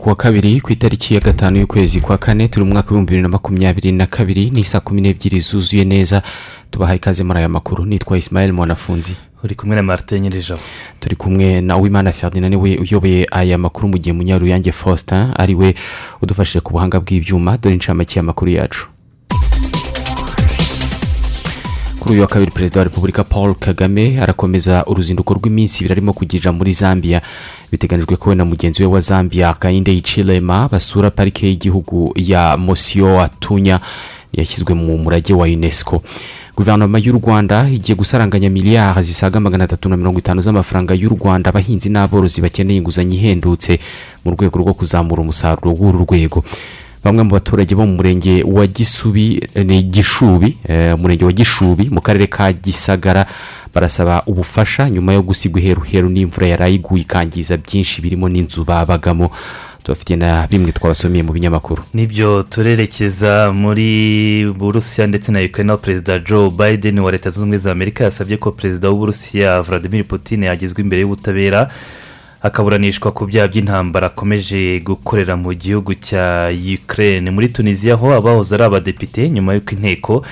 Kuwa 0.00 0.14
kabiri 0.16 0.60
ku 0.60 0.72
itariki 0.72 1.14
ya 1.14 1.20
gatanu 1.20 1.58
y'ukwezi 1.60 2.00
kwa 2.00 2.18
kane 2.18 2.48
turi 2.48 2.64
mu 2.66 2.72
mwaka 2.72 2.88
w'ibihumbi 2.88 3.10
bibiri 3.10 3.22
na 3.22 3.28
makumyabiri 3.28 3.92
na 3.92 4.06
kabiri 4.06 4.50
ni 4.50 4.64
saa 4.64 4.80
kumi 4.80 5.00
n'ebyiri 5.00 5.40
zuzuye 5.40 5.84
neza. 5.84 6.22
Tubahaye 6.70 6.96
ikaze 6.96 7.22
muri 7.24 7.38
aya 7.38 7.48
makuru 7.48 7.84
nitwa 7.84 8.18
isimayeli 8.18 8.52
mwanafunzi. 8.52 9.16
Uri 9.44 9.54
kumwe 9.54 9.76
na 9.76 9.82
marite 9.82 10.20
nyirijaho 10.20 10.60
turi 11.00 11.16
kumwe 11.16 11.60
na 11.60 11.76
uwimana 11.76 12.12
ferdinand 12.12 12.50
ni 12.54 12.56
we 12.60 12.76
uyoboye 12.76 13.26
aya 13.30 13.58
makuru 13.58 13.88
mu 13.88 13.98
gihe 13.98 14.12
munyaruyange 14.12 14.72
faustin 14.72 15.32
ari 15.36 15.54
we 15.54 15.74
udufashije 16.22 16.60
ku 16.60 16.72
buhanga 16.72 17.00
bw'ibyuma. 17.00 17.58
Dore 17.58 17.74
inshamake 17.74 18.18
y'amakuru 18.18 18.50
yacu. 18.50 18.86
Kuri 22.00 22.12
uyu 22.14 22.22
wa 22.22 22.28
kabiri 22.28 22.50
perezida 22.50 22.80
wa 22.80 22.84
repubulika 22.84 23.24
paul 23.24 23.54
kagame 23.54 24.20
arakomeza 24.22 24.84
uruzinduko 24.86 25.34
rw'iminsi 25.34 25.80
ibiri 25.84 25.92
arimo 25.92 26.12
kugirira 26.12 26.52
muri 26.52 26.72
zambia. 26.72 27.22
Biteganyijwe 27.72 28.16
ko 28.16 28.30
we 28.30 28.34
na 28.36 28.44
mugenzi 28.44 28.82
we 28.82 28.88
wa 28.88 29.00
zambia 29.00 29.54
kayinde 29.54 29.92
yicirema 29.92 30.68
basura 30.68 31.10
parike 31.10 31.46
y'igihugu 31.48 32.12
ya 32.16 32.56
mosiyo 32.56 33.20
atunya 33.20 33.80
yashyizwe 34.32 34.74
mu 34.74 34.98
murage 34.98 35.34
wa 35.34 35.46
unesco. 35.46 36.02
Guverinoma 36.56 36.98
y'u 36.98 37.12
rwanda 37.20 37.68
igiye 37.68 37.96
gusaranganya 37.96 38.50
miliyari 38.50 39.02
zisaga 39.02 39.40
magana 39.40 39.64
atatu 39.64 39.88
na 39.88 39.96
mirongo 39.96 40.18
itanu 40.18 40.40
z'amafaranga 40.42 40.94
y'u 40.94 41.08
rwanda 41.08 41.50
abahinzi 41.50 41.88
n'aborozi 41.88 42.40
bakeneye 42.40 42.78
inguzanyo 42.78 43.14
ihendutse 43.16 43.78
mu 44.24 44.30
rwego 44.32 44.58
rwo 44.58 44.74
kuzamura 44.74 45.22
umusaruro 45.22 45.72
w'uru 45.72 46.04
rwego. 46.08 46.44
Bamwe 47.04 47.22
mu 47.22 47.30
baturage 47.30 47.74
bo 47.74 47.86
mu 47.86 47.96
murenge 47.96 48.42
wa 48.44 48.66
gisubi 48.66 49.40
ni 49.64 49.82
gishubi 49.82 50.58
umurenge 50.94 51.24
wa 51.24 51.32
gishubi 51.32 51.88
mu 51.90 52.00
karere 52.00 52.26
ka 52.26 52.52
gisagara 52.52 53.26
barasaba 53.74 54.22
ubufasha 54.26 54.90
nyuma 54.90 55.12
yo 55.12 55.22
gusigwa 55.22 55.60
iheruheru 55.60 56.08
n'imvura 56.08 56.46
yari 56.46 56.74
iguye 56.74 57.02
ikangiza 57.02 57.56
byinshi 57.56 58.02
birimo 58.02 58.28
n'inzu 58.28 58.64
babagamo. 58.64 59.30
Tubafitiye 59.82 60.16
na 60.16 60.46
bimwe 60.50 60.72
twabasomeye 60.72 61.22
mu 61.22 61.32
binyamakuru. 61.32 61.82
Nibyo 61.94 62.42
turerekeza 62.42 63.48
muri 63.54 64.44
burusiya 64.58 65.06
ndetse 65.06 65.32
na 65.32 65.40
ukraine 65.40 65.72
aho 65.72 65.78
perezida 65.80 66.18
joe 66.18 66.50
biden 66.50 66.98
wa 66.98 67.10
leta 67.12 67.30
zunze 67.30 67.40
ubumwe 67.40 67.58
za 67.58 67.72
amerika 67.72 68.04
yasabye 68.04 68.36
ko 68.36 68.52
perezida 68.52 68.90
w'uburusiya 68.90 69.62
vladimir 69.62 70.04
putin 70.04 70.42
yagezwa 70.42 70.80
imbere 70.80 71.00
y'ubutabera. 71.00 71.70
Akaburanishwa 72.42 73.12
ku 73.12 73.26
byaha 73.26 73.48
by'intambara 73.48 74.06
akomeje 74.06 74.80
gukorera 74.80 75.36
mu 75.36 75.52
gihugu 75.54 75.94
cya 75.94 76.48
ukraine. 76.74 77.30
Muri 77.30 77.48
tunisiya 77.48 77.94
aho 77.94 78.12
abahoze 78.14 78.54
ari 78.54 78.64
abadepite 78.64 79.30
nyuma 79.30 79.54
y'uko 79.54 79.70
inteko 79.74 80.24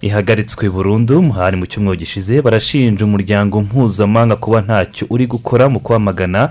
ihagaritswe 0.00 0.68
burundu 0.70 1.30
hari 1.32 1.56
mu 1.56 1.66
cyumweru 1.66 1.96
gishize 1.96 2.42
barashinja 2.42 3.04
umuryango 3.04 3.62
mpuzamahanga 3.62 4.36
kuba 4.36 4.60
ntacyo 4.60 5.06
uri 5.10 5.26
gukora 5.26 5.68
mu 5.68 5.80
kwamagana 5.80 6.50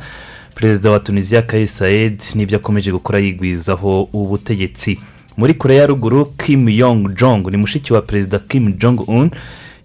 perezida 0.55 0.92
wa 0.92 1.00
tunisiya 1.00 1.44
sayed 1.67 2.22
n'ibyo 2.36 2.58
akomeje 2.58 2.92
gukora 2.92 3.20
yigwizaho 3.20 4.09
ubutegetsi. 4.14 4.99
Muri 5.38 5.54
korea 5.54 5.82
ya 5.82 5.88
ruguru 5.88 6.26
kim 6.38 6.70
yong 6.70 7.14
jong 7.15 7.48
ni 7.52 7.58
mushiki 7.58 7.93
wa 7.93 8.02
perezida 8.02 8.39
kim 8.39 8.73
jong 8.77 9.02
un 9.09 9.30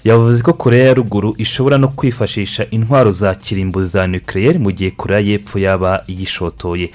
yavuze 0.05 0.43
ko 0.43 0.53
korea 0.53 0.85
ya 0.87 0.95
ruguru 0.95 1.35
ishobora 1.39 1.79
no 1.79 1.89
kwifashisha 1.89 2.67
intwaro 2.71 3.13
za 3.13 3.35
kirimbuzi 3.35 3.89
za 3.89 4.07
nukiliyeri 4.07 4.59
mu 4.59 4.71
gihe 4.73 4.91
korea 4.91 5.19
y'epfo 5.21 5.59
yaba 5.59 6.05
yishotoye 6.09 6.91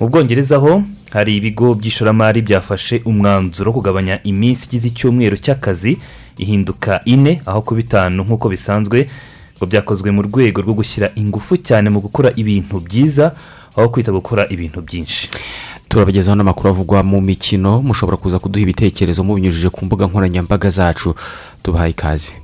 mu 0.00 0.08
bwongereza 0.08 0.56
ho 0.56 0.82
hari 1.10 1.36
ibigo 1.36 1.74
by'ishoramari 1.74 2.42
byafashe 2.42 3.02
umwanzuro 3.04 3.70
wo 3.70 3.74
kugabanya 3.78 4.22
iminsi 4.22 4.66
igize 4.66 4.88
icyumweru 4.88 5.36
cy'akazi 5.36 5.98
ihinduka 6.38 7.00
ine 7.04 7.42
aho 7.46 7.62
kuba 7.62 7.80
itanu 7.80 8.22
nk'uko 8.24 8.48
bisanzwe 8.48 9.08
ngo 9.58 9.66
byakozwe 9.66 10.10
mu 10.10 10.22
rwego 10.22 10.60
rwo 10.62 10.74
gushyira 10.74 11.10
ingufu 11.14 11.56
cyane 11.56 11.90
mu 11.90 12.00
gukora 12.00 12.32
ibintu 12.36 12.80
byiza 12.80 13.34
aho 13.76 13.88
kwita 13.88 14.10
gukora 14.12 14.46
ibintu 14.50 14.82
byinshi. 14.82 15.30
Turabagezaho 15.88 16.34
n'amakuru 16.36 16.68
avugwa 16.70 17.02
mu 17.02 17.20
mikino 17.20 17.82
mushobora 17.82 18.16
kuza 18.18 18.38
kuduha 18.38 18.62
ibitekerezo 18.62 19.22
mubinyujije 19.24 19.70
ku 19.70 19.84
mbuga 19.86 20.06
nkoranyambaga 20.06 20.70
zacu. 20.70 21.14
Tubahaye 21.62 21.90
ikaze. 21.90 22.43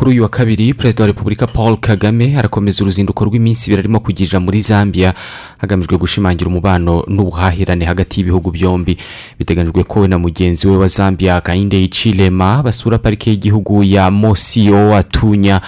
Kuri 0.00 0.10
uyu 0.10 0.22
wa 0.22 0.28
kabiri 0.28 0.74
perezida 0.74 1.02
wa 1.04 1.06
repubulika 1.06 1.46
paul 1.46 1.76
kagame 1.76 2.36
arakomeza 2.38 2.84
uruzinduko 2.84 3.24
rw'iminsi 3.24 3.70
ibiri 3.70 3.80
arimo 3.80 4.00
kugirira 4.00 4.40
muri 4.40 4.60
zambia. 4.60 5.14
Hagamijwe 5.58 5.98
gushimangira 5.98 6.48
umubano 6.48 7.04
n'ubuhahirane 7.08 7.84
hagati 7.84 8.20
y'ibihugu 8.20 8.50
byombi. 8.50 8.96
Biteganyijwe 9.38 9.84
ko 9.84 10.00
we 10.00 10.08
na 10.08 10.18
mugenzi 10.18 10.68
we 10.68 10.76
wa 10.76 10.86
zambia 10.88 11.40
kayinde 11.40 11.76
yicirema 11.80 12.62
basura 12.62 12.98
parike 12.98 13.30
y'igihugu 13.30 13.84
ya 13.84 14.10
mosiyo 14.10 14.96
atunya 14.96 15.60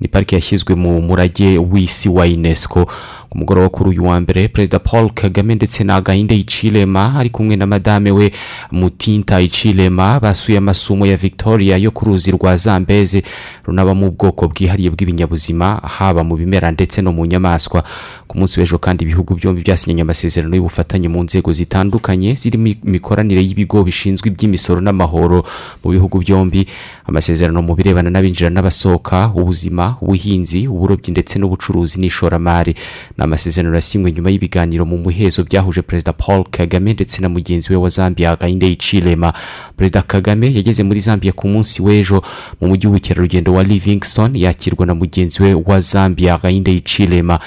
ni 0.00 0.08
parike 0.08 0.36
yashyizwe 0.36 0.74
mu 0.74 1.00
murage 1.00 1.58
w'isi 1.58 2.08
wa 2.08 2.24
unesco. 2.24 2.90
Ku 3.28 3.38
mugoroba 3.38 3.68
kuri 3.68 3.90
uyu 3.90 4.04
wa 4.06 4.20
mbere 4.20 4.48
perezida 4.48 4.78
paul 4.78 5.10
kagame 5.10 5.54
ndetse 5.54 5.84
na 5.84 6.00
gahinde 6.00 6.34
yicirema 6.34 7.14
ari 7.18 7.30
kumwe 7.30 7.56
na 7.56 7.66
madame 7.66 8.10
we 8.10 8.32
mutinta 8.72 9.40
yicirema 9.40 10.20
basuye 10.20 10.58
amasumo 10.58 11.06
ya 11.06 11.16
victoria 11.16 11.76
yo 11.76 11.90
ku 11.90 12.04
ruzi 12.04 12.30
rwa 12.30 12.56
zambeze 12.56 13.22
runabamo 13.64 14.06
ubwoko 14.06 14.48
bwihariye 14.48 14.90
bw'ibinyabuzima 14.90 15.76
haba 15.84 16.24
mu 16.24 16.36
bimera 16.36 16.70
ndetse 16.70 17.02
no 17.02 17.12
mu 17.12 17.26
nyamaswa. 17.26 17.84
Ku 18.28 18.38
munsi 18.38 18.60
w'ejo 18.60 18.78
kandi 18.78 19.04
ibihugu 19.04 19.34
byombi 19.34 19.60
byasinyanye 19.64 20.02
amasezerano 20.02 20.56
y'ubufatanye 20.56 21.08
mu 21.08 21.22
nzego 21.24 21.52
zitandukanye 21.52 22.34
zirimo 22.34 22.66
imikoranire 22.84 23.40
y'ibigo 23.44 23.84
bishinzwe 23.84 24.28
iby'imisoro 24.28 24.80
n'amahoro. 24.80 25.44
Mu 25.84 25.90
bihugu 25.92 26.18
byombi 26.20 26.66
amasezerano 27.08 27.62
mu 27.62 27.72
birebana 27.74 28.10
n'abinjira 28.10 28.50
n'abasohoka 28.52 29.32
ubuzima 29.34 29.96
ubuhinzi 30.00 30.68
uburobyi 30.68 31.10
ndetse 31.12 31.38
n'ubucuruzi 31.40 32.00
n'ishoramari. 32.00 32.74
Ni 33.18 33.24
amasezerano 33.24 33.74
yasinywe 33.74 34.12
nyuma 34.12 34.30
y'ibiganiro 34.30 34.84
mu 34.86 34.98
muhezo 34.98 35.44
byahuje 35.44 35.82
perezida 35.82 36.12
paul 36.12 36.44
kagame 36.50 36.92
ndetse 36.92 37.22
na 37.22 37.28
mugenzi 37.28 37.72
we 37.72 37.76
wa 37.76 37.88
zambia 37.88 38.36
gahinde 38.36 38.66
yicirema 38.66 39.32
perezida 39.76 40.02
kagame 40.02 40.54
yageze 40.54 40.82
muri 40.82 41.00
zambia 41.00 41.32
ku 41.32 41.48
munsi 41.48 41.82
w'ejo 41.82 42.22
mu 42.60 42.68
mujyi 42.68 42.86
w'ubukerarugendo 42.86 43.52
wa 43.52 43.62
livingstone 43.62 44.40
yakirwa 44.40 44.86
na 44.86 44.94
mugenzi 44.94 45.42
we 45.42 45.54
wa 45.66 45.80
zambia 45.80 46.38
gahinde 46.38 46.70
yicirema 46.72 47.38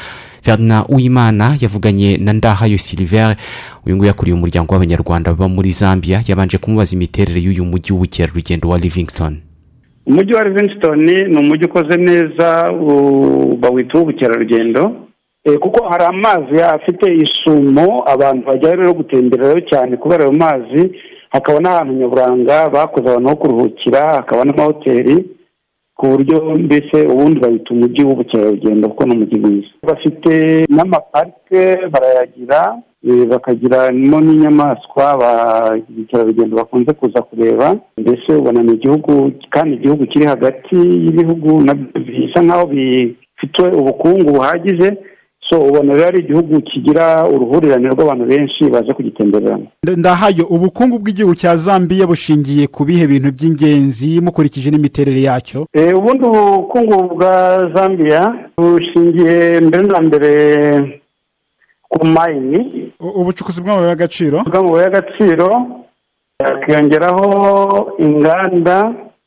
ferdinand 0.42 0.86
uwimana 0.90 1.58
yavuganye 1.62 2.18
na 2.18 2.34
ndahayo 2.34 2.78
silivere 2.78 3.36
uyu 3.86 3.96
nguyu 3.96 4.08
yakuriye 4.08 4.36
umuryango 4.36 4.74
w'abanyarwanda 4.74 5.32
baba 5.34 5.48
muri 5.48 5.72
zambia 5.72 6.24
yabanje 6.28 6.58
kumubaza 6.58 6.96
imiterere 6.96 7.42
y'uyu 7.42 7.66
mujyi 7.66 7.92
w'ubukerarugendo 7.94 8.70
wa 8.70 8.78
livingstone 8.78 9.38
umujyi 10.06 10.34
wa 10.34 10.44
livingstone 10.44 11.28
ni 11.28 11.38
umujyi 11.40 11.66
ukoze 11.66 11.98
neza 11.98 12.72
bawita 13.62 13.98
uw'ubukerarugendo. 13.98 15.08
Kuko 15.60 15.84
hari 15.90 16.04
amazi 16.06 16.62
afite 16.62 17.06
isumo 17.24 18.04
abantu 18.14 18.42
bajya 18.48 18.76
rero 18.76 18.94
gutembererayo 18.94 19.60
cyane 19.72 19.98
kubera 19.98 20.24
ayo 20.24 20.32
mazi 20.34 20.82
hakaba 21.30 21.60
n'ahantu 21.60 21.94
nyaburanga 21.94 22.70
bakoze 22.70 23.08
abantu 23.10 23.30
ho 23.30 23.36
kuruhukira 23.36 24.02
hakaba 24.18 24.44
n'amahoteli 24.46 25.16
ku 25.98 26.08
buryo 26.08 26.38
mbese 26.56 26.98
ubundi 27.14 27.40
bayita 27.40 27.74
umujyi 27.74 28.04
w'ubukerarugendo 28.04 28.90
kuko 28.90 29.04
ni 29.06 29.14
umujyi 29.16 29.40
mwiza. 29.40 29.68
Bafite 29.84 30.32
n'amaparike 30.70 31.62
barayagira 31.94 32.78
bakagiramo 33.32 34.18
n'inyamaswa 34.22 35.04
abakerarugendo 35.14 36.56
bakunze 36.58 36.94
kuza 36.94 37.22
kureba 37.22 37.76
mbese 37.98 38.30
ubona 38.34 38.64
ni 38.64 38.74
igihugu 38.74 39.32
kandi 39.50 39.76
igihugu 39.76 40.06
kiri 40.06 40.26
hagati 40.26 40.76
y'ibihugu 40.76 41.50
bisa 42.06 42.40
nk'aho 42.44 42.66
bifite 42.74 43.62
ubukungu 43.80 44.32
buhagije 44.34 44.98
so 45.52 45.60
ubona 45.60 45.94
rero 45.94 46.08
ari 46.08 46.20
igihugu 46.20 46.62
kigira 46.62 47.28
uruhurirane 47.28 47.88
rw'abantu 47.90 48.26
benshi 48.26 48.64
baje 48.74 48.94
kugitembereramo 48.94 49.68
ndahayo 49.98 50.46
ubukungu 50.50 51.00
bw'igihugu 51.00 51.36
cya 51.36 51.56
zambia 51.56 52.08
bushingiye 52.08 52.68
ku 52.68 52.86
bihe 52.88 53.08
bintu 53.08 53.30
by'ingenzi 53.36 54.22
mukurikije 54.24 54.72
n'imiterere 54.72 55.22
yacyo. 55.22 55.68
Eh, 55.74 55.92
ubundi 55.98 56.24
ubukungu 56.26 57.16
bwa 57.16 57.36
zambia 57.76 58.22
bushingiye 58.58 59.60
mbere 59.60 59.84
na 59.88 60.00
mbere 60.02 60.32
ku 61.92 62.06
mayini 62.08 62.60
ubucukuzi 63.00 63.62
bw'amabuye 63.62 63.90
y'agaciro? 63.90 64.38
Bw'amabuye 64.48 64.84
y'agaciro 64.84 65.48
hakiyongeraho 66.44 67.28
inganda 68.00 68.78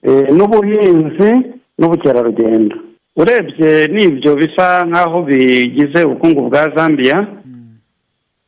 eh, 0.02 0.26
n'ubuhinzi 0.36 1.30
n'ubukerarugendo. 1.78 2.76
Urebye 3.16 3.86
n'ibyo 3.88 4.36
bisa 4.36 4.86
nk'aho 4.88 5.22
bigize 5.22 6.04
ubukungu 6.04 6.40
bwa 6.50 6.70
zambia 6.76 7.26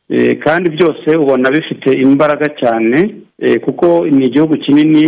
Eh, 0.09 0.39
kandi 0.39 0.69
byose 0.69 1.15
ubona 1.15 1.51
bifite 1.51 1.91
imbaraga 1.91 2.47
cyane 2.59 3.15
eh, 3.39 3.59
kuko 3.59 4.05
ni 4.07 4.25
igihugu 4.25 4.57
kinini 4.57 5.03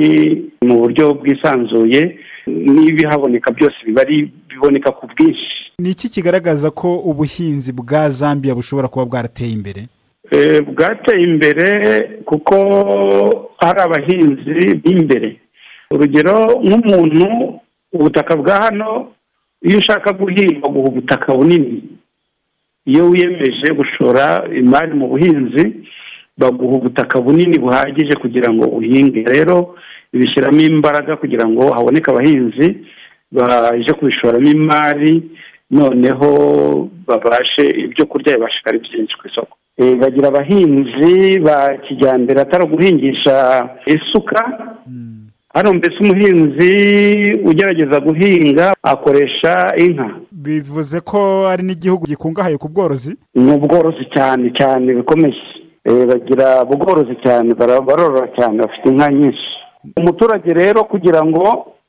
mu 0.61 0.75
buryo 0.79 1.13
bwisanzuye 1.13 2.19
n'ibihaboneka 2.47 3.51
byose 3.51 3.75
biba 3.85 4.01
ari 4.01 4.31
biboneka 4.49 4.91
ku 4.91 5.07
bwinshi. 5.07 5.71
Ni 5.79 5.89
iki 5.89 6.09
kigaragaza 6.09 6.71
ko 6.71 6.99
ubuhinzi 6.99 7.71
bwa 7.71 8.09
zambia 8.09 8.55
bushobora 8.55 8.87
kuba 8.87 9.05
bwarateye 9.05 9.51
imbere? 9.51 9.81
Eh, 10.31 10.61
bwateye 10.67 11.23
imbere 11.23 11.67
kuko 12.25 12.55
hari 13.57 13.79
abahinzi 13.81 14.75
b'imbere. 14.83 15.39
Urugero 15.91 16.59
nk'umuntu 16.63 17.27
ubutaka 17.93 18.35
bwa 18.35 18.55
hano 18.61 19.07
iyo 19.61 19.77
ushaka 19.79 20.11
guhinga 20.13 20.67
guha 20.69 20.87
ubutaka 20.89 21.35
bunini 21.35 21.83
iyo 22.85 23.03
wiyemeje 23.09 23.67
gushora 23.79 24.47
imari 24.61 24.93
mu 24.93 25.07
buhinzi 25.07 25.65
baguha 26.37 26.75
ubutaka 26.77 27.21
bunini 27.21 27.59
buhagije 27.59 28.13
kugira 28.21 28.49
ngo 28.53 28.65
uhinge. 28.65 29.23
Rero 29.27 29.75
bishyiramo 30.13 30.61
imbaraga 30.61 31.15
kugira 31.17 31.45
ngo 31.47 31.71
haboneke 31.75 32.11
abahinzi 32.11 32.67
baje 33.31 33.91
kubishoramo 33.93 34.47
imari 34.49 35.13
noneho 35.71 36.29
babashe 37.07 37.63
ibyo 37.85 38.05
kurya 38.05 38.35
bibashe 38.37 38.59
ari 38.65 38.79
byinshi 38.79 39.15
ku 39.19 39.27
isoko. 39.27 39.53
Bagira 40.01 40.27
abahinzi 40.27 41.39
ba 41.39 41.77
kijyambere 41.83 42.41
atari 42.41 42.63
uguhingisha 42.63 43.35
isuka 43.85 44.39
hano 45.53 45.73
mbese 45.73 45.97
umuhinzi 46.01 46.71
ugerageza 47.49 47.99
guhinga 47.99 48.73
akoresha 48.83 49.73
inka? 49.77 50.09
Bivuze 50.31 50.99
ko 51.01 51.47
ari 51.47 51.63
n'igihugu 51.63 52.05
gikungahaye 52.07 52.57
ku 52.57 52.69
bworozi? 52.69 53.17
Ni 53.35 53.51
ubworozi 53.53 54.05
cyane 54.15 54.51
cyane 54.59 54.93
bikomeye. 54.93 55.33
Eh, 55.85 56.05
bagira 56.09 56.63
ubworozi 56.63 57.15
cyane 57.23 57.53
barorora 57.53 58.27
cyane 58.37 58.57
bafite 58.63 58.85
inka 58.89 59.07
nyinshi. 59.11 59.47
Umuturage 59.97 60.53
rero 60.53 60.83
kugira 60.83 61.25
ngo 61.25 61.43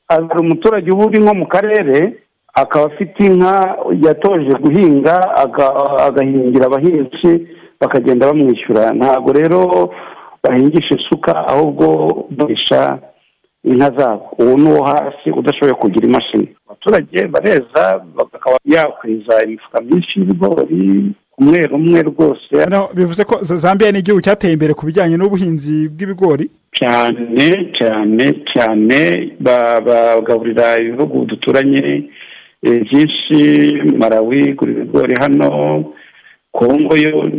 hari 0.09 0.39
umuturage 0.39 0.91
uba 0.91 1.05
uri 1.05 1.19
nko 1.19 1.33
mu 1.33 1.45
karere 1.47 1.97
akaba 2.53 2.85
afite 2.85 3.19
inka 3.25 3.77
yatoje 4.05 4.51
guhinga 4.63 5.15
aga- 5.43 5.97
agahingira 6.07 6.65
abahinzi 6.65 7.31
bakagenda 7.81 8.27
bamwishyura. 8.27 8.91
Ntabwo 8.93 9.29
rero 9.33 9.59
bahingisha 10.43 10.95
isuka 10.95 11.47
ahubwo 11.47 11.85
bahisha 12.31 12.99
inka 13.63 13.89
zabo. 13.97 14.25
Uwo 14.39 14.57
ni 14.57 14.69
uwo 14.69 14.83
hasi 14.83 15.31
udashoboye 15.31 15.73
kugira 15.73 16.07
imashini. 16.07 16.47
Abaturage 16.67 17.27
bareza 17.27 18.01
bakaba 18.15 18.57
yakwiza 18.65 19.43
imifuka 19.43 19.81
myinshi 19.81 20.19
y'ibigori 20.19 21.11
umwe 21.37 21.65
umwe 21.71 22.01
rwose. 22.01 22.55
Bivuze 22.93 23.23
ko 23.23 23.37
zambia 23.41 23.91
ni 23.91 23.99
igihugu 23.99 24.21
cyateye 24.21 24.53
imbere 24.53 24.73
ku 24.73 24.85
bijyanye 24.85 25.17
n'ubuhinzi 25.17 25.89
bw'ibigori? 25.89 26.49
Cyane 26.79 27.71
cyane 27.77 28.25
cyane 28.53 28.99
ba- 29.39 29.81
bagaburira 29.81 30.79
ibihugu 30.79 31.25
duturanye 31.25 32.09
eh, 32.63 32.79
byinshi. 32.85 33.37
Malawi 33.97 34.39
igura 34.49 34.71
ibigori 34.71 35.15
hano. 35.19 35.49
Kongo 36.51 36.95
yo 36.97 37.29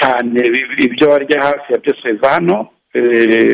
cyane 0.00 0.40
ibyo 0.84 1.06
barya 1.08 1.40
hafi 1.42 1.72
ya 1.72 1.78
byose 1.78 2.12
biva 2.12 2.28
hano. 2.28 2.66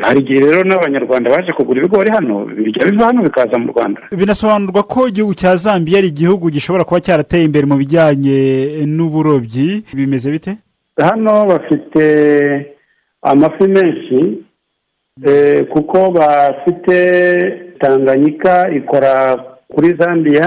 Hari 0.03 0.21
igihe 0.21 0.41
rero 0.41 0.65
n'abanyarwanda 0.65 1.31
baje 1.31 1.53
kugura 1.53 1.81
ibigori 1.81 2.11
hano 2.11 2.45
bijya 2.45 2.87
biva 2.87 3.07
hano 3.07 3.23
bikaza 3.23 3.59
mu 3.59 3.73
rwanda. 3.73 4.01
Binasobanurwa 4.11 4.83
ko 4.83 5.09
igihugu 5.09 5.35
cya 5.35 5.57
zambia 5.57 5.99
ari 5.99 6.09
igihugu 6.09 6.51
gishobora 6.51 6.85
kuba 6.85 7.01
cyarateye 7.01 7.45
imbere 7.45 7.67
mu 7.67 7.77
bijyanye 7.77 8.39
n'uburobyi. 8.87 9.85
Bimeze 9.95 10.31
bite? 10.31 10.53
Hano 10.97 11.47
bafite 11.51 12.05
amafi 13.23 13.65
menshi 13.69 14.19
eh, 15.27 15.67
kuko 15.73 16.11
bafite 16.11 16.97
tanganyika 17.81 18.71
ikora 18.71 19.13
kuri 19.73 19.95
zambia 19.99 20.47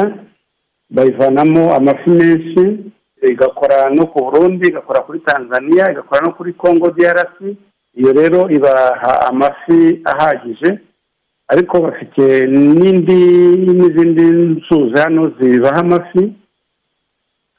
bayivanamo 0.90 1.75
amafi 1.75 2.10
menshi 2.10 2.63
igakora 3.31 3.90
no 3.90 4.06
ku 4.07 4.18
burundi 4.25 4.68
igakora 4.68 5.00
kuri 5.01 5.19
tanzania 5.19 5.92
igakora 5.92 6.22
no 6.22 6.31
kuri 6.33 6.54
congo 6.54 6.90
drc 6.92 7.36
iyo 8.00 8.12
rero 8.14 8.50
ibaha 8.58 9.12
amafi 9.30 10.02
ahagije 10.12 10.70
ariko 11.48 11.76
bafite 11.86 12.24
n'indi 12.48 13.20
n'izindi 13.78 14.24
nzuzi 14.24 14.98
hano 15.04 15.32
zibaha 15.40 15.80
amafi. 15.86 16.24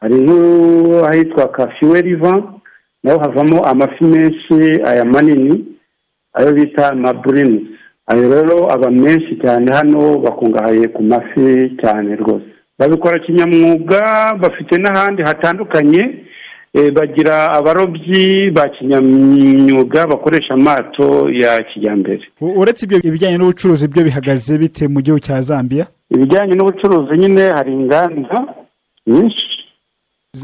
Hari 0.00 0.14
nk'ahitwa 0.24 1.48
kafiwe 1.48 2.00
riva 2.02 2.32
naho 3.02 3.18
havamo 3.18 3.64
amafi 3.66 4.04
menshi 4.04 4.58
aya 4.90 5.04
manini 5.04 5.64
ayo 6.34 6.52
bita 6.52 6.90
amaburini 6.92 7.60
ayo 8.06 8.24
rero 8.34 8.56
aba 8.74 8.90
menshi 8.90 9.36
cyane 9.42 9.72
hano 9.72 10.18
bakungahaye 10.18 10.88
ku 10.88 11.02
mafi 11.02 11.76
cyane 11.80 12.16
rwose. 12.16 12.46
Babikora 12.78 13.18
kinyamwuga 13.18 14.00
bafite 14.40 14.74
n'ahandi 14.78 15.22
hatandukanye 15.22 16.02
bagira 16.96 17.52
abarobyi 17.58 18.50
ba 18.50 18.68
kinyamwuga 18.68 20.06
bakoresha 20.06 20.54
amato 20.54 21.30
ya 21.30 21.62
kijyambere. 21.68 22.22
Uretse 22.40 22.84
ibyo 22.86 22.98
ibijyanye 23.08 23.38
n'ubucuruzi 23.38 23.88
byo 23.88 24.02
bihagaze 24.04 24.58
bite 24.58 24.88
mu 24.88 25.00
gihugu 25.00 25.20
cya 25.26 25.40
zambia? 25.40 25.86
Ibijyanye 26.14 26.54
n'ubucuruzi 26.54 27.18
nyine 27.20 27.42
hari 27.56 27.72
inganda 27.72 28.38
nyinshi. 29.06 29.46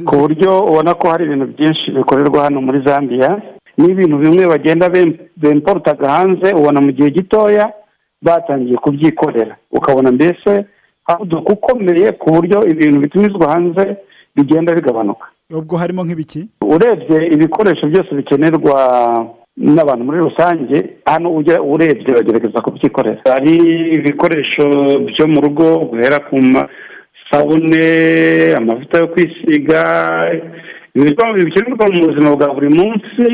Ku 0.06 0.14
buryo 0.20 0.50
ubona 0.68 0.94
ko 0.94 1.08
hari 1.12 1.24
ibintu 1.24 1.46
byinshi 1.54 1.90
bikorerwa 1.96 2.44
hano 2.44 2.60
muri 2.60 2.78
zambia 2.86 3.30
n'ibintu 3.78 4.16
bimwe 4.18 4.46
bagenda 4.46 4.86
bem- 4.88 5.18
bemporutaga 5.36 6.08
hanze 6.10 6.48
ubona 6.54 6.80
mu 6.80 6.90
gihe 6.92 7.10
gitoya 7.10 7.72
batangiye 8.22 8.76
kubyikorera. 8.76 9.56
Ukabona 9.70 10.12
mbese 10.12 10.64
haduka 11.04 11.52
ukomeye 11.52 12.12
ku 12.12 12.26
buryo 12.34 12.58
ibintu 12.72 13.00
bitumizwa 13.00 13.52
hanze 13.52 13.96
bigenda 14.36 14.74
bigabanuka. 14.74 15.26
Ubwo 15.52 15.76
harimo 15.76 16.04
nk'ibiki? 16.04 16.48
Urebye 16.74 17.18
ibikoresho 17.34 17.86
byose 17.86 18.10
bikenerwa 18.14 18.78
n'abantu 19.56 20.04
muri 20.04 20.18
rusange 20.18 20.76
hano 21.06 21.28
ujya 21.38 21.62
urebye 21.62 22.10
bagerageza 22.14 22.60
kubyikorera. 22.64 23.20
Hari 23.24 23.54
ibikoresho 23.98 24.64
byo 25.08 25.26
mu 25.32 25.40
rugo 25.40 25.64
guhera 25.90 26.18
ku 26.26 26.36
masabune 26.54 27.86
amavuta 28.58 28.98
yo 28.98 29.08
kwisiga 29.08 29.80
bikenerwa 31.44 31.86
mu 31.92 32.06
buzima 32.08 32.36
bwa 32.36 32.54
buri 32.54 32.68
munsi 32.78 33.26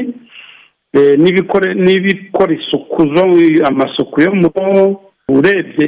eh, 0.93 1.15
n'ibikora 1.19 2.53
isuku 2.59 3.01
zo 3.15 3.25
amasuku 3.69 4.21
yo 4.21 4.33
mu 4.35 4.49
rugo. 4.55 5.01
Urebye 5.31 5.85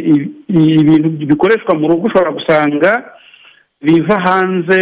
ibintu 0.48 1.08
bikoreshwa 1.26 1.74
mu 1.74 1.88
rugo 1.90 2.06
ushobora 2.06 2.30
gusanga 2.38 2.90
biva 3.82 4.16
hanze 4.26 4.80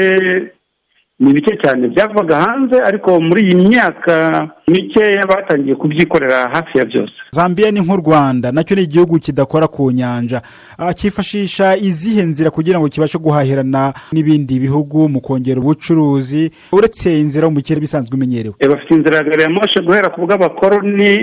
ni 1.21 1.33
bike 1.33 1.57
cyane 1.63 1.89
byavaga 1.89 2.37
hanze 2.37 2.77
ariko 2.83 3.21
muri 3.21 3.41
iyi 3.43 3.69
myaka 3.69 4.49
mikeya 4.69 5.27
batangiye 5.27 5.75
kubyikorera 5.75 6.49
hafi 6.53 6.79
ya 6.79 6.85
byose. 6.85 7.13
Zambia 7.31 7.71
ni 7.71 7.81
nk'u 7.81 7.97
rwanda 7.97 8.53
na 8.53 8.65
cyo 8.65 8.77
ni 8.77 8.83
igihugu 8.83 9.19
kidakora 9.19 9.69
ku 9.69 9.91
nyanja. 9.93 10.43
Ah, 10.79 10.93
cyifashisha 10.95 11.77
izihe 11.77 12.23
nzira 12.23 12.51
kugira 12.51 12.79
ngo 12.81 12.89
kibashe 12.89 13.19
guhahirana 13.19 13.93
n'ibindi 14.13 14.59
bihugu 14.61 15.09
mu 15.09 15.21
kongera 15.21 15.61
ubucuruzi 15.61 16.51
uretse 16.73 17.21
inzira 17.21 17.45
yo 17.45 17.51
mu 17.51 17.61
kirere 17.61 17.81
bisanzwe 17.81 18.17
imenyerewe. 18.17 18.55
Eh, 18.59 18.69
bafite 18.71 18.91
inzira 18.95 19.17
ya 19.17 19.23
gari 19.25 19.43
ya 19.43 19.51
moshe 19.51 19.81
guhera 19.87 20.09
ku 20.09 20.21
bw'abakoroni 20.27 21.15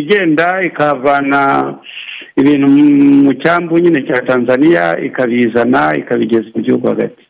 igenda 0.00 0.62
ikavana 0.62 1.74
ibintu 2.36 2.66
mu 3.24 3.32
cyambu 3.42 3.78
nyine 3.78 4.02
cya 4.06 4.22
tanzania 4.26 4.98
ikabizana 5.00 5.92
ikabigeza 5.98 6.48
mu 6.54 6.62
gihugu 6.62 6.86
hagati. 6.88 7.22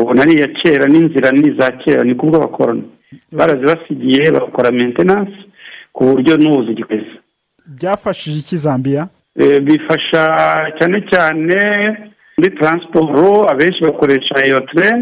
Ubona 0.00 0.22
ari 0.22 0.32
iya 0.38 0.48
kera 0.58 0.86
n'inzira 0.88 1.30
ni 1.32 1.48
iza 1.50 1.70
kera 1.82 2.02
ni 2.04 2.14
ku 2.14 2.26
bw'abakoroni 2.26 2.82
barazibasigiye 3.32 4.30
bakora 4.36 4.70
maintenance 4.70 5.34
ku 5.92 6.04
buryo 6.04 6.36
n'ubu 6.36 6.62
zigikomeza 6.66 7.16
byafashije 7.66 8.38
iki 8.40 8.56
zambia? 8.56 9.08
Eh, 9.36 9.60
bifasha 9.66 10.24
cyane 10.78 10.98
cyane 11.10 11.58
muri 12.38 12.50
taransiporo 12.58 13.44
abenshi 13.50 13.80
bakoresha 13.84 14.34
iyo 14.46 14.60
tren 14.70 14.98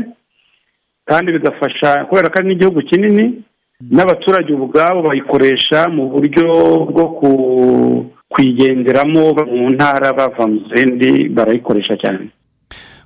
kandi 1.08 1.32
bigafasha 1.32 2.04
kubera 2.08 2.28
ko 2.30 2.36
ari 2.38 2.48
n'igihugu 2.48 2.80
kinini 2.82 3.26
n'abaturage 3.90 4.52
ubwabo 4.52 5.02
bayikoresha 5.02 5.88
mu 5.88 6.04
buryo 6.12 6.46
bwo 6.90 7.04
kuyigenderamo 8.32 9.24
mu 9.56 9.70
ntara 9.70 10.12
bava 10.12 10.46
mu 10.46 10.58
zindi 10.74 11.28
barayikoresha 11.28 11.94
cyane. 12.02 12.28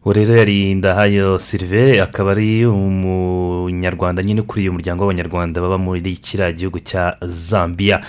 Yari 0.07 0.75
ndahayo 0.75 1.39
sirive 1.39 2.01
akaba 2.03 2.31
ari 2.33 2.67
umunyarwanda 2.67 4.23
nyine 4.23 4.41
ukuriye 4.41 4.71
umuryango 4.71 5.05
w'abanyarwanda 5.05 5.61
baba 5.61 5.79
muri 5.79 6.17
kiriya 6.17 6.53
gihugu 6.53 6.81
cya 6.81 7.17
zambia. 7.23 8.01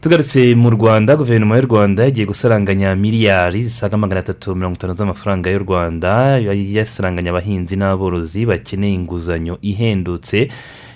Tugarutse 0.00 0.54
mu 0.54 0.70
rwanda 0.70 1.16
guverinoma 1.16 1.56
y'u 1.56 1.66
rwanda 1.68 2.04
yagiye 2.04 2.26
gusaranganya 2.26 2.94
miliyari 2.96 3.64
zisaga 3.64 3.96
magana 3.96 4.20
atatu 4.20 4.54
mirongo 4.56 4.76
itanu 4.76 4.94
z'amafaranga 4.94 5.50
y'u 5.50 5.58
rwanda 5.64 6.38
yasaranganya 6.40 7.30
abahinzi 7.30 7.76
n'aborozi 7.76 8.46
bakeneye 8.46 8.94
inguzanyo 8.94 9.58
ihendutse. 9.62 10.48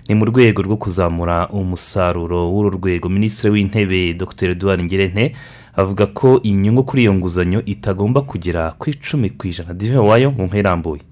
Ni 0.09 0.15
mu 0.15 0.25
rwego 0.29 0.61
rwo 0.63 0.77
kuzamura 0.77 1.49
umusaruro 1.49 2.53
w'uru 2.53 2.77
rwego. 2.77 3.09
Minisitiri 3.09 3.53
w'intebe 3.53 4.13
dr. 4.15 4.51
Eduard 4.53 4.85
ngirente 4.85 5.33
avuga 5.77 6.07
ko 6.07 6.41
inyungu 6.43 6.83
kuri 6.85 7.03
iyo 7.03 7.15
nguzanyo 7.15 7.61
itagomba 7.67 8.21
kugera 8.23 8.73
ku 8.79 8.91
icumi 8.91 9.31
ku 9.31 9.47
ijana. 9.47 9.75
Dive 9.75 9.99
wayo 9.99 10.31
mu 10.31 10.49
irambuye 10.55 11.03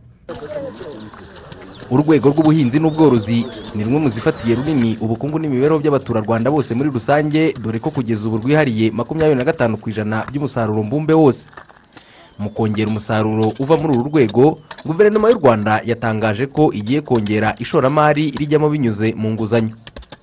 urwego 1.92 2.32
rw'ubuhinzi 2.32 2.80
n'ubworozi 2.80 3.44
ni 3.76 3.84
rumwe 3.84 3.98
mu 4.00 4.08
zifatiye 4.08 4.56
runini 4.56 4.96
ubukungu 5.00 5.36
n'imibereho 5.38 5.76
by'abaturarwanda 5.76 6.48
bose 6.48 6.72
muri 6.74 6.88
rusange 6.88 7.52
dore 7.60 7.78
ko 7.84 7.90
kugeza 7.92 8.24
ubu 8.28 8.40
rwihariye 8.40 8.88
makumyabiri 8.96 9.36
na 9.36 9.44
gatanu 9.44 9.76
ku 9.76 9.90
ijana 9.92 10.24
by'umusaruro 10.32 10.80
mbumbe 10.84 11.12
wose. 11.12 11.48
Mu 12.40 12.48
kongera 12.50 12.88
umusaruro 12.88 13.44
uva 13.60 13.76
muri 13.76 13.92
uru 13.98 14.08
rwego 14.08 14.58
guverinoma 14.88 15.28
y'u 15.30 15.36
rwanda 15.38 15.84
yatangaje 15.84 16.46
ko 16.48 16.72
igiye 16.72 17.00
kongera 17.04 17.52
ishoramari 17.60 18.32
rijyamo 18.40 18.72
binyuze 18.72 19.12
mu 19.12 19.28
nguzanyo. 19.36 19.76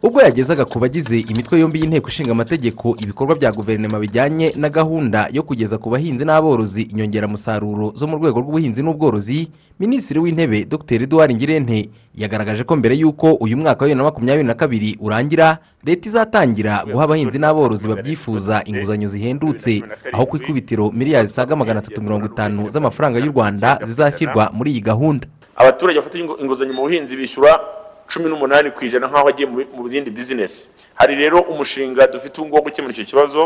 Ubwo 0.03 0.21
yagezaga 0.21 0.65
ku 0.65 0.79
bagize 0.79 1.19
imitwe 1.19 1.59
yombi 1.59 1.79
y'inteko 1.79 2.07
ishinga 2.07 2.31
amategeko 2.31 2.95
ibikorwa 3.03 3.35
bya 3.35 3.51
guverinoma 3.51 3.99
bijyanye 3.99 4.53
na 4.55 4.69
gahunda 4.69 5.27
yo 5.31 5.43
kugeza 5.43 5.77
ku 5.77 5.89
bahinzi 5.89 6.25
n'aborozi 6.25 6.81
inyongeramusaruro 6.81 7.91
zo 7.95 8.07
mu 8.07 8.15
rwego 8.17 8.39
rw'ubuhinzi 8.39 8.79
n'ubworozi 8.83 9.47
minisitiri 9.79 10.19
w'intebe 10.19 10.63
dr. 10.65 11.03
Eduard 11.03 11.35
ngirente 11.35 11.89
yagaragaje 12.15 12.63
ko 12.63 12.75
mbere 12.79 12.95
y'uko 12.95 13.33
uyu 13.43 13.57
mwaka 13.57 13.83
wa 13.83 13.87
bibiri 13.87 13.97
na 13.97 14.03
makumyabiri 14.03 14.47
na 14.47 14.53
kabiri 14.55 14.95
urangira 15.03 15.57
leta 15.83 16.07
izatangira 16.09 16.83
guha 16.91 17.03
abahinzi 17.03 17.35
n'aborozi 17.39 17.87
babyifuza 17.87 18.63
inguzanyo 18.65 19.07
zihendutse 19.07 19.83
aho 20.15 20.25
ku 20.25 20.37
ikubitiro 20.39 20.91
miliyari 20.95 21.27
zisaga 21.27 21.55
magana 21.59 21.79
atatu 21.83 22.01
mirongo 22.01 22.25
itanu 22.31 22.69
z'amafaranga 22.71 23.19
y'u 23.19 23.31
rwanda 23.35 23.79
zizashyirwa 23.83 24.47
muri 24.55 24.71
iyi 24.71 24.81
gahunda. 24.81 25.27
Abaturage 25.59 25.99
bafite 25.99 26.23
inguzanyo 26.39 26.71
mu 26.73 26.81
buhinzi 26.87 27.19
bishyura 27.19 27.59
cumi 28.09 28.29
n'umunani 28.29 28.71
ku 28.71 28.85
ijana 28.85 29.07
nk'aho 29.07 29.27
agiye 29.29 29.47
mu 29.47 29.87
zindi 29.89 30.09
bizinesi 30.11 30.69
hari 30.95 31.15
rero 31.15 31.39
umushinga 31.45 32.07
dufite 32.07 32.41
ubu 32.41 32.47
ngubu 32.49 32.55
wo 32.57 32.61
gukemura 32.65 32.93
icyo 32.93 33.05
kibazo 33.05 33.41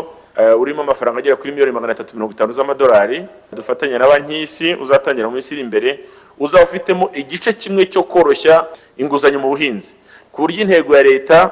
urimo 0.58 0.82
amafaranga 0.82 1.20
agera 1.20 1.36
kuri 1.36 1.52
miliyoni 1.52 1.72
magana 1.72 1.94
atatu 1.94 2.16
mirongo 2.16 2.34
itanu 2.34 2.52
z'amadolari 2.54 3.26
dufatanya 3.52 4.00
na 4.00 4.08
banki 4.08 4.34
y'isi 4.34 4.74
uzatangira 4.74 5.28
mu 5.28 5.36
minsi 5.36 5.54
iri 5.54 5.62
imbere 5.62 6.00
uzaba 6.40 6.64
ufitemo 6.64 7.12
igice 7.14 7.54
kimwe 7.54 7.86
cyo 7.86 8.04
koroshya 8.04 8.66
inguzanyo 8.98 9.38
mu 9.40 9.50
buhinzi. 9.54 9.94
Ku 10.34 10.42
buryo 10.42 10.66
intego 10.66 10.96
ya 10.98 11.04
leta 11.04 11.52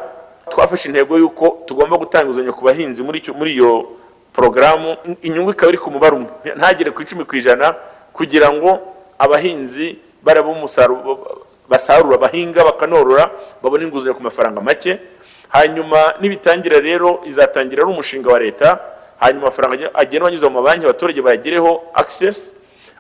twafashe 0.50 0.90
intego 0.90 1.18
y'uko 1.22 1.62
tugomba 1.70 1.98
gutanga 2.02 2.26
inguzanyo 2.26 2.54
ku 2.58 2.66
bahinzi 2.66 3.04
muri 3.06 3.22
iyo 3.54 3.94
porogaramu 4.34 4.98
inyungu 5.22 5.52
ikaba 5.54 5.70
iri 5.70 5.78
ku 5.78 5.92
mubare 5.94 6.16
umwe. 6.18 6.32
Ntagere 6.58 6.90
ku 6.92 7.02
icumi 7.06 7.26
ku 7.30 7.36
ijana 7.38 7.76
kugira 8.14 8.50
ngo 8.50 8.80
abahinzi 9.22 10.02
baraba 10.26 10.50
umusaruro 10.50 11.46
basarura 11.72 12.18
bahinga 12.20 12.60
bakanorora 12.68 13.32
babona 13.64 13.88
inguzanyo 13.88 14.20
ku 14.20 14.24
mafaranga 14.24 14.60
make. 14.62 15.00
Hanyuma 15.50 16.14
nibitangira 16.20 16.80
rero 16.80 17.24
izatangira 17.26 17.84
ari 17.84 17.92
umushinga 17.92 18.28
wa 18.28 18.40
leta. 18.40 18.80
Hanyuma 19.20 19.48
amafaranga 19.48 19.96
agenda 19.96 20.28
anyuze 20.28 20.46
mu 20.50 20.60
mabanki 20.60 20.84
abaturage 20.86 21.22
bayagereho 21.22 21.84
akisesi 21.94 22.56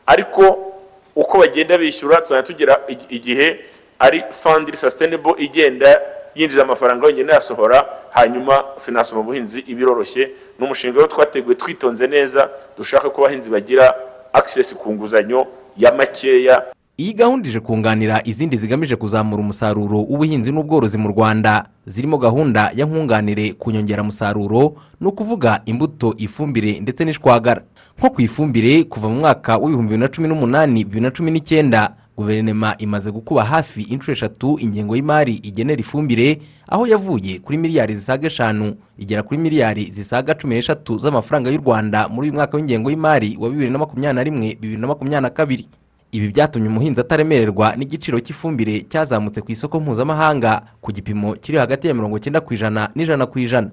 ariko 0.05 0.73
uko 1.15 1.37
bagenda 1.37 1.77
bishyura 1.77 2.21
tuzajya 2.21 2.43
tugira 2.43 2.73
igihe 3.09 3.59
ari 3.99 4.23
fandi 4.31 4.77
sasitenebo 4.77 5.35
igenda 5.37 6.01
yinjiza 6.35 6.61
amafaranga 6.63 7.07
yongera 7.07 7.33
yasohora 7.35 7.85
hanyuma 8.11 8.63
finanse 8.79 9.15
mu 9.15 9.23
buhinzi 9.23 9.59
iba 9.67 9.81
iroroshye 9.81 10.31
ni 10.59 10.65
umushinga 10.65 10.95
rero 10.95 11.07
twateguye 11.07 11.55
twitonze 11.55 12.07
neza 12.07 12.49
dushaka 12.77 13.09
ko 13.09 13.21
abahinzi 13.25 13.49
bagira 13.49 13.95
akisesi 14.33 14.75
ku 14.75 14.93
nguzanyo 14.93 15.47
ya 15.77 15.91
makeya. 15.91 16.71
Iyi 16.97 17.13
gahunda 17.13 17.49
ije 17.49 17.59
kunganira 17.59 18.21
izindi 18.25 18.57
zigamije 18.57 18.95
kuzamura 18.95 19.41
umusaruro 19.41 19.97
w'ubuhinzi 20.09 20.51
n'ubworozi 20.51 20.97
mu 20.97 21.09
rwanda. 21.09 21.65
Zirimo 21.85 22.17
gahunda 22.17 22.71
ya 22.75 22.85
nkunganire 22.85 23.53
ku 23.53 23.71
nyongeramusaruro 23.71 24.75
ni 25.01 25.07
ukuvuga 25.07 25.61
imbuto 25.65 26.13
ifumbire 26.17 26.79
ndetse 26.79 27.05
n'ishwagara. 27.05 27.61
Nko 27.97 28.09
ku 28.09 28.21
ifumbire 28.21 28.83
kuva 28.83 29.09
mu 29.09 29.15
mwaka 29.15 29.57
w'ibihumbi 29.57 29.89
bibiri 29.89 30.01
na 30.01 30.07
cumi 30.13 30.27
n'umunani 30.27 30.83
bibiri 30.85 31.01
na 31.01 31.11
cumi 31.11 31.31
n'icyenda 31.31 31.95
guverinoma 32.17 32.75
imaze 32.77 33.11
gukuba 33.11 33.43
hafi 33.45 33.81
inshuro 33.81 34.13
eshatu 34.13 34.59
ingengo 34.59 34.93
y'imari 34.95 35.33
igenera 35.41 35.81
ifumbire 35.81 36.37
aho 36.67 36.85
yavuye 36.87 37.39
kuri 37.39 37.57
miliyari 37.57 37.95
zisaga 37.95 38.27
eshanu 38.27 38.75
igera 38.97 39.23
kuri 39.23 39.39
miliyari 39.39 39.89
zisaga 39.91 40.35
cumi 40.37 40.55
n'eshatu 40.55 40.97
z'amafaranga 40.97 41.49
y'u 41.49 41.57
rwanda 41.65 42.07
muri 42.07 42.29
uyu 42.29 42.33
mwaka 42.37 42.57
w'ingengo 42.57 42.89
y'imari 42.91 43.37
wa 43.39 43.49
bibiri 43.49 43.71
na 43.71 43.79
makumyabiri 43.79 44.15
na 44.15 44.23
rimwe 44.23 44.47
bibiri 44.61 44.81
na 44.81 44.87
makumyabiri 44.87 45.21
na 45.21 45.29
kabiri. 45.29 45.65
Ibi 46.11 46.27
byatumye 46.29 46.67
umuhinzi 46.69 47.01
ataremererwa 47.01 47.75
n'igiciro 47.75 48.19
cy'ifumbire 48.19 48.81
cyazamutse 48.87 49.41
ku 49.41 49.51
isoko 49.51 49.79
mpuzamahanga 49.79 50.61
ku 50.81 50.91
gipimo 50.91 51.33
kiri 51.39 51.57
hagati 51.57 51.87
ya 51.87 51.93
mirongo 51.93 52.17
icyenda 52.17 52.41
ku 52.41 52.53
ijana 52.53 52.89
n'ijana 52.95 53.25
ku 53.25 53.39
ijana. 53.39 53.69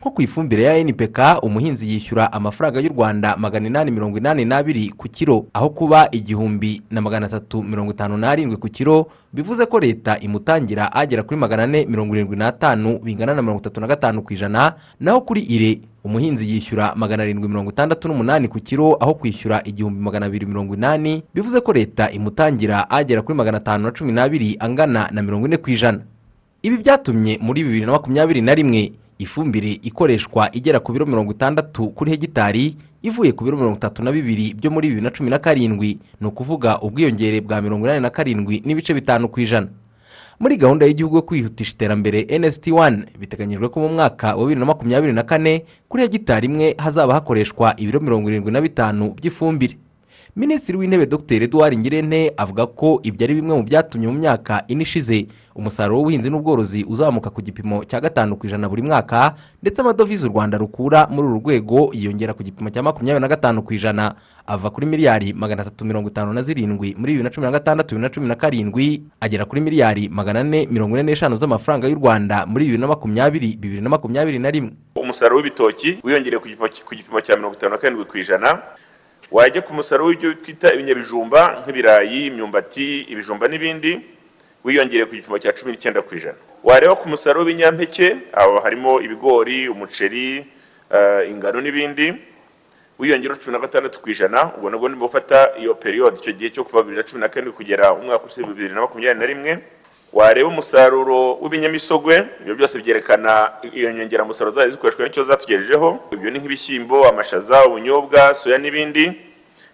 Nko 0.00 0.10
ku 0.10 0.22
ifumbire 0.22 0.62
ya 0.64 0.84
npk 0.84 1.18
umuhinzi 1.42 1.88
yishyura 1.92 2.32
amafaranga 2.32 2.80
y'u 2.80 2.92
rwanda 2.92 3.36
magana 3.36 3.66
inani 3.66 3.90
mirongo 3.90 4.18
inani 4.18 4.44
n'abiri 4.44 4.88
ku 4.96 5.08
kiro 5.08 5.46
aho 5.54 5.70
kuba 5.70 6.08
igihumbi 6.10 6.82
na 6.90 7.00
magana 7.00 7.26
atatu 7.26 7.62
mirongo 7.62 7.92
itanu 7.92 8.16
n'arindwi 8.16 8.56
ku 8.56 8.68
kiro 8.68 9.06
bivuze 9.32 9.66
ko 9.66 9.78
leta 9.80 10.18
imutangira 10.20 10.92
agera 10.92 11.22
kuri 11.22 11.36
magana 11.40 11.62
ane 11.62 11.86
mirongo 11.86 12.14
irindwi 12.14 12.36
n'atanu 12.36 12.98
bingana 12.98 13.34
na 13.34 13.42
mirongo 13.42 13.60
itatu 13.60 13.80
na 13.80 13.86
gatanu 13.86 14.22
ku 14.22 14.32
ijana 14.32 14.74
naho 15.00 15.20
kuri 15.20 15.40
ire 15.40 15.80
umuhinzi 16.04 16.50
yishyura 16.52 16.92
magana 16.96 17.22
arindwi 17.22 17.48
mirongo 17.48 17.70
itandatu 17.70 18.08
n'umunani 18.08 18.48
ku 18.48 18.60
kiro 18.60 18.96
aho 19.00 19.14
kwishyura 19.14 19.62
igihumbi 19.64 20.00
magana 20.00 20.26
abiri 20.26 20.46
mirongo 20.46 20.74
inani 20.74 21.22
bivuze 21.34 21.60
ko 21.60 21.72
leta 21.72 22.10
imutangira 22.10 22.90
agera 22.90 23.22
kuri 23.22 23.34
magana 23.38 23.58
atanu 23.58 23.84
na 23.84 23.90
cumi 23.90 24.12
n'abiri 24.12 24.56
angana 24.60 25.08
na 25.12 25.22
mirongo 25.22 25.46
ine 25.46 25.56
ku 25.56 25.70
ijana. 25.70 26.00
Ibi 26.62 26.76
byatumye 26.76 27.38
muri 27.40 27.64
bibiri 27.64 27.86
na 27.86 27.92
makumyabiri 27.92 28.40
na 28.40 28.54
rimwe 28.54 28.92
ifumbire 29.18 29.80
ikoreshwa 29.82 30.48
igera 30.52 30.80
ku 30.80 30.92
biro 30.92 31.06
mirongo 31.06 31.32
itandatu 31.32 31.88
kuri 31.96 32.10
hegitari 32.10 32.76
ivuye 33.02 33.32
ku 33.32 33.44
biro 33.44 33.56
mirongo 33.56 33.76
itatu 33.76 34.04
na 34.04 34.12
bibiri 34.12 34.52
byo 34.54 34.70
muri 34.70 34.88
bibiri 34.88 35.04
na 35.04 35.10
cumi 35.10 35.30
na 35.30 35.38
karindwi. 35.38 35.98
Ni 36.20 36.26
ukuvuga 36.26 36.80
ubwiyongere 36.84 37.40
bwa 37.40 37.60
mirongo 37.62 37.86
inani 37.86 38.00
na 38.00 38.10
karindwi 38.10 38.60
n'ibice 38.64 38.92
bitanu 38.94 39.28
ku 39.28 39.40
ijana. 39.40 39.68
Muri 40.40 40.56
gahunda 40.56 40.86
y'igihugu 40.86 41.16
yo 41.16 41.22
kwihutisha 41.22 41.72
iterambere 41.72 42.38
nsT 42.38 42.66
wani 42.72 43.04
biteganyijwe 43.18 43.68
ko 43.68 43.80
mu 43.80 43.88
mwaka 43.88 44.34
wa 44.36 44.42
bibiri 44.42 44.60
na 44.60 44.66
makumyabiri 44.66 45.12
na 45.12 45.22
kane 45.22 45.64
kuri 45.88 46.02
hegitari 46.02 46.46
imwe 46.46 46.74
hazaba 46.78 47.14
hakoreshwa 47.14 47.74
ibiro 47.76 48.00
mirongo 48.00 48.28
irindwi 48.30 48.52
na 48.52 48.60
bitanu 48.60 49.14
by'ifumbire. 49.14 49.76
Minisitiri 50.36 50.78
w'intebe 50.78 51.06
dr. 51.06 51.42
Eduard 51.42 51.78
ngirente 51.78 52.32
avuga 52.36 52.66
ko 52.66 53.00
ibyo 53.02 53.24
ari 53.24 53.34
bimwe 53.34 53.54
mu 53.56 53.62
byatumye 53.62 54.06
mu 54.10 54.18
myaka 54.18 54.64
ine 54.68 54.82
ishize 54.82 55.26
umusaruro 55.54 55.96
w'ubuhinzi 55.98 56.30
n'ubworozi 56.30 56.82
uzamuka 56.88 57.30
ku 57.30 57.38
gipimo 57.42 57.84
cya 57.86 58.00
gatanu 58.02 58.34
ku 58.36 58.46
ijana 58.46 58.66
buri 58.68 58.82
mwaka 58.82 59.34
ndetse 59.62 59.78
amadovize 59.80 60.26
u 60.26 60.30
rwanda 60.34 60.58
rukura 60.58 61.06
muri 61.06 61.28
uru 61.28 61.38
rwego 61.38 61.90
yiyongera 61.94 62.34
ku 62.34 62.42
gipimo 62.42 62.70
cya 62.70 62.82
makumyabiri 62.82 63.22
na 63.22 63.28
gatanu 63.28 63.62
ku 63.62 63.74
ijana. 63.74 64.14
Ava 64.46 64.70
kuri 64.70 64.86
miliyari 64.86 65.32
magana 65.32 65.62
atatu 65.62 65.84
mirongo 65.84 66.08
itanu 66.10 66.32
na 66.32 66.42
zirindwi 66.42 66.94
muri 66.98 67.12
bibiri 67.16 67.22
na 67.24 67.30
cumi 67.30 67.46
na 67.46 67.52
gatandatu 67.52 67.94
bibiri 67.94 68.02
na 68.02 68.14
cumi 68.14 68.26
na 68.28 68.34
karindwi 68.34 69.02
agera 69.20 69.44
kuri 69.46 69.60
miliyari 69.60 70.08
magana 70.08 70.40
ane 70.40 70.66
mirongo 70.66 70.98
ine 70.98 71.02
n'eshanu 71.02 71.36
z'amafaranga 71.38 71.88
y'u 71.88 71.96
rwanda 71.96 72.44
muri 72.46 72.64
bibiri 72.64 72.80
na 72.82 72.86
makumyabiri 72.90 73.56
bibiri 73.56 73.80
na 73.80 73.88
makumyabiri 73.88 74.38
na 74.38 74.50
rimwe. 74.50 74.72
Umusaruro 74.98 75.36
w'ibitoki 75.36 75.98
wiyongereye 76.04 76.40
ku 76.84 76.94
gipimo 76.94 77.20
cya 77.22 77.36
mirongo 77.36 77.54
itanu 77.56 77.72
na 77.72 77.78
karindwi 77.78 78.04
ku 78.04 78.18
ijana. 78.18 78.58
Wajya 79.34 79.62
ku 79.66 79.74
musaruro 79.74 80.08
w'ibyo 80.10 80.30
twita 80.42 80.68
ibinyabijumba 80.74 81.40
nk'ibirayi 81.62 82.26
imyumbati 82.30 82.86
ibijumba 83.12 83.48
n'ibindi 83.50 83.92
wiyongereye 84.64 85.06
ku 85.10 85.14
gipimo 85.18 85.36
cya 85.42 85.52
cumi 85.52 85.72
n'icyenda 85.74 86.00
ku 86.06 86.14
ijana. 86.14 86.38
Wareba 86.62 86.94
ku 86.96 87.08
musaruro 87.10 87.42
w'ibinyampeke 87.44 88.30
aho 88.32 88.60
harimo 88.64 89.00
ibigori 89.02 89.68
umuceri 89.68 90.46
ingano 91.30 91.58
n'ibindi 91.60 92.14
wiyongera 92.98 93.34
cumi 93.42 93.52
na 93.52 93.58
gatandatu 93.58 93.98
ku 94.00 94.06
ijana 94.14 94.54
ubwo 94.56 94.70
nabwo 94.70 94.86
ndimo 94.88 95.06
gufata 95.10 95.58
iyo 95.58 95.74
periyode 95.74 96.16
icyo 96.22 96.32
gihe 96.32 96.50
cyo 96.54 96.62
kuva 96.64 96.82
bibiri 96.86 97.02
na 97.02 97.08
cumi 97.08 97.20
na 97.20 97.28
karindwi 97.28 97.56
kugera 97.58 97.90
umwaka 97.92 98.24
usibye 98.30 98.54
bibiri 98.54 98.74
na 98.74 98.80
makumyabiri 98.86 99.18
na 99.18 99.26
rimwe 99.26 99.52
wareba 100.14 100.48
umusaruro 100.48 101.34
w'ibinyamisogwe 101.42 102.14
ibyo 102.40 102.54
byose 102.54 102.78
byerekana 102.78 103.50
iyo 103.72 103.92
nyongeramusaruro 103.92 104.54
zari 104.56 104.70
zikoreshwa 104.70 105.04
n'icyo 105.04 105.22
zatugejejeho. 105.24 105.88
Ibyo 106.14 106.30
ni 106.30 106.38
nk'ibishyimbo 106.38 107.08
amashaza 107.08 107.64
ubunyobwa 107.66 108.34
soya 108.34 108.58
n'ibindi. 108.58 109.12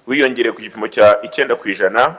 Wiyongereye 0.06 0.52
ku 0.52 0.60
gipimo 0.64 0.88
cya 0.88 1.20
icyenda 1.22 1.54
ku 1.60 1.68
ijana 1.68 2.16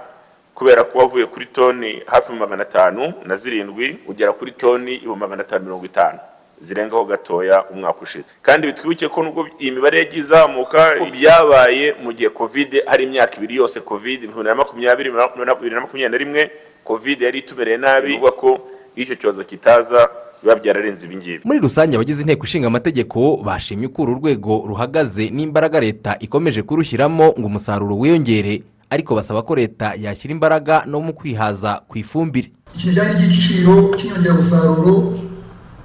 kubera 0.56 0.84
ko 0.84 1.00
wavuye 1.00 1.25
kuri 1.25 1.46
toni 1.46 2.04
hafi 2.06 2.32
magana 2.34 2.62
atanu 2.63 3.13
na 3.25 3.36
zirindwi 3.36 3.98
ugera 4.08 4.34
kuri 4.34 4.51
toni 4.51 4.96
ibihumbi 5.01 5.20
magana 5.25 5.42
atanu 5.42 5.66
mirongo 5.66 5.86
itanu. 5.86 6.20
Zirengaho 6.62 7.06
gatoya 7.06 7.66
umwaka 7.74 8.00
ushize. 8.01 8.30
Kandi 8.42 8.68
bitwibuke 8.68 9.08
ko 9.10 9.24
nubwo 9.24 9.48
iyi 9.60 9.72
mibare 9.72 9.98
yagiye 9.98 10.22
izamuka 10.22 10.94
byabaye 11.12 11.96
mu 12.04 12.13
gihe 12.13 12.30
kovide 12.30 12.84
hari 12.86 13.04
imyaka 13.10 13.38
ibiri 13.42 13.56
yose 13.58 13.80
kovide 13.82 14.28
bibiri 14.30 14.46
na 14.46 14.56
makumyabiri 14.56 15.10
bibiri 15.10 15.75
na 15.75 15.82
makumyabiri 15.82 16.10
na 16.10 16.18
rimwe 16.18 16.42
kovide 16.91 17.24
yari 17.25 17.39
itubereye 17.39 17.77
nabi 17.77 18.07
bivuga 18.19 18.31
ko 18.31 18.50
iyo 18.95 19.03
icyo 19.07 19.15
cyorezo 19.15 19.43
kitaza 19.48 20.10
biba 20.43 20.55
byararenze 20.60 21.07
ibingibi 21.07 21.39
muri 21.48 21.60
rusange 21.63 21.95
abagize 21.95 22.21
inteko 22.21 22.43
ishinga 22.43 22.67
amategeko 22.67 23.38
bashimye 23.48 23.88
ko 23.88 24.01
uru 24.03 24.13
rwego 24.19 24.53
ruhagaze 24.67 25.29
n'imbaraga 25.31 25.79
leta 25.79 26.12
ikomeje 26.19 26.62
kurushyiramo 26.67 27.25
ngo 27.39 27.48
umusaruro 27.48 27.95
wiyongere 27.95 28.63
ariko 28.89 29.15
basaba 29.15 29.41
ko 29.48 29.55
leta 29.55 29.95
yashyira 29.95 30.31
imbaraga 30.36 30.83
no 30.83 31.00
mu 31.00 31.13
kwihaza 31.15 31.79
ku 31.88 31.95
ifumbire. 32.03 32.51
Iki 32.75 32.91
kijyanye 32.91 33.13
n'igiciro 33.24 33.95
cy'inyongeramusaruro 33.95 34.95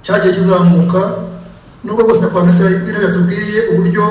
cyagiye 0.03 0.33
kizamuka 0.35 1.01
nubwo 1.83 2.01
rwose 2.03 2.21
na 2.27 2.41
minisitiri 2.43 2.75
w'intebe 2.75 3.05
yatubwiye 3.07 3.59
uburyo 3.71 4.05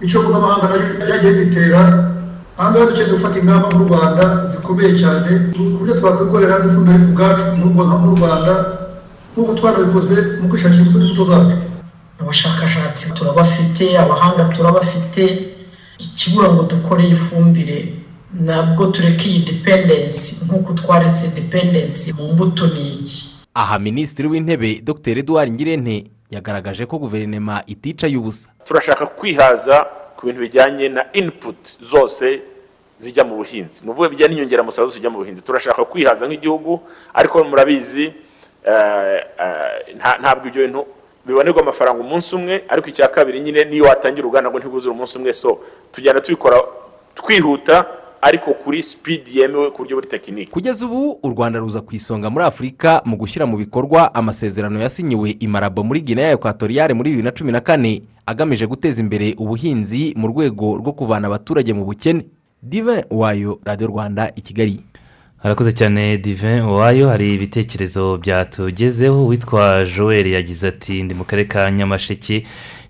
ibiciro 0.00 0.22
mpuzamahanga 0.22 0.66
na 0.68 0.76
byo 0.80 0.88
byagiye 1.06 1.32
bitera 1.44 1.80
aha 2.58 2.70
ngaha 2.70 2.86
dukeneye 2.86 3.12
gufata 3.12 3.38
ingamba 3.38 3.68
nk'u 3.68 3.84
rwanda 3.88 4.24
zikomeye 4.46 4.92
cyane 4.98 5.30
ku 5.54 5.62
buryo 5.78 5.94
twakwikorera 6.00 6.54
ifumbire 6.66 6.98
ubwacu 7.06 7.44
nk'u 7.56 8.16
rwanda 8.18 8.54
nk'uko 9.32 9.52
twanabikoze 9.54 10.16
mu 10.42 10.48
kwishakira 10.48 10.82
imbuto 10.84 11.24
zacu. 11.24 11.56
Abashakashatsi 12.20 13.14
turabafite 13.14 13.98
abahanga 13.98 14.44
turabafite 14.54 15.22
ikibura 15.98 16.48
ngo 16.52 16.62
dukore 16.62 17.04
ifumbire 17.08 17.78
nabwo 18.34 18.86
tureke 18.86 19.28
iyi 19.28 19.38
dipendensi 19.38 20.44
nk'uko 20.46 20.72
twaretse 20.72 21.28
dipendensi 21.34 22.12
mu 22.12 22.32
mbuto 22.32 22.66
ni 22.66 22.88
iki? 22.90 23.24
Aha 23.54 23.78
minisitiri 23.78 24.28
w'intebe 24.28 24.80
dr. 24.82 25.18
Eduard 25.18 25.50
ngirente 25.52 26.10
yagaragaje 26.30 26.86
ko 26.86 26.98
guverinoma 26.98 27.62
iticaye 27.66 28.16
ubusa. 28.16 28.50
Turashaka 28.66 29.06
kwihaza 29.06 29.86
ku 30.18 30.26
bintu 30.26 30.40
bijyanye 30.42 30.88
na 30.90 31.06
inputi 31.14 31.78
zose 31.78 32.42
zijya 32.98 33.22
mu 33.22 33.38
buhinzi. 33.38 33.86
Ni 33.86 33.90
ukuvuga 33.90 34.08
bijyanye 34.10 34.34
n'inyongeramusaruro 34.34 34.90
zijya 34.90 35.10
mu 35.10 35.22
buhinzi? 35.22 35.46
Turashaka 35.46 35.84
kwihaza 35.86 36.26
nk'igihugu 36.26 36.82
ariko 37.14 37.44
murabizi 37.46 38.10
ntabwo 40.18 40.44
ibyo 40.50 40.62
bintu 40.66 40.80
bibonerwa 41.26 41.60
amafaranga 41.62 42.00
umunsi 42.02 42.34
umwe 42.34 42.64
ariko 42.68 42.88
icya 42.90 43.08
kabiri 43.08 43.40
nyine 43.40 43.64
niyo 43.64 43.84
watangira 43.84 44.26
uruganda 44.26 44.50
ngo 44.50 44.58
ntibuzure 44.58 44.90
umunsi 44.90 45.14
umwe. 45.18 45.32
So 45.32 45.62
tugenda 45.94 46.20
tubikora 46.20 46.58
twihuta 47.14 47.86
ariko 48.22 48.54
kuri 48.54 48.82
sipidi 48.82 49.38
yemewe 49.40 49.70
ku 49.70 49.78
buryo 49.82 49.96
buri 49.96 50.06
tekinike 50.08 50.50
kugeza 50.50 50.86
ubu 50.86 51.18
u 51.22 51.28
rwanda 51.28 51.58
ruza 51.58 51.80
ku 51.80 51.94
isonga 51.96 52.30
muri 52.30 52.44
afurika 52.44 53.02
mu 53.04 53.16
gushyira 53.16 53.46
mu 53.46 53.56
bikorwa 53.56 54.14
amasezerano 54.14 54.80
yasinyiwe 54.80 55.30
imarabo 55.40 55.82
muri 55.84 56.00
guinea 56.00 56.30
ekwatoriyare 56.32 56.94
muri 56.94 57.10
bibiri 57.10 57.24
na 57.24 57.32
cumi 57.32 57.52
na 57.52 57.60
kane 57.60 58.02
agamije 58.26 58.66
guteza 58.66 59.00
imbere 59.02 59.34
ubuhinzi 59.38 60.12
mu 60.16 60.28
rwego 60.28 60.76
rwo 60.76 60.92
kuvana 60.92 61.26
abaturage 61.26 61.72
mu 61.72 61.84
bukene. 61.84 62.24
Dive 62.62 63.04
wayo 63.10 63.60
radiyo 63.64 63.88
rwanda 63.88 64.32
i 64.36 64.40
kigali. 64.40 64.80
Harakoze 65.36 65.72
cyane 65.72 66.18
divin 66.18 66.60
wayo 66.60 67.08
hari 67.08 67.34
ibitekerezo 67.34 68.18
byatugezeho. 68.18 69.26
Witwa 69.26 69.84
joel 69.96 70.26
yagize 70.26 70.68
ati 70.68 71.02
ndi 71.02 71.14
mu 71.14 71.24
karere 71.24 71.48
ka 71.48 71.70
nyamasheke. 71.70 72.42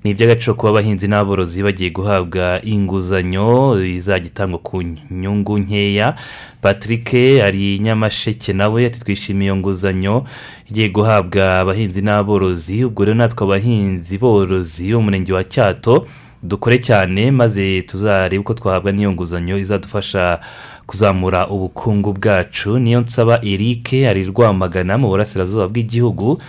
Ni 0.09 0.15
iby'agaciro 0.15 0.55
kuba 0.55 0.71
abahinzi 0.71 1.09
n'aborozi 1.09 1.63
bagiye 1.63 1.91
guhabwa 1.91 2.61
inguzanyo 2.65 3.77
izajya 3.85 4.27
itangwa 4.27 4.59
ku 4.59 4.83
nyungu 5.11 5.59
nkeya. 5.59 6.15
Patrick 6.61 7.15
ari 7.45 7.79
nyamasheke 7.79 8.53
nawe 8.53 8.87
ati 8.87 9.01
twishimiye 9.01 9.45
iyo 9.53 9.57
nguzanyo 9.57 10.25
igiye 10.71 10.89
guhabwa 10.89 11.59
abahinzi 11.61 12.01
n'aborozi. 12.03 12.85
Ubwo 12.85 13.05
rero 13.05 13.15
natwe 13.21 13.45
abahinzi 13.45 14.19
borozi 14.19 14.93
b'umurenge 14.93 15.33
wa 15.33 15.45
cyato 15.45 16.07
dukore 16.43 16.79
cyane 16.79 17.31
maze 17.31 17.83
tuzarebe 17.83 18.39
uko 18.41 18.55
twahabwa 18.55 18.93
n'iyo 18.93 19.13
nguzanyo 19.13 19.59
izadufasha 19.59 20.41
kuzamura 20.87 21.49
ubukungu 21.49 22.13
bwacu. 22.13 22.79
Niyo 22.79 23.01
nsaba 23.01 23.45
eric 23.45 23.93
ari 24.09 24.25
rwamagana 24.25 24.97
mu 24.99 25.09
burasirazuba 25.09 25.69
bw'igihugu 25.69 26.41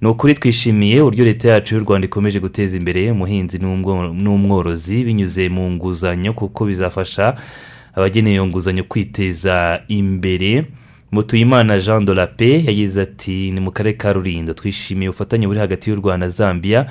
ni 0.00 0.08
ukuri 0.08 0.34
twishimiye 0.34 1.00
uburyo 1.00 1.24
leta 1.24 1.48
yacu 1.48 1.74
y'u 1.74 1.80
rwanda 1.84 2.04
ikomeje 2.06 2.40
guteza 2.40 2.76
imbere 2.76 3.10
umuhinzi 3.10 3.58
n'umworozi 3.58 5.04
binyuze 5.04 5.48
mu 5.48 5.70
nguzanyo 5.70 6.32
kuko 6.32 6.64
bizafasha 6.66 7.34
abageneye 7.94 8.34
iyo 8.34 8.46
nguzanyo 8.46 8.84
kwiteza 8.84 9.80
imbere. 9.88 10.64
Mutuyimana 11.12 11.78
jean 11.78 12.04
de 12.04 12.14
la 12.14 12.26
paix 12.26 12.64
yagize 12.66 13.02
ati 13.02 13.50
ni 13.50 13.60
mu 13.60 13.70
karere 13.70 13.96
ka 13.96 14.12
rulindo 14.12 14.54
twishimiye 14.54 15.08
ubufatanye 15.08 15.46
buri 15.46 15.58
hagati 15.58 15.90
y'u 15.90 15.96
rwanda 15.96 16.28
zambia 16.28 16.86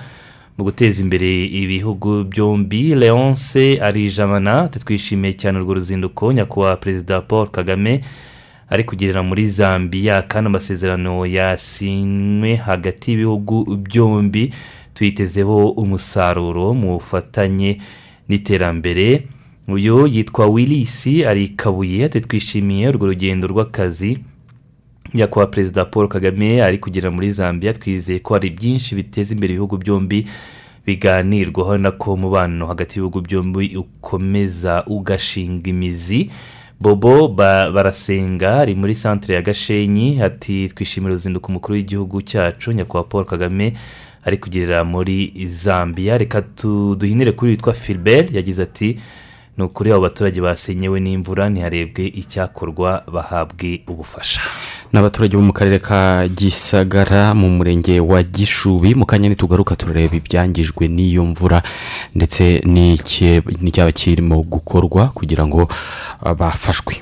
mu 0.57 0.63
guteza 0.63 1.01
imbere 1.01 1.45
ibihugu 1.45 2.23
byombi. 2.23 2.95
Leonce 2.95 3.77
arijamana 3.81 4.67
twishimiye 4.67 5.33
cyane 5.33 5.59
urwo 5.59 5.73
ruzinduko 5.73 6.33
nyakubahwa 6.33 6.77
perezida 6.77 7.21
paul 7.21 7.47
kagame 7.47 8.01
ari 8.69 8.83
kugirira 8.83 9.23
muri 9.23 9.49
zambia 9.49 10.21
kandi 10.21 10.47
amasezerano 10.47 11.25
yasinywe 11.25 12.55
hagati 12.55 13.11
y'ibihugu 13.11 13.75
byombi 13.77 14.53
tuyitezeho 14.93 15.69
umusaruro 15.69 16.73
mu 16.73 16.87
bufatanye 16.97 17.77
n'iterambere. 18.29 19.27
Uyu 19.67 20.07
yitwa 20.07 20.45
wilisi 20.47 21.25
ari 21.25 21.47
kabuye 21.47 22.09
twishimiye 22.09 22.89
urwo 22.89 23.05
rugendo 23.07 23.47
rw'akazi 23.47 24.17
nyakubahwa 25.13 25.51
perezida 25.51 25.85
paul 25.85 26.07
kagame 26.07 26.63
ari 26.63 26.77
kugera 26.77 27.11
muri 27.11 27.31
zambia. 27.31 27.73
Twizeye 27.73 28.19
ko 28.19 28.33
hari 28.33 28.49
byinshi 28.49 28.95
biteza 28.95 29.33
imbere 29.33 29.53
ibihugu 29.53 29.77
byombi 29.77 30.25
biganirwaho 30.85 31.77
nako 31.77 32.13
umubano 32.13 32.67
hagati 32.67 32.99
y'ibihugu 32.99 33.21
byombi 33.21 33.77
ukomeza 33.77 34.83
ugashinga 34.87 35.69
imizi. 35.69 36.29
Bobo 36.79 37.27
barasenga 37.27 38.57
ari 38.59 38.75
muri 38.75 38.95
santire 38.95 39.35
ya 39.35 39.41
gashenyi 39.41 40.21
ati 40.21 40.67
twishimira 40.69 41.11
uruzinduko 41.13 41.47
umukuru 41.47 41.73
w'igihugu 41.75 42.21
cyacu 42.21 42.71
nyakubahwa 42.71 43.09
paul 43.09 43.25
kagame 43.25 43.73
ari 44.25 44.37
kugerera 44.37 44.83
muri 44.83 45.33
zambia. 45.47 46.17
Reka 46.17 46.43
duhinire 46.97 47.31
kuri 47.31 47.51
witwa 47.51 47.73
filibert 47.73 48.31
yagize 48.33 48.61
ati 48.63 48.99
ni 49.57 49.63
ukuri 49.63 49.91
abo 49.91 50.01
baturage 50.01 50.41
basenyewe 50.41 50.99
n'imvura 50.99 51.49
ntiharebwe 51.49 52.03
icyakorwa 52.07 53.03
bahabwe 53.13 53.81
ubufasha. 53.87 54.41
Ni 54.93 54.99
abaturage 54.99 55.37
bo 55.37 55.43
mu 55.43 55.53
karere 55.53 55.79
ka 55.79 56.27
gisagara 56.27 57.33
mu 57.33 57.49
murenge 57.49 57.99
wa 57.99 58.23
gishubi 58.23 58.95
mu 58.95 59.05
kanya 59.05 59.29
nitugaruka 59.29 59.75
turareba 59.75 60.15
ibyangijwe 60.15 60.87
n'iyo 60.87 61.23
mvura 61.25 61.63
ndetse 62.15 62.61
n'icyaba 62.67 63.91
kirimo 63.91 64.43
gukorwa 64.43 65.07
kugira 65.15 65.47
ngo 65.47 65.67
bafashwe. 66.39 66.99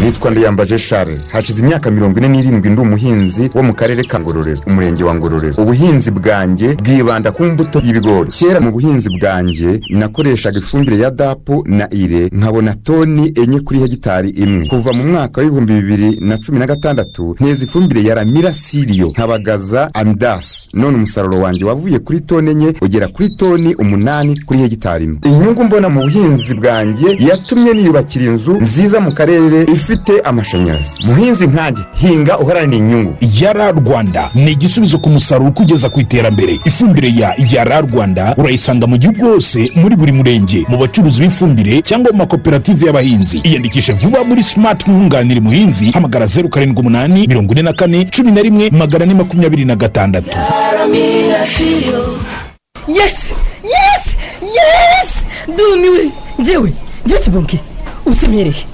Nitwa 0.00 0.30
ndayambaje 0.30 0.78
share 0.78 1.18
hashize 1.32 1.62
imyaka 1.62 1.90
mirongo 1.90 2.18
ine 2.18 2.28
n'irindwi 2.28 2.70
ndi 2.70 2.80
umuhinzi 2.80 3.50
wo 3.54 3.62
mu 3.62 3.74
karere 3.74 4.02
ka 4.04 4.20
ngororero 4.20 4.60
umurenge 4.66 5.04
wa 5.04 5.14
ngororero. 5.14 5.62
Ubuhinzi 5.62 6.10
bwanjye 6.10 6.74
bwibanda 6.74 7.32
ku 7.32 7.44
mbuto 7.44 7.78
y'ibigori. 7.84 8.30
Kera 8.30 8.60
mu 8.60 8.70
buhinzi 8.72 9.08
bwanjye 9.20 9.80
nakoreshaga 9.90 10.58
ifumbire 10.58 10.98
ya 10.98 11.10
dapu 11.10 11.64
na 11.66 11.88
ire 11.94 12.28
nkabona 12.32 12.74
toni 12.74 13.32
enye 13.42 13.60
kuri 13.60 13.78
hegitari 13.80 14.28
imwe. 14.30 14.66
Kuva 14.66 14.92
mu 14.92 15.04
mwaka 15.04 15.40
w'ibihumbi 15.40 15.72
bibiri 15.72 16.18
na 16.20 16.38
cumi 16.38 16.58
na 16.58 16.66
gatandatu 16.66 17.36
nteza 17.40 17.64
ifumbire 17.64 18.02
ya 18.08 18.14
ramira 18.14 18.52
siriyo 18.52 19.06
nkabagaza 19.06 19.90
amidasi 19.94 20.68
none 20.74 20.96
umusaruro 20.96 21.38
wanjye 21.40 21.64
wavuye 21.64 21.98
kuri 21.98 22.20
toni 22.20 22.50
enye 22.50 22.74
ugera 22.82 23.08
kuri 23.08 23.28
toni 23.36 23.74
umunani 23.74 24.40
kuri 24.46 24.58
hegitari 24.58 25.04
imwe. 25.04 25.18
Inyungu 25.24 25.64
mbona 25.64 25.88
mu 25.88 26.00
buhinzi 26.02 26.54
bwanjye 26.54 27.16
yatumye 27.18 27.57
niyubakira 27.58 28.24
inzu 28.24 28.52
nziza 28.52 29.00
mu 29.00 29.12
karere 29.12 29.62
ifite 29.72 30.20
amashanyarazi. 30.24 31.02
Muhinzi 31.04 31.46
nkanjye 31.46 31.82
hinga 32.00 32.38
uharanira 32.38 32.76
inyungu. 32.78 33.14
Yara 33.40 33.70
rwanda 33.70 34.30
ni 34.34 34.52
igisubizo 34.52 34.98
ku 34.98 35.08
musaruro 35.10 35.50
ukugeza 35.50 35.88
ku 35.88 36.00
iterambere. 36.00 36.58
Ifumbire 36.64 37.12
ya 37.16 37.34
yara 37.52 37.80
rwanda 37.80 38.34
urayisanga 38.36 38.86
mu 38.86 38.96
gihugu 38.96 39.24
hose 39.26 39.70
muri 39.74 39.96
buri 39.96 40.12
murenge. 40.12 40.64
Mu 40.68 40.78
bacuruzi 40.78 41.20
b'ifumbire 41.20 41.82
cyangwa 41.82 42.12
mu 42.12 42.18
makoperative 42.18 42.86
y'abahinzi. 42.86 43.40
Iyandikishe 43.44 43.92
vuba 43.92 44.24
muri 44.24 44.42
simati 44.42 44.90
nkunganire 44.90 45.40
muhinzi 45.40 45.90
hamagara 45.90 46.26
zeru 46.26 46.48
karindwi 46.48 46.80
umunani 46.80 47.26
mirongo 47.28 47.52
ine 47.52 47.62
na 47.62 47.72
kane 47.72 48.04
cumi 48.04 48.30
na 48.32 48.42
rimwe 48.42 48.70
magana 48.70 49.04
ane 49.04 49.14
makumyabiri 49.14 49.64
na 49.64 49.76
gatandatu. 49.76 50.38
Yesi 52.88 53.32
yesi 53.64 54.16
yesi 54.42 55.26
ndumiwe 55.48 56.10
njyewe 56.38 56.72
njyewe 57.08 57.20
kibonke 57.22 57.60
usemereye 58.06 58.64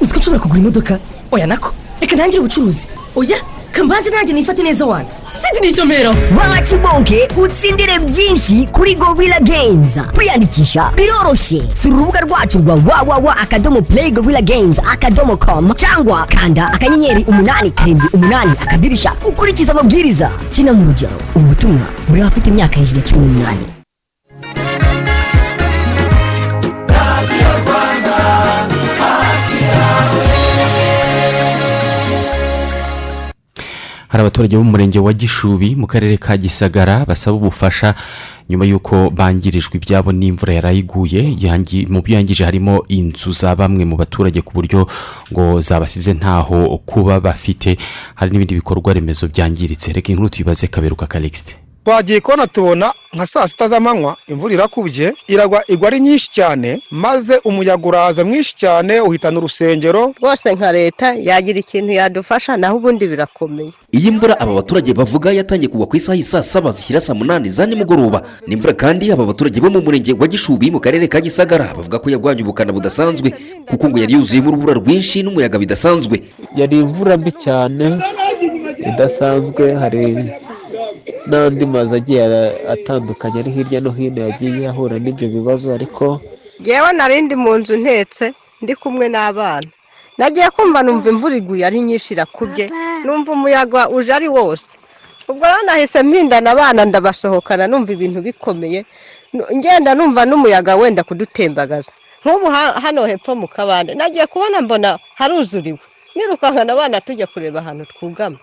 uzi 0.00 0.12
ko 0.12 0.18
nshobora 0.18 0.42
kugura 0.42 0.60
imodoka 0.60 0.98
oya 1.32 1.46
nako. 1.46 1.70
Reka 2.00 2.14
ntangire 2.16 2.40
ubucuruzi 2.40 2.86
oya 3.16 3.36
kambanze 3.72 4.10
nanjye 4.10 4.32
nifate 4.32 4.62
neza 4.62 4.86
wana 4.86 5.06
siti 5.42 5.66
nishomero 5.68 6.10
waba 6.38 6.60
kibonke 6.62 7.28
utsindire 7.42 7.98
byinshi 7.98 8.66
kuri 8.72 8.94
gorilla 8.94 9.40
games 9.40 9.98
kwiyandikisha 10.14 10.90
biroroshye 10.96 11.62
sura 11.82 11.94
urubuga 11.96 12.20
rwacu 12.20 12.58
rwa 12.58 12.74
wawawa 12.86 13.36
akadomo 13.36 13.82
play 13.82 14.10
gorilla 14.10 14.42
games 14.42 14.78
akadomo 14.92 15.36
com 15.36 15.74
cyangwa 15.74 16.26
kanda 16.26 16.72
akanyenyeri 16.72 17.24
umunani 17.24 17.70
karindwi 17.70 18.08
umunani 18.12 18.52
akadirisha 18.62 19.12
ukurikiza 19.28 19.72
amabwiriza 19.72 20.30
kina 20.50 20.72
mu 20.72 20.84
rugero 20.86 21.12
ubu 21.34 21.46
butumwa 21.46 21.86
buri 22.08 22.20
abafite 22.20 22.46
imyaka 22.48 22.76
hejuru 22.76 22.98
ya 23.00 23.04
cumi 23.06 23.26
n'umunani 23.26 23.66
hari 34.16 34.24
abaturage 34.24 34.56
bo 34.56 34.64
mu 34.64 34.70
murenge 34.70 34.98
wa 34.98 35.12
gishubi 35.12 35.76
mu 35.76 35.84
karere 35.86 36.16
ka 36.16 36.36
gisagara 36.40 37.04
basaba 37.04 37.36
ubufasha 37.36 37.94
nyuma 38.48 38.64
y'uko 38.64 39.10
bangirijwe 39.10 39.76
ibyabo 39.76 40.08
n'imvura 40.12 40.52
yarayiguye. 40.56 41.36
Mu 41.92 42.00
byo 42.00 42.14
yangije 42.16 42.44
harimo 42.44 42.80
inzu 42.88 43.32
za 43.32 43.52
bamwe 43.52 43.84
mu 43.84 43.96
baturage 44.00 44.40
ku 44.40 44.52
buryo 44.56 44.88
ngo 45.32 45.60
zabasize 45.60 46.14
ntaho 46.16 46.78
kuba 46.88 47.20
bafite. 47.20 47.76
Hari 48.14 48.30
n'ibindi 48.32 48.54
bikorwa 48.54 48.92
remezo 48.96 49.28
byangiritse. 49.28 49.92
Reka 49.92 50.12
inkuru 50.12 50.30
tuyibaze 50.32 50.66
kaberuka 50.66 51.06
karikisite 51.06 51.65
twagiye 51.86 52.20
kubona 52.20 52.46
tubona 52.46 52.90
nka 53.14 53.26
saa 53.26 53.46
sita 53.48 53.68
z'amanywa 53.68 54.16
imvura 54.28 54.54
irakubye 54.54 55.14
iragwa 55.28 55.62
igwa 55.68 55.88
ari 55.88 56.00
nyinshi 56.00 56.28
cyane 56.30 56.82
maze 56.90 57.38
umuyaga 57.44 57.86
uraza 57.88 58.24
mwinshi 58.24 58.54
cyane 58.56 59.00
uhitana 59.00 59.38
urusengero. 59.38 60.12
Rwose 60.20 60.54
nka 60.54 60.72
leta 60.72 61.14
yagira 61.14 61.58
ikintu 61.58 61.92
yadufasha 61.92 62.56
naho 62.56 62.76
ubundi 62.76 63.06
birakomeye. 63.06 63.70
Iyi 63.92 64.10
mvura 64.10 64.40
aba 64.40 64.52
baturage 64.54 64.92
bavuga 64.94 65.30
yatangiye 65.32 65.68
kugwa 65.68 65.86
ku 65.86 65.96
isaha 65.96 66.16
y'isaa 66.18 66.42
saba 66.42 66.70
zishyira 66.70 67.00
saa 67.00 67.14
munani 67.14 67.48
za 67.48 67.66
nimugoroba. 67.66 68.22
Ni 68.46 68.54
imvura 68.54 68.72
kandi 68.74 69.12
aba 69.12 69.24
baturage 69.24 69.60
bo 69.60 69.70
mu 69.70 69.80
murenge 69.80 70.12
wa 70.18 70.26
gishubi 70.26 70.70
mu 70.70 70.80
karere 70.80 71.06
ka 71.08 71.20
gisagara 71.22 71.70
bavuga 71.76 71.98
ko 72.02 72.10
yagwanye 72.10 72.42
ubukana 72.42 72.72
budasanzwe 72.74 73.30
kuko 73.70 73.88
ngo 73.88 73.98
yari 74.02 74.12
yuzuyemo 74.18 74.48
urubura 74.50 74.74
rwinshi 74.74 75.22
n'umuyaga 75.22 75.58
bidasanzwe. 75.58 76.18
Yari 76.58 76.78
imvura 76.82 77.14
mbi 77.16 77.30
cyane 77.32 78.02
idasanzwe 78.90 79.72
hari 79.80 80.04
n'andi 81.28 81.66
mazu 81.66 81.94
agiye 81.98 82.22
atandukanye 82.74 83.38
ari 83.40 83.50
hirya 83.56 83.80
no 83.80 83.90
hino 83.98 84.20
yagiye 84.28 84.68
ahura 84.68 84.96
n'ibyo 84.98 85.26
bibazo 85.28 85.66
ariko 85.74 86.20
ngewe 86.60 86.90
narindi 86.98 87.34
mu 87.36 87.52
nzu 87.58 87.74
ntetse 87.82 88.24
ndi 88.62 88.72
kumwe 88.80 89.06
n'abana. 89.14 89.68
Nagiye 90.18 90.48
kumva 90.56 90.80
numva 90.82 91.08
imvura 91.12 91.36
iguye 91.36 91.62
ari 91.68 91.78
nyinshi 91.80 92.14
irakubye 92.16 92.64
numva 93.04 93.32
umuyaga 93.36 93.88
uje 93.96 94.12
ari 94.18 94.28
wose. 94.28 94.68
Ubwo 95.28 95.44
rero 95.46 95.62
nahise 95.66 96.02
mpindana 96.02 96.50
abana 96.54 96.84
ndabasohokana 96.88 97.66
numva 97.68 97.92
ibintu 97.92 98.18
bikomeye. 98.26 98.80
Ngenda 99.56 99.90
numva 99.94 100.24
n'umuyaga 100.24 100.72
wenda 100.80 101.02
kudutembagaza. 101.04 101.92
Nk'ubu 102.24 102.46
ha- 102.54 102.72
hano 102.84 103.04
hepfo 103.06 103.34
mu 103.36 103.48
kabande 103.48 103.92
nagiye 103.94 104.26
kubona 104.26 104.60
mbona 104.64 104.98
haruzuriwe. 105.18 105.78
Nirukankana 106.16 106.72
abana 106.72 107.00
tujya 107.04 107.26
kureba 107.28 107.60
ahantu 107.60 107.84
twugama. 107.92 108.38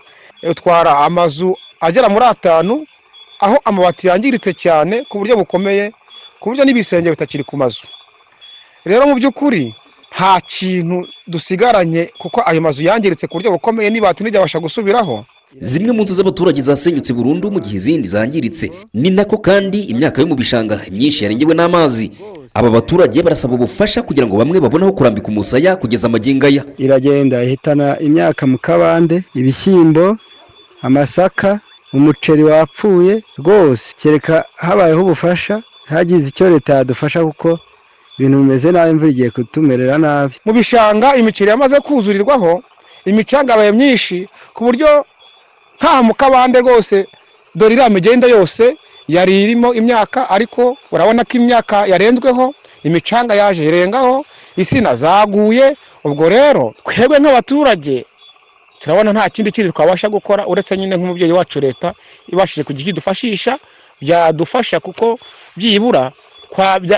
Utwara 0.50 0.98
amazu 0.98 1.56
agera 1.86 2.08
muri 2.08 2.24
atanu 2.24 2.74
aho 3.44 3.56
amabati 3.68 4.06
yangiritse 4.08 4.52
cyane 4.64 4.94
ku 5.08 5.18
buryo 5.20 5.36
bukomeye 5.36 5.92
ku 6.40 6.44
buryo 6.48 6.64
n'ibisenge 6.64 7.10
bitakiri 7.10 7.44
ku 7.44 7.56
mazu. 7.56 7.86
Rero 8.84 9.06
mu 9.08 9.14
by'ukuri 9.18 9.74
nta 10.14 10.40
kintu 10.40 10.96
dusigaranye 11.26 12.02
kuko 12.18 12.38
ayo 12.48 12.60
mazu 12.60 12.80
yangiritse 12.88 13.26
ku 13.26 13.34
buryo 13.36 13.50
bukomeye 13.56 13.88
n'ibati 13.90 14.22
ntiryabasha 14.22 14.58
gusubiraho. 14.64 15.24
Zimwe 15.60 15.92
mu 15.94 16.02
nzu 16.02 16.14
z'abaturage 16.18 16.60
zasenyutse 16.62 17.12
burundu 17.14 17.46
mu 17.54 17.58
gihe 17.62 17.76
izindi 17.78 18.08
zangiritse 18.08 18.66
ni 18.94 19.10
nako 19.10 19.36
kandi 19.38 19.78
imyaka 19.92 20.20
yo 20.20 20.26
mu 20.26 20.34
bishanga 20.34 20.80
myinshi 20.90 21.24
yarengewe 21.24 21.54
n'amazi. 21.54 22.06
Aba 22.54 22.70
baturage 22.70 23.22
barasaba 23.22 23.54
ubufasha 23.54 24.02
kugira 24.02 24.26
ngo 24.26 24.34
bamwe 24.38 24.58
babone 24.60 24.84
aho 24.84 24.92
kurambika 24.92 25.28
umusaya 25.30 25.76
kugeza 25.76 26.06
amagingo 26.06 26.46
aya 26.46 26.62
iragenda 26.78 27.42
ihitana 27.46 27.86
imyaka 28.06 28.42
mu 28.46 28.58
kabande 28.58 29.16
ibishyimbo 29.34 30.16
amasaka 30.82 31.60
umuceri 31.94 32.44
wapfuye 32.44 33.22
rwose. 33.38 33.94
Kereka 34.00 34.44
habayeho 34.56 35.00
ubufasha 35.02 35.62
hagize 35.88 36.28
icyo 36.28 36.50
leta 36.50 36.74
yadufasha 36.74 37.20
kuko 37.24 37.58
ibintu 38.18 38.38
bimeze 38.38 38.72
nabi 38.72 38.90
imvura 38.90 39.10
igiye 39.10 39.30
kutumerera 39.30 39.98
nabi. 39.98 40.34
Mu 40.44 40.52
bishanga 40.52 41.16
imiceri 41.16 41.50
yamaze 41.50 41.76
kuzurirwaho 41.80 42.62
imicanga 43.10 43.52
yabaye 43.52 43.72
myinshi 43.72 44.28
ku 44.54 44.60
buryo 44.64 45.04
nta 45.78 46.02
mu 46.06 46.14
kabande 46.14 46.58
rwose 46.64 47.06
dore 47.54 47.74
iriya 47.74 47.90
migenda 47.90 48.26
yose 48.26 48.76
yari 49.08 49.32
irimo 49.42 49.68
imyaka 49.74 50.20
ariko 50.30 50.76
urabona 50.94 51.24
ko 51.28 51.32
imyaka 51.40 51.76
yarenzweho 51.92 52.54
imicanga 52.88 53.34
yaje 53.34 53.62
irengaho 53.64 54.24
insina 54.56 54.94
zaguye. 54.94 55.76
Ubwo 56.04 56.28
rero 56.28 56.74
twebwe 56.84 57.16
nk'abaturage 57.20 58.04
turabona 58.84 59.12
nta 59.16 59.28
kindi 59.32 59.50
kindi 59.50 59.72
twabasha 59.72 60.08
gukora 60.12 60.44
uretse 60.46 60.76
nyine 60.76 60.96
nk'umubyeyi 60.96 61.32
wacu 61.32 61.56
leta 61.60 61.94
ibashije 62.28 62.62
kugira 62.68 62.82
icyo 62.84 62.92
idufashisha 62.92 63.52
byadufasha 64.02 64.76
kuko 64.80 65.16
byibura 65.56 66.12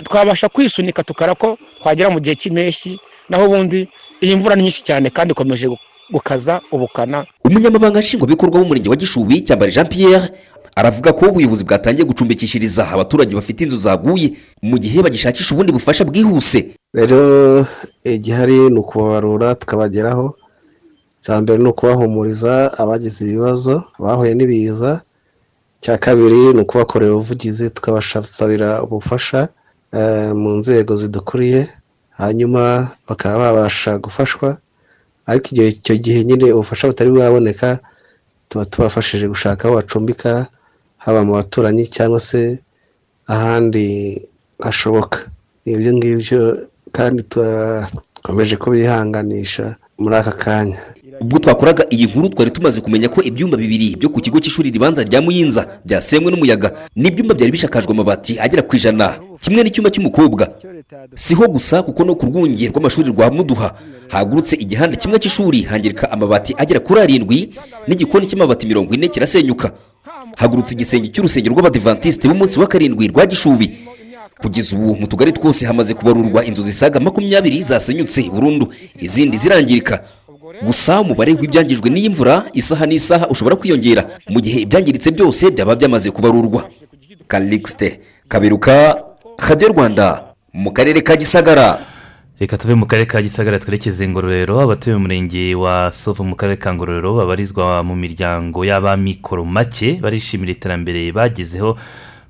twabasha 0.05 0.49
kwisunika 0.49 1.03
tukara 1.07 1.35
ko 1.38 1.59
twagera 1.81 2.11
mu 2.11 2.18
gihe 2.20 2.35
cy'impeshyi 2.35 2.99
naho 3.29 3.44
ubundi 3.46 3.88
iyi 4.20 4.37
mvura 4.37 4.57
ni 4.57 4.62
nyinshi 4.62 4.83
cyane 4.85 5.11
kandi 5.11 5.33
ikomeje 5.33 5.66
gu- 5.68 5.79
gukaza 6.11 6.61
ubukana. 6.70 7.25
Umunyamabanga 7.44 8.01
nshingwabikorwa 8.01 8.59
w'umurenge 8.61 8.88
wa 8.88 8.96
gishubi 8.96 9.40
cyambare 9.46 9.72
jean 9.72 9.87
pierre 9.88 10.31
aravuga 10.77 11.12
ko 11.12 11.27
ubuyobozi 11.31 11.64
bwatangiye 11.64 12.05
gucumbikishiriza 12.07 12.88
abaturage 12.90 13.35
bafite 13.35 13.61
inzu 13.64 13.77
zaguye 13.77 14.33
mu 14.62 14.79
gihe 14.79 15.03
bagishakisha 15.03 15.55
ubundi 15.55 15.72
bufasha 15.72 16.05
bwihuse. 16.05 16.75
Rero 16.94 17.66
igihari 18.05 18.70
ni 18.70 18.79
ukubabarura 18.79 19.55
tukabageraho. 19.55 20.35
Icya 21.27 21.43
mbere 21.43 21.59
ni 21.62 21.69
ukubahumuriza 21.75 22.53
abagize 22.81 23.19
ibibazo 23.27 23.75
bahuye 23.99 24.33
n'ibiza. 24.39 24.91
Icya 25.79 25.95
kabiri 26.05 26.41
ni 26.55 26.61
ukubakorera 26.62 27.12
ubuvugizi 27.15 27.67
tukabasabira 27.75 28.71
ubufasha 28.87 29.41
eh, 29.99 30.31
mu 30.41 30.51
nzego 30.62 30.93
zidukuriye 31.01 31.61
hanyuma 32.21 32.62
bakaba 33.09 33.39
babasha 33.43 33.91
gufashwa. 34.05 34.49
Ariko 35.27 35.47
igihe 35.51 35.69
icyo 35.75 35.95
gihe 36.05 36.19
nyine 36.25 36.47
ubufasha 36.55 36.87
butari 36.91 37.11
bwaboneka 37.11 37.69
tuba 38.49 38.62
tubafashije 38.71 39.27
gushaka 39.27 39.62
aho 39.67 39.75
bacumbika 39.83 40.47
haba 41.03 41.21
mu 41.27 41.33
baturanyi 41.39 41.85
cyangwa 41.97 42.21
se 42.29 42.41
ahandi 43.35 43.85
hashoboka. 44.65 45.19
Ibyo 45.67 45.91
ngibyo 45.97 46.41
kandi 46.97 47.19
dukomeje 47.31 48.55
kubihanganisha 48.62 49.65
muri 49.99 50.15
aka 50.23 50.33
kanya. 50.45 50.79
Ubwo 51.20 51.38
twakoraga 51.38 51.85
iyi 51.90 52.07
nkuru 52.07 52.29
twari 52.29 52.50
tumaze 52.50 52.81
kumenya 52.81 53.09
ko 53.09 53.22
ibyumba 53.22 53.57
bibiri 53.57 53.96
byo 53.96 54.09
ku 54.09 54.20
kigo 54.20 54.38
cy'ishuri 54.40 54.70
ribanza 54.70 55.02
rya 55.05 55.20
muyinza 55.22 55.81
byasenywe 55.85 56.31
n'umuyaga 56.31 56.68
n'ibyumba 56.96 57.35
byari 57.35 57.52
bishakajwe 57.52 57.92
amabati 57.92 58.37
agera 58.40 58.62
ku 58.62 58.76
ijana. 58.76 59.16
Kimwe 59.40 59.62
n'icyumba 59.64 59.90
cy'umukobwa. 59.90 60.44
Siho 61.14 61.44
gusa 61.48 61.83
kuko 61.83 62.05
no 62.05 62.14
ku 62.14 62.26
rwunge 62.26 62.68
rw'amashuri 62.68 63.09
rwa 63.12 63.31
muduha 63.31 63.74
hagurutse 64.09 64.57
igihanda 64.57 64.96
kimwe 64.96 65.18
cy'ishuri 65.18 65.62
hangirika 65.64 66.11
amabati 66.12 66.55
agera 66.57 66.81
kuri 66.81 67.00
arindwi 67.00 67.38
n'igikoni 67.88 68.26
cy'amabati 68.29 68.66
mirongo 68.66 68.94
ine 68.94 69.09
kirasenyuka. 69.09 69.72
Hagurutse 70.37 70.74
igisenge 70.76 71.09
cy'urusengero 71.09 71.52
rw'abadivantisite 71.55 72.29
b'umunsi 72.29 72.61
wa 72.61 72.66
karindwi 72.68 73.09
rwa 73.09 73.24
gishubi. 73.26 73.72
Kugeza 74.37 74.76
ubu 74.76 74.96
mu 75.00 75.07
tugari 75.09 75.33
twose 75.33 75.64
hamaze 75.66 75.94
kubarurwa 75.94 76.44
inzu 76.44 76.62
zisaga 76.62 77.00
makumyabiri 77.00 77.62
zasenyutse 77.62 78.29
burundu 78.29 78.68
izindi 79.00 79.37
zirangirika. 79.37 80.05
Gusa 80.62 81.00
umubare 81.00 81.32
w'ibyangijwe 81.35 81.90
n'iyi 81.90 82.09
mvura 82.11 82.44
isaha 82.54 82.87
n'isaha 82.87 83.26
ushobora 83.28 83.56
kwiyongera. 83.56 84.02
Mu 84.28 84.40
gihe 84.40 84.61
ibyangiritse 84.62 85.11
byose 85.11 85.50
byaba 85.50 85.74
byamaze 85.76 86.11
kubarurwa. 86.11 86.64
Karikisite 87.28 88.00
kaberuka 88.28 89.02
radiyo 89.48 89.68
rwanda 89.72 90.35
mu 90.54 90.70
karere 90.70 91.00
ka 91.02 91.16
gisagara. 91.16 91.78
Reka 92.40 92.59
tuve 92.59 92.74
mu 92.74 92.87
karere 92.87 93.06
ka 93.09 93.22
gisagara 93.22 93.59
twerekeze 93.59 94.09
ngororero. 94.09 94.61
Abatuye 94.61 94.94
mu 94.96 95.02
murenge 95.09 95.54
wa 95.54 95.90
sovu 95.92 96.24
mu 96.24 96.37
karere 96.37 96.56
ka 96.61 96.74
ngororero 96.74 97.16
babarizwa 97.16 97.82
mu 97.82 97.96
miryango 97.96 98.64
y'abamikoro 98.64 99.44
make 99.44 99.98
barishimira 100.02 100.52
iterambere 100.52 101.12
bagezeho 101.12 101.76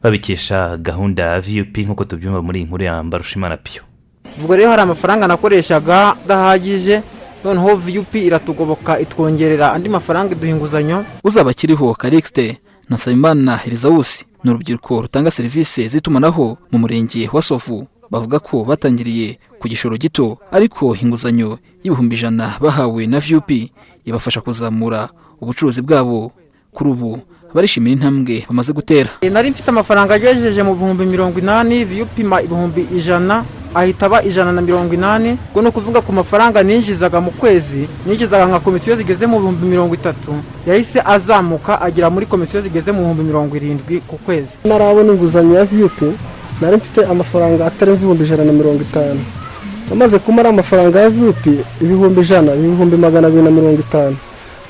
babikesha 0.03 0.77
gahunda 0.79 1.23
ya 1.37 1.41
vup 1.41 1.75
nk'uko 1.79 2.05
tubyumva 2.05 2.43
muri 2.43 2.59
iyi 2.63 2.67
nkuru 2.71 2.83
ya 2.85 3.03
mbarushimana 3.03 3.57
piyo 3.57 3.83
ubwo 4.39 4.55
rero 4.57 4.71
hari 4.71 4.83
amafaranga 4.83 5.27
nakoreshaga 5.27 6.15
adahagije 6.25 7.03
noneho 7.47 7.77
viyupi 7.77 8.19
iratugoboka 8.27 9.01
itwongerera 9.01 9.73
andi 9.73 9.89
mafaranga 9.89 10.33
iduha 10.33 10.51
inguzanyo 10.51 11.05
uzaba 11.25 11.51
akiriho 11.51 11.95
karikisite 11.95 12.59
na 12.89 12.97
nsabimana 12.97 13.57
herizawusi 13.57 14.27
ni 14.45 14.51
urubyiruko 14.51 15.01
rutanga 15.03 15.31
serivisi 15.31 15.89
z'itumanaho 15.89 16.59
mu 16.71 16.79
murenge 16.79 17.31
wa 17.33 17.43
sovu. 17.43 17.87
Bavuga 18.11 18.39
ko 18.39 18.65
batangiriye 18.65 19.39
ku 19.59 19.67
gishoro 19.69 19.97
gito 19.99 20.39
ariko 20.53 20.95
inguzanyo 21.03 21.59
y'ibihumbi 21.83 22.15
ijana 22.17 22.55
bahawe 22.63 23.07
na 23.07 23.19
viyupi 23.19 23.73
ibafasha 24.05 24.41
kuzamura 24.41 25.09
ubucuruzi 25.41 25.83
bwabo. 25.83 26.31
Kuri 26.73 26.91
ubu 26.91 27.19
barishimira 27.55 27.93
intambwe 27.97 28.45
bamaze 28.49 28.73
gutera. 28.73 29.11
Nari 29.33 29.51
mfite 29.51 29.69
amafaranga 29.71 30.15
agejeje 30.15 30.63
mu 30.63 30.75
bihumbi 30.75 31.05
mirongo 31.07 31.39
inani 31.39 31.85
viyupima 31.85 32.43
ibihumbi 32.43 32.87
ijana. 32.97 33.45
Ahita 33.75 34.07
aba 34.07 34.23
ijana 34.23 34.53
na 34.53 34.61
mirongo 34.61 34.95
inani. 34.95 35.39
Ubwo 35.51 35.63
ni 35.63 35.69
ukuvuga 35.69 36.01
ku 36.01 36.13
mafaranga 36.13 36.63
ninjizaga 36.63 37.21
mu 37.21 37.31
kwezi 37.31 37.89
ninjizaga 38.07 38.47
nka 38.47 38.61
komisiyo 38.61 38.97
zigeze 38.97 39.27
mu 39.27 39.39
bihumbi 39.41 39.67
mirongo 39.67 39.95
itatu. 39.95 40.33
Yahise 40.67 41.01
azamuka 41.05 41.81
agera 41.81 42.11
muri 42.11 42.27
komisiyo 42.27 42.63
zigeze 42.63 42.93
mu 42.93 43.01
bihumbi 43.01 43.23
mirongo 43.23 43.57
irindwi 43.57 44.01
ku 44.07 44.17
kwezi. 44.19 44.53
Narabona 44.65 45.13
inguzanyo 45.13 45.55
ya 45.59 45.65
viyupi 45.65 46.09
nari 46.61 46.77
mfite 46.77 47.05
amafaranga 47.07 47.67
atarenze 47.67 48.01
ibihumbi 48.01 48.25
ijana 48.25 48.45
na 48.45 48.53
mirongo 48.53 48.83
itanu. 48.83 49.21
Amaze 49.93 50.19
kumara 50.19 50.49
amafaranga 50.49 51.01
ya 51.01 51.11
viyupi 51.11 51.61
ibihumbi 51.81 52.21
ijana 52.21 52.55
ibihumbi 52.55 52.97
magana 52.97 53.27
abiri 53.29 53.43
na 53.43 53.51
mirongo 53.51 53.81
itanu. 53.81 54.17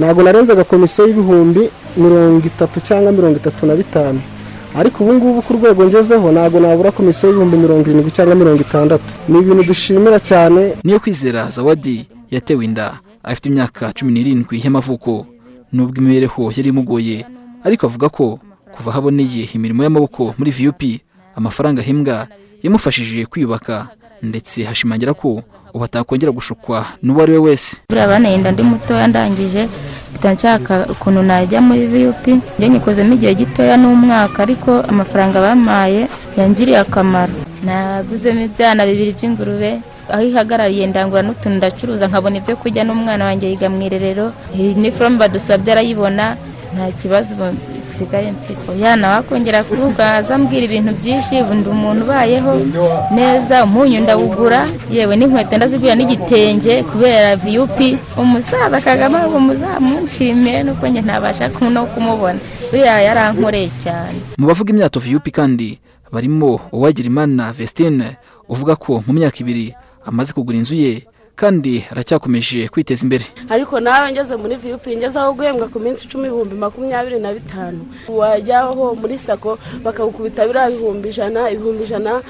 Ntabwo 0.00 0.22
narenzaga 0.22 0.64
komisiyo 0.64 1.06
y'ibihumbi 1.06 1.70
mirongo 1.96 2.46
itatu 2.46 2.80
cyangwa 2.80 3.12
mirongo 3.12 3.36
itatu 3.36 3.66
na 3.66 3.74
bitanu. 3.74 4.20
Ariko 4.76 5.04
ubu 5.04 5.14
ngubu 5.14 5.42
ku 5.42 5.52
rwego 5.56 5.84
ngezeho 5.86 6.26
ntabwo 6.32 6.60
nabura 6.60 6.90
komisiyo 6.92 7.28
y'ibihumbi 7.28 7.56
mirongo 7.56 7.84
irindwi 7.90 8.10
cyangwa 8.16 8.34
mirongo 8.34 8.60
itandatu. 8.60 9.04
Ni 9.28 9.38
ibintu 9.40 9.62
dushimira 9.64 10.18
cyane. 10.20 10.76
Niyo 10.84 11.00
kwizera 11.00 11.50
zawadi 11.50 12.06
yatewe 12.30 12.64
inda. 12.64 13.00
Afite 13.24 13.46
imyaka 13.48 13.92
cumi 13.96 14.12
n'irindwi 14.12 14.60
y'amavuko. 14.64 15.26
Nubwo 15.72 15.96
imibereho 16.00 16.42
yari 16.56 16.68
imugoye 16.68 17.24
ariko 17.64 17.86
avuga 17.86 18.08
ko 18.08 18.38
kuva 18.76 18.90
aho 18.90 18.98
aboneye 19.00 19.48
imirimo 19.56 19.80
y'amaboko 19.82 20.34
muri 20.38 20.50
viyupi 20.50 21.00
amafaranga 21.38 21.80
ahembwa 21.82 22.28
yamufashije 22.62 23.26
kwiyubaka. 23.26 23.88
Ndetse 24.22 24.64
hashimangira 24.64 25.14
ko 25.14 25.42
ubu 25.76 25.84
atakongera 25.84 26.32
gushukwa 26.32 26.96
n'uwo 27.04 27.20
ari 27.22 27.32
we 27.36 27.38
wese. 27.52 27.76
Buriya 27.88 28.08
baneye 28.08 28.34
inda 28.36 28.50
ndi 28.52 28.62
mutoya 28.62 29.06
ndangije 29.06 29.68
mpita 30.10 30.32
nshaka 30.32 30.74
ukuntu 30.92 31.20
najya 31.22 31.60
muri 31.60 31.84
viyupi 31.92 32.32
njye 32.56 32.68
nyikozemo 32.68 33.12
igihe 33.14 33.34
gitoya 33.34 33.76
n'umwaka 33.76 34.38
ariko 34.42 34.80
amafaranga 34.88 35.40
bampaye 35.44 36.08
yangiriye 36.36 36.78
akamaro. 36.80 37.32
Naguzemo 37.64 38.40
ibyana 38.48 38.88
bibiri 38.88 39.12
by'ingurube 39.12 39.70
aho 40.08 40.22
ihagarariye 40.22 40.86
ndangura 40.86 41.22
n'utuntu 41.22 41.56
ndacuruza 41.60 42.08
nkabona 42.08 42.36
ibyo 42.40 42.56
kurya 42.56 42.82
n'umwana 42.88 43.24
wanjye 43.28 43.46
yiga 43.52 43.68
mu 43.68 43.82
irerero. 43.84 44.32
Iniforume 44.56 45.18
badusabye 45.20 45.72
arayibona 45.72 46.24
nta 46.74 46.88
kibazo 47.00 47.34
nsigaye 47.96 48.32
mfite. 48.32 48.68
Yana 48.82 49.08
wakongera 49.08 49.64
kuvuga 49.64 50.14
azambwira 50.20 50.64
ibintu 50.68 50.92
byinshi 51.00 51.40
ubundi 51.42 51.68
umuntu 51.68 52.04
ubayeho 52.04 52.52
neza 53.16 53.64
umunyu 53.64 54.00
ndawugura 54.00 54.66
yewe 54.90 55.16
n'inkweto 55.16 55.56
ndazigura 55.56 55.94
n'igitenge 55.96 56.82
kubera 56.82 57.36
viyupi 57.36 57.96
umusaza 58.20 58.80
kagame 58.80 59.18
ngo 59.24 59.40
muzamushimire 59.40 60.62
nuko 60.62 60.86
njye 60.86 61.00
ntabasha 61.02 61.48
no 61.72 61.86
kumubona. 61.86 62.38
Buriya 62.70 63.00
yarankoreye 63.00 63.70
cyane. 63.82 64.18
Mu 64.38 64.46
bavuga 64.46 64.70
imyato 64.72 65.00
viyupi 65.00 65.30
kandi 65.30 65.78
barimo 66.12 66.60
uwagirimana 66.72 67.52
vestine 67.52 68.16
uvuga 68.48 68.76
ko 68.76 69.02
mu 69.06 69.12
myaka 69.12 69.38
ibiri 69.40 69.74
amaze 70.06 70.32
kugura 70.32 70.58
inzu 70.58 70.74
ye 70.74 71.02
kandi 71.36 71.84
aracyakomeje 71.92 72.68
kwiteza 72.68 73.02
imbere. 73.04 73.24
Ariko 73.48 73.80
nawe 73.80 74.12
ngeze 74.12 74.36
muri 74.36 74.56
viyupi 74.56 74.96
ngeze 74.96 75.18
aho 75.20 75.32
guhembwa 75.36 75.68
ku 75.68 75.78
minsi 75.80 76.04
icumi 76.08 76.26
ibihumbi 76.28 76.54
makumyabiri 76.56 77.20
na 77.20 77.32
bitanu. 77.36 77.80
Wajyaho 78.08 78.94
muri 78.96 79.18
sako 79.18 79.58
bakagukubita 79.84 80.46
biriya 80.48 80.70
bihumbi 80.70 81.08
ijana 81.12 81.50
ibihumbi 81.50 81.84
ijana 81.84 82.22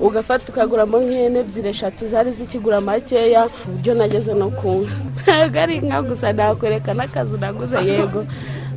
ugafata 0.00 0.48
ukaguramo 0.52 0.96
nk'ihene 1.00 1.38
ebyiri 1.44 1.68
eshatu 1.76 2.08
zari 2.08 2.32
zikigura 2.32 2.80
makeya 2.80 3.48
ku 3.48 3.68
buryo 3.72 3.92
nageze 3.94 4.32
no 4.34 4.48
ku 4.48 4.84
nka 5.24 5.44
ntabwo 5.52 5.60
ari 5.60 5.74
inka 5.76 5.98
gusa 6.02 6.32
nakwereka 6.32 6.92
n'akazu 6.96 7.36
naguze 7.36 7.76
yego. 7.84 8.24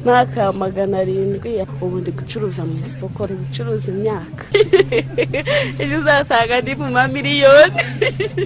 N'aka 0.05 0.51
magana 0.53 0.97
arindwi 0.99 1.63
ubu 1.81 1.97
ndi 1.97 2.11
gucuruza 2.11 2.65
mu 2.65 2.75
isoko 2.79 3.25
ndi 3.25 3.33
gucuruza 3.33 3.87
imyaka. 3.91 4.43
Ejo 5.81 5.99
uzasanga 5.99 6.61
ndi 6.61 6.75
mu 6.75 6.87
mamiliyoni. 6.91 7.81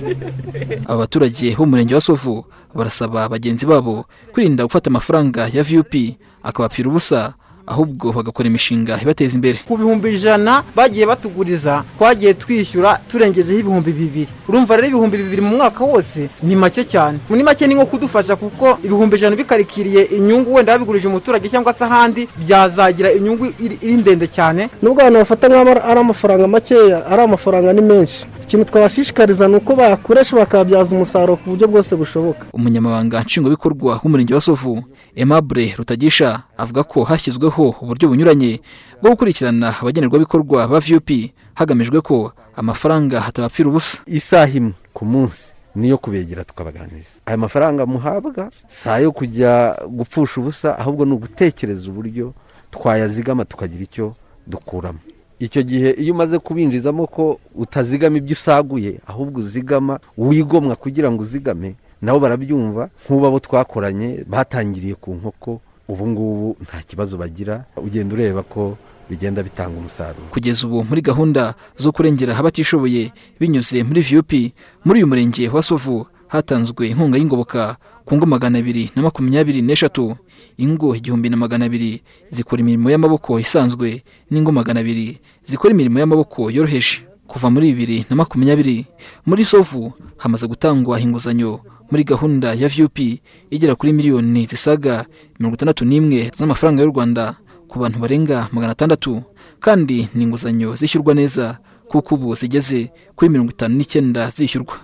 Aba 0.90 0.98
baturage 0.98 1.56
b'umurenge 1.58 1.94
wa 1.96 2.02
sovu 2.02 2.46
barasaba 2.76 3.30
bagenzi 3.30 3.66
babo 3.66 4.06
kwirinda 4.32 4.64
gufata 4.64 4.90
amafaranga 4.90 5.50
ya 5.54 5.64
viyupi 5.64 6.18
akabapfira 6.44 6.90
ubusa 6.90 7.34
ahubwo 7.68 8.12
bagakora 8.12 8.48
imishinga 8.50 9.00
ibateza 9.02 9.36
imbere. 9.36 9.60
Ku 9.68 9.78
bihumbi 9.78 10.16
ijana 10.16 10.64
bagiye 10.76 11.06
batuguriza 11.06 11.84
twagiye 11.98 12.34
twishyura 12.34 13.00
turengejeho 13.12 13.60
ibihumbi 13.60 13.92
bibiri. 13.92 14.28
Urumva 14.48 14.76
rero 14.76 14.88
ibihumbi 14.88 15.18
bibiri 15.18 15.42
mu 15.42 15.56
mwaka 15.58 15.84
wose 15.84 16.30
ni 16.44 16.56
make 16.56 16.84
cyane. 16.84 17.20
Muri 17.30 17.44
make 17.44 17.68
ni 17.68 17.76
nko 17.76 17.86
kudufasha 17.86 18.36
kuko 18.36 18.78
ibihumbi 18.84 19.16
ijana 19.16 19.36
bikarikiriye 19.36 20.02
inyungu 20.18 20.54
wenda 20.54 20.72
babigurije 20.74 21.08
umuturage 21.08 21.50
cyangwa 21.50 21.74
se 21.74 21.84
ahandi 21.84 22.28
byazagira 22.38 23.12
inyungu 23.12 23.46
iri 23.60 23.78
iri 23.82 23.98
ndende 24.02 24.28
cyane. 24.28 24.70
Nubwo 24.82 25.02
abantu 25.02 25.20
bafata 25.20 25.48
nk'aho 25.50 25.72
ari 25.90 26.00
amafaranga 26.00 26.48
makeya 26.48 27.06
ari 27.12 27.22
amafaranga 27.22 27.74
ni 27.74 27.82
menshi. 27.82 28.26
Ikintu 28.48 28.66
twabashishikariza 28.66 29.48
ni 29.48 29.56
uko 29.56 29.76
bayakoresha 29.76 30.36
bakayabyaza 30.36 30.96
umusaruro 30.96 31.36
ku 31.36 31.50
buryo 31.52 31.68
bwose 31.68 31.96
bushoboka. 31.96 32.46
Umunyamabanga 32.54 33.22
nshingwabikorwa 33.22 34.00
w'umurenge 34.04 34.34
wa 34.34 34.42
sovu 34.42 34.84
aimable 35.18 35.76
rutagisha 35.78 36.44
avuga 36.58 36.84
ko 36.84 37.04
hashyizweho 37.04 37.76
uburyo 37.84 38.08
bunyuranye 38.10 38.62
bwo 39.02 39.12
gukurikirana 39.12 39.76
abagenerwabikorwa 39.82 40.68
ba 40.68 40.80
viyupi 40.80 41.34
hagamijwe 41.60 42.02
ko 42.02 42.32
amafaranga 42.56 43.20
hatabapfira 43.22 43.70
ubusa. 43.70 44.00
Isaha 44.08 44.48
imwe 44.58 44.74
ku 44.96 45.04
munsi 45.06 45.52
niyo 45.76 45.98
kubegera 46.00 46.44
tukabaganiriza. 46.48 47.20
Aya 47.26 47.38
mafaranga 47.38 47.86
muhabwa 47.86 48.48
si 48.68 48.90
ayo 48.90 49.12
kujya 49.12 49.76
gupfusha 49.92 50.40
ubusa 50.42 50.80
ahubwo 50.80 51.06
ni 51.06 51.12
ugutekereza 51.14 51.84
uburyo 51.92 52.34
twayazigama 52.72 53.46
tukagira 53.46 53.84
icyo 53.84 54.16
dukuramo. 54.48 55.00
Icyo 55.40 55.62
gihe 55.64 55.90
iyo 56.02 56.14
umaze 56.14 56.40
kubinjizamo 56.40 57.08
ko 57.08 57.40
utazigama 57.56 58.18
ibyo 58.18 58.34
usaguye 58.34 59.00
ahubwo 59.08 59.40
uzigama 59.40 60.00
wigomwa 60.18 60.76
kugira 60.76 61.12
ngo 61.12 61.22
uzigame 61.22 61.76
nabo 62.02 62.20
barabyumva 62.20 62.90
nk'ubu 63.06 63.26
abo 63.28 63.40
twakoranye 63.40 64.26
batangiriye 64.28 64.96
ku 64.96 65.14
nkoko 65.16 65.62
ubu 65.88 66.04
ngubu 66.08 66.58
nta 66.66 66.82
kibazo 66.88 67.18
bagira 67.18 67.64
ugenda 67.78 68.16
ureba 68.16 68.44
ko 68.44 68.78
bigenda 69.10 69.40
bitanga 69.44 69.78
umusaruro. 69.80 70.28
Kugeza 70.36 70.68
ubu 70.68 70.84
muri 70.84 71.02
gahunda 71.02 71.56
zo 71.80 71.92
kurengera 71.96 72.36
abatishoboye 72.38 73.12
binyuze 73.40 73.84
muri 73.84 74.02
viyupi 74.02 74.52
muri 74.86 75.00
uyu 75.00 75.08
murenge 75.08 75.48
wa 75.50 75.62
sovu 75.64 76.06
hatanzwe 76.28 76.90
inkunga 76.92 77.18
y'ingoboka 77.18 77.78
ku 78.08 78.16
ngo 78.16 78.26
magana 78.26 78.60
abiri 78.64 78.92
na 78.96 79.02
makumyabiri 79.04 79.60
n'eshatu. 79.62 80.16
Ingo 80.58 80.96
igihumbi 80.96 81.28
na 81.30 81.36
magana 81.38 81.66
abiri 81.68 82.02
zikora 82.32 82.62
imirimo 82.64 82.88
y'amaboko 82.90 83.36
isanzwe 83.40 84.02
n'ingo 84.32 84.52
magana 84.56 84.80
abiri 84.80 85.20
zikora 85.44 85.74
imirimo 85.76 86.00
y'amaboko 86.00 86.48
yoroheje. 86.52 87.04
Kuva 87.28 87.52
muri 87.52 87.76
bibiri 87.76 88.06
na 88.10 88.16
makumyabiri 88.16 88.86
muri 89.28 89.44
sovu 89.46 89.92
hamaze 90.18 90.48
gutangwa 90.48 90.96
inguzanyo 91.00 91.60
muri 91.92 92.04
gahunda 92.08 92.56
ya 92.56 92.68
viyupi 92.72 93.20
igera 93.52 93.76
kuri 93.76 93.92
miliyoni 93.94 94.46
zisaga 94.48 95.04
mirongo 95.40 95.56
itandatu 95.60 95.84
n'imwe 95.86 96.32
z'amafaranga 96.32 96.84
y'u 96.84 96.92
rwanda 96.96 97.36
ku 97.68 97.80
bantu 97.84 98.00
barenga 98.00 98.48
magana 98.56 98.72
atandatu. 98.72 99.20
Kandi 99.60 100.08
ni 100.16 100.24
inguzanyo 100.24 100.76
zishyurwa 100.80 101.12
neza 101.14 101.60
kuko 101.92 102.16
ubu 102.16 102.36
zigeze 102.40 102.88
kuri 103.20 103.28
mirongo 103.30 103.52
itanu 103.52 103.76
n'icyenda 103.76 104.30
zishyurwa. 104.32 104.76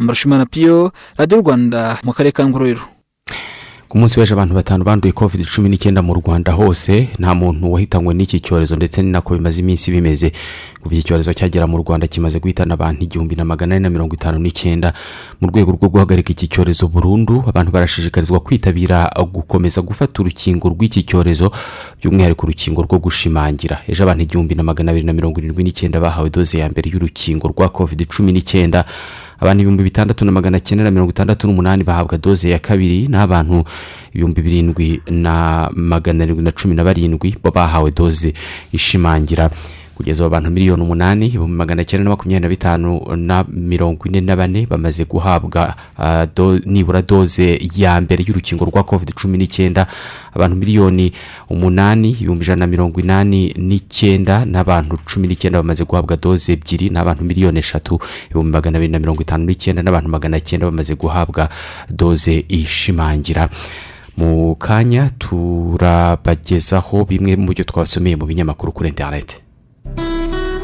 Mbarushimana 0.00 0.46
piyo 0.46 0.92
radiyo 1.16 1.40
rwanda 1.40 1.98
mu 2.04 2.12
karere 2.12 2.32
ka 2.32 2.48
ngororero. 2.48 2.80
Ku 3.88 3.98
munsi 3.98 4.18
w'ejo 4.20 4.34
abantu 4.34 4.54
batanu 4.54 4.84
banduye 4.84 5.12
covid 5.14 5.46
cumi 5.46 5.68
n'icyenda 5.70 6.02
mu 6.02 6.14
rwanda 6.18 6.52
hose 6.52 7.08
nta 7.18 7.34
muntu 7.38 7.70
wahitanywe 7.72 8.14
n'iki 8.14 8.40
cyorezo 8.42 8.76
ndetse 8.76 8.98
ni 9.02 9.10
nako 9.14 9.34
bimaze 9.38 9.60
iminsi 9.62 9.90
bimeze. 9.94 10.32
Kuva 10.82 10.94
iki 10.94 11.06
cyorezo 11.06 11.30
cyagera 11.32 11.66
mu 11.70 11.78
rwanda 11.78 12.06
kimaze 12.10 12.40
guhitana 12.42 12.74
abantu 12.74 13.04
igihumbi 13.06 13.36
na 13.38 13.44
magana 13.44 13.74
ane 13.78 13.82
na 13.86 13.90
mirongo 13.90 14.14
itanu 14.18 14.38
n'icyenda. 14.42 14.90
Mu 15.40 15.46
rwego 15.54 15.70
rwo 15.78 15.88
guhagarika 15.88 16.30
iki 16.34 16.48
cyorezo 16.50 16.88
burundu 16.90 17.44
abantu 17.46 17.70
barashishikarizwa 17.70 18.40
kwitabira 18.40 19.06
gukomeza 19.32 19.78
gufata 19.82 20.18
urukingo 20.20 20.66
rw'iki 20.68 21.06
cyorezo 21.06 21.52
by'umwihariko 22.02 22.42
urukingo 22.46 22.82
rwo 22.82 22.98
gushimangira. 22.98 23.86
Ejo 23.86 24.02
abantu 24.02 24.22
igihumbi 24.26 24.54
na 24.58 24.62
magana 24.66 24.90
abiri 24.90 25.06
na 25.06 25.12
mirongo 25.14 25.38
irindwi 25.38 25.62
n'icyenda 25.62 26.00
bahawe 26.02 26.26
doze 26.30 26.58
ya 26.58 26.66
mbere 26.68 26.90
y'urukingo 26.90 27.48
rwa 27.54 27.68
covid 27.70 28.02
cumi 28.10 28.32
n'icyenda. 28.34 28.82
Abantu 29.40 29.60
ibihumbi 29.62 29.82
bitandatu 29.82 30.24
na 30.24 30.32
magana 30.32 30.60
cyenda 30.60 30.84
na 30.84 30.90
mirongo 30.90 31.10
itandatu 31.10 31.46
n'umunani 31.46 31.84
bahabwa 31.84 32.18
doze 32.18 32.50
ya 32.50 32.58
kabiri 32.58 33.08
n'abantu 33.08 33.64
ibihumbi 34.12 34.42
birindwi 34.42 35.00
na 35.10 35.68
magana 35.74 36.24
arindwi 36.24 36.44
na 36.44 36.52
cumi 36.52 36.74
na 36.74 36.84
barindwi 36.84 37.36
bahawe 37.54 37.90
doze 37.90 38.34
ishimangira. 38.72 39.50
Kugeza 39.96 40.22
ubu 40.26 40.34
abantu 40.36 40.50
miliyoni 40.50 40.82
umunani 40.82 41.26
ibihumbi 41.26 41.56
magana 41.56 41.84
cyenda 41.84 42.04
na 42.04 42.10
makumyabiri 42.10 42.42
na 42.44 42.48
bitanu 42.48 43.00
na 43.16 43.44
mirongo 43.48 44.04
ine 44.08 44.20
na 44.20 44.36
bane 44.36 44.66
bamaze 44.66 45.04
guhabwa 45.04 45.74
do- 46.36 46.60
nibura 46.68 47.02
doze 47.02 47.56
ya 47.76 48.00
mbere 48.00 48.24
y'urukingo 48.28 48.64
rwa 48.68 48.84
covid 48.84 49.14
cumi 49.16 49.38
n'icyenda. 49.38 49.86
Abantu 50.36 50.56
miliyoni 50.56 51.12
umunani 51.48 52.10
ibihumbi 52.10 52.44
ijana 52.44 52.60
na 52.60 52.66
mirongo 52.66 53.00
inani 53.00 53.54
n'icyenda 53.56 54.44
n'abantu 54.44 54.98
cumi 55.08 55.28
n'icyenda 55.28 55.58
bamaze 55.64 55.84
guhabwa 55.84 56.16
doze 56.16 56.52
ebyiri 56.52 56.90
n'abantu 56.92 57.24
miliyoni 57.24 57.58
eshatu 57.58 57.96
ibihumbi 58.28 58.52
magana 58.52 58.76
abiri 58.78 58.92
na 58.92 58.98
mirongo 58.98 59.22
itanu 59.24 59.44
n'icyenda 59.48 59.82
n'abantu 59.82 60.08
magana 60.12 60.40
cyenda 60.40 60.66
bamaze 60.68 60.94
guhabwa 60.94 61.48
doze 61.88 62.44
ishimangira. 62.48 63.48
Mu 64.16 64.54
kanya 64.60 65.10
turabagezaho 65.18 67.04
bimwe 67.04 67.36
mu 67.36 67.52
byo 67.52 67.64
twabasomeye 67.64 68.16
mu 68.16 68.24
binyamakuru 68.26 68.72
kuri 68.72 68.88
interineti 68.88 69.36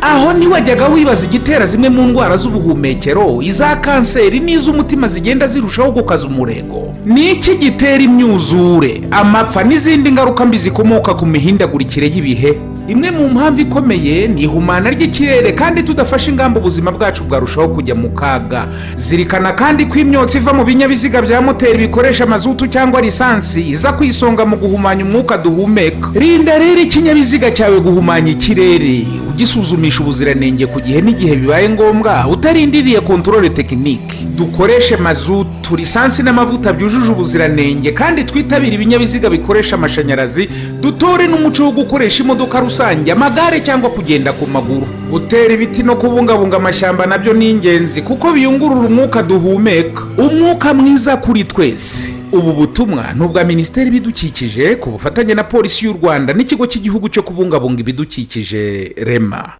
aho 0.02 0.32
ntiwajyaga 0.32 0.88
wibaza 0.88 1.24
igitera 1.26 1.66
zimwe 1.66 1.88
mu 1.88 2.02
ndwara 2.06 2.36
z'ubuhumekero 2.36 3.42
iza 3.42 3.76
kanseri 3.76 4.40
n'iz'umutima 4.40 5.08
zigenda 5.08 5.46
zirushaho 5.46 5.90
gukaza 5.92 6.26
umurego. 6.26 6.94
Ni 7.06 7.30
iki 7.32 7.54
gitera 7.56 8.02
imyuzure 8.02 9.00
amapfa 9.10 9.62
n'izindi 9.64 10.12
ngaruka 10.12 10.44
mbi 10.46 10.58
zikomoka 10.58 11.14
ku 11.14 11.26
mihindagurikire 11.26 12.06
y'ibihe? 12.06 12.58
Imwe 12.88 13.10
mu 13.10 13.28
mpamvu 13.28 13.60
ikomeye 13.60 14.28
ni 14.28 14.42
ihumana 14.42 14.90
ry'ikirere 14.90 15.52
kandi 15.52 15.82
tudafashe 15.82 16.30
ingamba 16.30 16.60
ubuzima 16.60 16.90
bwacu 16.92 17.24
bwarushaho 17.24 17.68
kujya 17.68 17.94
mu 17.94 18.10
kaga. 18.10 18.66
Zirikana 18.96 19.52
kandi 19.52 19.86
ko 19.86 19.98
imyotsi 19.98 20.38
iva 20.38 20.52
mu 20.52 20.64
binyabiziga 20.64 21.22
bya 21.22 21.40
moteri 21.40 21.78
bikoresha 21.78 22.26
mazutu 22.26 22.66
cyangwa 22.66 23.00
lisansi 23.00 23.60
iza 23.70 23.92
ku 23.92 24.04
isonga 24.04 24.44
mu 24.44 24.56
guhumanya 24.56 25.04
umwuka 25.04 25.38
duhumeka. 25.38 26.08
Rinda 26.14 26.58
rero 26.58 26.80
ikinyabiziga 26.80 27.50
cyawe 27.50 27.80
guhumanya 27.80 28.30
ikirere. 28.32 29.06
Ugisuzumisha 29.30 30.02
ubuziranenge 30.02 30.66
ku 30.66 30.80
gihe 30.80 31.00
n'igihe 31.00 31.36
bibaye 31.36 31.68
ngombwa 31.68 32.26
utarindiriye 32.30 33.00
kontorore 33.00 33.50
tekinike 33.50 34.16
dukoreshe 34.36 34.96
mazutu 34.96 35.76
lisansi 35.76 36.22
n'amavuta 36.22 36.72
byujuje 36.72 37.12
ubuziranenge 37.12 37.92
kandi 37.92 38.24
twitabire 38.24 38.74
ibinyabiziga 38.74 39.30
bikoresha 39.30 39.76
amashanyarazi 39.76 40.48
dutore 40.80 41.26
n'umuco 41.26 41.62
wo 41.64 41.70
gukoresha 41.72 42.22
imodoka 42.24 42.60
rusange 42.60 42.71
amagare 42.80 43.60
cyangwa 43.60 43.90
kugenda 43.90 44.32
ku 44.32 44.46
maguru. 44.46 44.86
Gutera 45.10 45.54
ibiti 45.54 45.82
no 45.82 45.96
kubungabunga 45.96 46.56
amashyamba 46.56 47.06
na 47.06 47.18
byo 47.18 47.32
ni 47.32 47.50
ingenzi 47.50 48.02
kuko 48.02 48.32
biyungurura 48.32 48.88
umwuka 48.88 49.22
duhumeka. 49.22 50.02
Umwuka 50.18 50.74
mwiza 50.74 51.16
kuri 51.16 51.44
twese. 51.44 52.08
Ubu 52.32 52.52
butumwa 52.52 53.12
ni 53.14 53.24
ubwa 53.24 53.44
minisiteri 53.44 53.86
y'ibidukikije 53.86 54.76
ku 54.76 54.90
bufatanye 54.90 55.34
na 55.34 55.44
polisi 55.44 55.84
y'u 55.84 55.92
rwanda 55.92 56.32
n'ikigo 56.34 56.66
cy'igihugu 56.66 57.08
cyo 57.08 57.22
kubungabunga 57.22 57.80
ibidukikije 57.80 58.92
rema. 58.96 59.52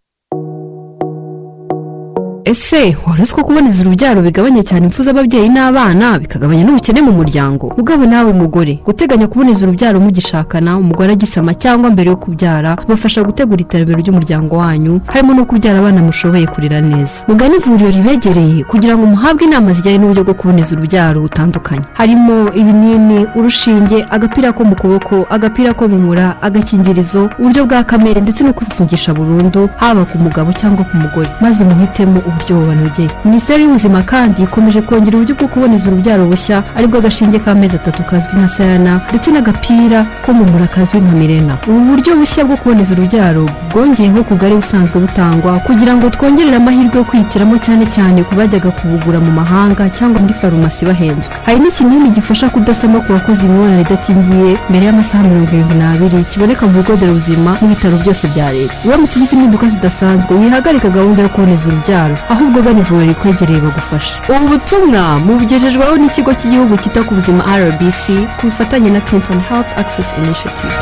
Ese 2.44 2.96
wari 3.06 3.22
uzi 3.22 3.34
ko 3.34 3.44
kuboneza 3.44 3.82
urubyaro 3.84 4.22
bigabanya 4.22 4.62
cyane 4.62 4.84
impfu 4.86 5.02
z'ababyeyi 5.02 5.48
n'abana 5.48 6.18
bikagabanya 6.18 6.64
n'ubukene 6.64 7.00
mu 7.02 7.12
muryango? 7.12 7.70
Mugabo 7.78 8.04
nawe 8.06 8.32
mugore 8.32 8.78
guteganya 8.84 9.26
kuboneza 9.30 9.62
urubyaro 9.66 10.00
mugishakana 10.00 10.76
umugore 10.78 11.12
agisama 11.12 11.54
cyangwa 11.54 11.90
mbere 11.94 12.10
yo 12.10 12.16
kubyara 12.16 12.76
bibafasha 12.82 13.22
gutegura 13.22 13.60
iterambere 13.62 14.02
ry'umuryango 14.02 14.56
wanyu. 14.56 15.00
Harimo 15.06 15.34
no 15.34 15.44
kubyara 15.44 15.78
abana 15.78 16.02
mushoboye 16.02 16.46
kurera 16.46 16.80
neza. 16.80 17.22
Mugane 17.28 17.56
ivuriro 17.56 17.90
ribegereye 17.90 18.64
kugira 18.64 18.96
ngo 18.98 19.06
muhabwe 19.06 19.44
inama 19.46 19.72
zijyanye 19.72 19.98
n'uburyo 19.98 20.24
bwo 20.24 20.34
kuboneza 20.34 20.74
urubyaro 20.76 21.20
butandukanye. 21.22 21.82
Harimo 21.94 22.50
ibinini 22.54 23.26
urushinge 23.38 24.02
agapira 24.10 24.50
ko 24.52 24.64
mu 24.64 24.74
kuboko 24.76 25.26
agapira 25.30 25.74
ko 25.78 25.86
mu 25.88 25.98
mura 25.98 26.36
agakingirizo 26.42 27.30
uburyo 27.38 27.66
bwa 27.70 27.84
kamere 27.86 28.20
ndetse 28.20 28.42
no 28.44 28.52
kwifungisha 28.52 29.14
burundu 29.14 29.68
haba 29.78 30.04
ku 30.10 30.18
mugabo 30.18 30.50
cyangwa 30.52 30.82
ku 30.84 30.96
mugore. 30.96 31.28
Maze 31.40 31.64
muhitemo 31.64 32.18
uburyo 32.18 32.32
bubanogeye 32.50 33.10
minisiteri 33.24 33.62
y'ubuzima 33.62 34.02
kandi 34.02 34.42
ikomeje 34.42 34.80
kongera 34.82 35.16
uburyo 35.16 35.34
bwo 35.38 35.48
kuboneza 35.48 35.84
urubyaro 35.90 36.24
bushya 36.26 36.56
ari 36.76 36.86
bwo 36.86 36.98
agashinge 36.98 37.38
k'amezi 37.44 37.76
atatu 37.76 38.02
kazwi 38.04 38.34
nka 38.38 38.48
sayana 38.48 38.92
ndetse 39.10 39.28
n'agapira 39.30 40.00
ko 40.24 40.30
mu 40.34 40.44
mura 40.50 40.66
kazwi 40.74 41.00
nka 41.00 41.12
mirena. 41.20 41.54
Ubu 41.68 41.80
buryo 41.88 42.16
bushya 42.20 42.42
bwo 42.44 42.56
kuboneza 42.56 42.94
urubyaro 42.94 43.44
bwongeyeho 43.72 44.20
ku 44.26 44.34
bwari 44.34 44.54
busanzwe 44.54 44.96
butangwa 45.04 45.52
kugira 45.66 45.92
ngo 45.96 46.10
twongerere 46.10 46.56
amahirwe 46.56 46.96
yo 46.98 47.04
kwihitiramo 47.04 47.56
cyane 47.64 47.84
cyane 47.94 48.18
ku 48.26 48.32
bajyaga 48.34 48.70
kubugura 48.70 49.18
mu 49.20 49.30
mahanga 49.40 49.82
cyangwa 49.96 50.20
muri 50.22 50.34
farumasi 50.34 50.82
bahenzwe. 50.88 51.34
Hari 51.46 51.58
n'ikinini 51.62 52.10
gifasha 52.10 52.48
kudasama 52.50 53.00
ku 53.04 53.12
bakoze 53.12 53.46
imibonano 53.46 53.80
idakingiye 53.80 54.50
mbere 54.70 54.84
y'amasaha 54.86 55.22
mirongo 55.28 55.50
irindwi 55.52 55.74
n'abiri 55.78 56.24
kiboneka 56.30 56.66
mu 56.66 56.72
bigo 56.80 56.92
nderabuzima 56.96 57.50
n'ibitaro 57.60 57.96
byose 58.02 58.24
bya 58.32 58.46
leta. 58.52 58.74
Uramutse 58.86 59.14
ugize 59.18 59.32
impinduka 59.36 59.66
zidasanzwe 59.68 60.32
wihagarika 60.40 60.88
gahunda 60.88 61.22
yo 61.22 61.28
kuboneza 61.28 61.68
urubyaro. 61.68 62.16
Ahubwo 62.30 62.62
gana 62.62 62.80
ivuriro 62.80 63.08
rikwegereye 63.12 63.60
bagufasha 63.60 64.14
ubu 64.28 64.48
butumwa 64.48 65.18
mubugejejweho 65.24 65.96
n'ikigo 65.96 66.32
cy'igihugu 66.34 66.76
cyita 66.82 67.02
ku 67.06 67.14
buzima 67.14 67.42
rbc 67.58 68.04
ku 68.40 68.42
bufatanye 68.46 68.90
na 68.90 69.00
clinton 69.00 69.40
health 69.48 69.68
access 69.78 70.14
initiative. 70.22 70.72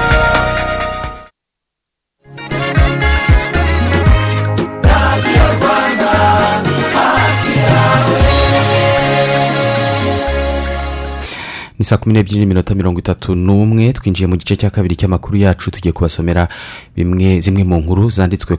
Ni 11.81 11.85
saa 11.85 11.97
kumi 11.97 12.12
n'ebyiri 12.14 12.38
n'iminota 12.40 12.75
mirongo 12.75 12.99
itatu 13.01 13.35
n'umwe 13.35 13.93
twinjiye 13.93 14.27
mu 14.29 14.37
gice 14.37 14.57
cya 14.57 14.71
kabiri 14.71 14.97
cy'amakuru 15.01 15.37
yacu 15.40 15.71
tugiye 15.73 15.93
kubasomera 15.93 16.49
bimwe 16.97 17.40
zimwe 17.40 17.64
mu 17.64 17.77
nkuru 17.81 18.11
zanditswe 18.12 18.53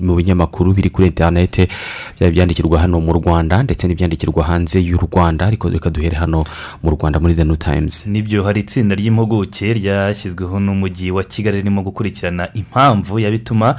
mu 0.00 0.16
binyamakuru 0.16 0.72
biri 0.72 0.88
kuri 0.90 1.06
interinete 1.12 1.68
byaba 2.16 2.28
ibyandikirwa 2.32 2.80
hano 2.80 3.00
mu 3.04 3.12
rwanda 3.12 3.60
ndetse 3.62 3.84
n'ibyandikirwa 3.88 4.44
hanze 4.48 4.80
y'u 4.80 4.96
rwanda 4.96 5.46
ariko 5.46 5.68
reka 5.68 5.90
duhere 5.90 6.16
hano 6.16 6.44
mu 6.82 6.90
rwanda 6.90 7.20
muri 7.20 7.34
the 7.34 7.44
new 7.44 7.56
times. 7.56 8.06
Nibyo 8.06 8.42
hari 8.48 8.60
itsinda 8.60 8.94
ry'impuguke 8.96 9.72
ryashyizweho 9.72 10.56
n'umujyi 10.60 11.10
wa 11.10 11.24
kigali 11.24 11.56
ririmo 11.60 11.82
gukurikirana 11.82 12.48
impamvu 12.54 13.18
yabituma 13.20 13.76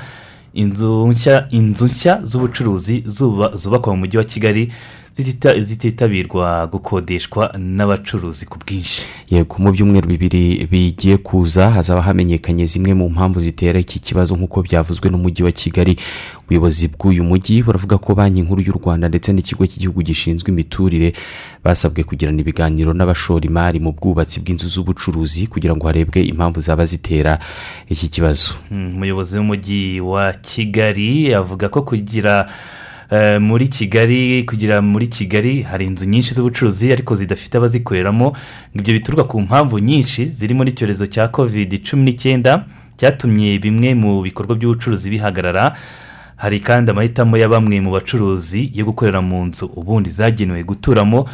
inzu 0.53 1.07
nshya 1.09 2.19
z'ubucuruzi 2.23 3.03
zubakwa 3.53 3.93
mu 3.93 3.99
mujyi 4.05 4.17
wa 4.17 4.23
kigali 4.23 4.71
zititabirwa 5.17 6.67
gukodeshwa 6.67 7.55
n'abacuruzi 7.57 8.45
ku 8.45 8.59
bwinshi. 8.59 9.01
Yego 9.29 9.55
mu 9.59 9.71
byumweru 9.71 10.07
bibiri 10.07 10.67
bigiye 10.71 11.17
kuza 11.17 11.69
hazaba 11.69 12.01
hamenyekanye 12.01 12.65
zimwe 12.65 12.93
mu 12.93 13.09
mpamvu 13.09 13.39
zitera 13.39 13.79
iki 13.79 13.99
kibazo 13.99 14.35
nk'uko 14.35 14.61
byavuzwe 14.61 15.09
n'umujyi 15.09 15.43
wa 15.43 15.51
kigali. 15.51 15.95
Ubuyobozi 16.45 16.87
bw'uyu 16.87 17.23
mujyi 17.23 17.63
buravuga 17.63 17.97
ko 17.97 18.15
banki 18.15 18.41
nkuru 18.41 18.61
y'u 18.61 18.75
rwanda 18.77 19.07
ndetse 19.09 19.33
n'ikigo 19.33 19.65
cy'igihugu 19.65 20.01
gishinzwe 20.03 20.51
imiturire 20.51 21.13
basabwe 21.63 22.03
kugirana 22.03 22.41
ibiganiro 22.41 22.93
n'abashora 22.93 23.45
imari 23.47 23.79
mu 23.79 23.91
bwubatsi 23.95 24.39
bw'inzu 24.43 24.67
z'ubucuruzi 24.69 25.47
kugira 25.47 25.73
ngo 25.75 25.87
harebwe 25.87 26.21
impamvu 26.27 26.61
zaba 26.61 26.85
zitera 26.85 27.39
iki 27.89 28.07
kibazo. 28.11 28.59
Umuyobozi 28.71 29.37
w'umujyi 29.37 29.99
wa 30.03 30.33
kigali 30.33 31.33
avuga 31.33 31.69
ko 31.71 31.81
kugira 31.81 32.45
muri 33.39 33.67
kigali 33.67 34.43
kugira 34.45 34.81
muri 34.81 35.07
kigali 35.07 35.61
hari 35.63 35.85
inzu 35.85 36.05
nyinshi 36.05 36.33
z'ubucuruzi 36.33 36.91
ariko 36.93 37.15
zidafite 37.15 37.55
abazikoreramo. 37.57 38.33
Ibyo 38.75 38.93
bituruka 38.93 39.23
ku 39.23 39.41
mpamvu 39.41 39.79
nyinshi 39.79 40.25
zirimo 40.25 40.63
n'icyorezo 40.63 41.05
cya 41.07 41.27
kovide 41.27 41.77
cumi 41.77 42.03
n'icyenda 42.03 42.65
cyatumye 42.97 43.59
bimwe 43.59 43.93
mu 43.95 44.21
bikorwa 44.21 44.55
by'ubucuruzi 44.55 45.09
bihagarara. 45.09 45.75
Hari 46.35 46.59
kandi 46.59 46.91
amahitamo 46.91 47.37
ya 47.37 47.47
bamwe 47.49 47.79
mu 47.81 47.91
bacuruzi 47.91 48.71
yo 48.73 48.85
gukorera 48.85 49.21
mu 49.21 49.45
nzu 49.45 49.65
ubundi 49.75 50.09
zagenewe 50.09 50.63
guturamo. 50.63 51.25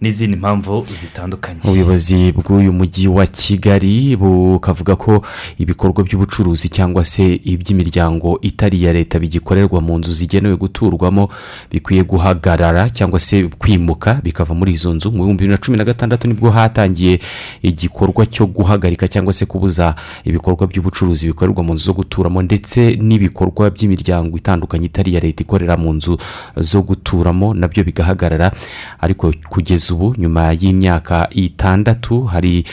N'izindi 0.00 0.36
mpamvu 0.36 0.84
zitandukanye. 1.00 1.60
Ubuyobozi 1.64 2.32
bw'uyu 2.32 2.72
mujyi 2.72 3.08
wa 3.08 3.26
kigali 3.26 4.16
bukavuga 4.16 4.96
ko 4.96 5.22
ibikorwa 5.58 6.04
by'ubucuruzi 6.04 6.68
cyangwa 6.68 7.04
se 7.04 7.34
iby'imiryango 7.44 8.38
itari 8.42 8.78
iya 8.80 8.92
leta 8.92 9.18
bigikorerwa 9.18 9.80
mu 9.80 9.98
nzu 9.98 10.12
zigenewe 10.12 10.56
guturwamo 10.56 11.28
bikwiye 11.70 12.02
guhagarara 12.04 12.90
cyangwa 12.90 13.20
se 13.20 13.44
kwimuka 13.58 14.20
bikava 14.24 14.54
muri 14.54 14.72
izo 14.72 14.94
nzu. 14.94 15.10
Mu 15.10 15.16
bihumbi 15.16 15.32
bibiri 15.44 15.50
na 15.52 15.58
cumi 15.58 15.76
na 15.78 15.84
gatandatu 15.84 16.28
ni 16.28 16.34
bwo 16.34 16.50
hatangiye 16.50 17.20
igikorwa 17.62 18.26
cyo 18.26 18.46
guhagarika 18.46 19.08
cyangwa 19.08 19.32
se 19.32 19.46
kubuza 19.46 19.94
ibikorwa 20.24 20.66
by'ubucuruzi 20.66 21.26
bikorerwa 21.26 21.62
mu 21.62 21.74
nzu 21.74 21.84
zo 21.84 21.92
guturamo 21.92 22.42
ndetse 22.42 22.96
n'ibikorwa 22.96 23.70
by'imiryango 23.70 24.36
itandukanye 24.36 24.86
itari 24.86 25.10
iya 25.12 25.20
leta 25.20 25.42
ikorera 25.44 25.76
mu 25.76 25.92
nzu 25.92 26.16
zo 26.56 26.82
guturamo 26.82 27.54
na 27.54 27.68
byo 27.68 27.84
bigahagarara. 27.84 28.52
Ariko 29.00 29.34
kugeza 29.48 29.89
ubu 29.92 30.14
nyuma 30.18 30.52
y'imyaka 30.52 31.28
itandatu 31.30 32.24
hari 32.24 32.64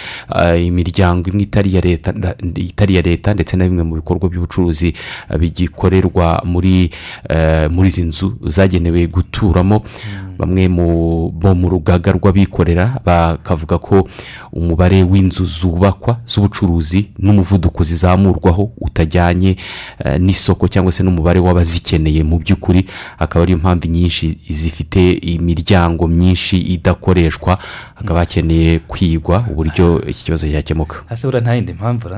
imiryango 0.65 1.30
imwe 1.30 1.43
itari 1.43 1.69
iya 2.93 3.01
leta 3.01 3.34
ndetse 3.34 3.58
na 3.58 3.65
bimwe 3.65 3.84
mu 3.84 3.95
bikorwa 3.95 4.30
by'ubucuruzi 4.30 4.93
bigikorerwa 5.39 6.41
muri 6.45 6.91
muri 7.69 7.88
izi 7.89 8.03
nzu 8.03 8.38
zagenewe 8.45 9.08
guturamo. 9.08 9.82
Bamwe 10.39 10.67
bo 10.69 11.56
mu 11.56 11.69
rugaga 11.69 12.12
rw'abikorera 12.12 13.00
bakavuga 13.06 13.78
ko 13.78 14.08
umubare 14.54 15.04
w'inzu 15.04 15.45
zubakwa 15.45 16.17
z'ubucuruzi 16.26 17.10
n'umuvuduko 17.19 17.83
zizamurwaho 17.83 18.71
utajyanye 18.81 19.56
n'isoko 20.19 20.67
cyangwa 20.67 20.92
se 20.92 21.04
n'umubare 21.04 21.40
w'abazikeneye. 21.40 22.23
Mu 22.23 22.40
by'ukuri 22.40 22.85
akaba 23.19 23.44
ariyo 23.44 23.58
mpamvu 23.58 23.88
nyinshi 23.88 24.38
zifite 24.50 25.12
imiryango 25.12 26.08
myinshi 26.08 26.58
idakoreshwa 26.58 27.58
hakaba 27.96 28.19
hakeneye 28.19 28.79
kwigwa 28.79 29.46
uburyo 29.52 30.02
iki 30.08 30.23
kibazo 30.25 30.48
cyakemuka. 30.50 30.96
Hasi 31.10 31.27
buriya 31.27 31.42
nta 31.42 31.56
yindi 31.56 31.73
mpamvu 31.73 32.10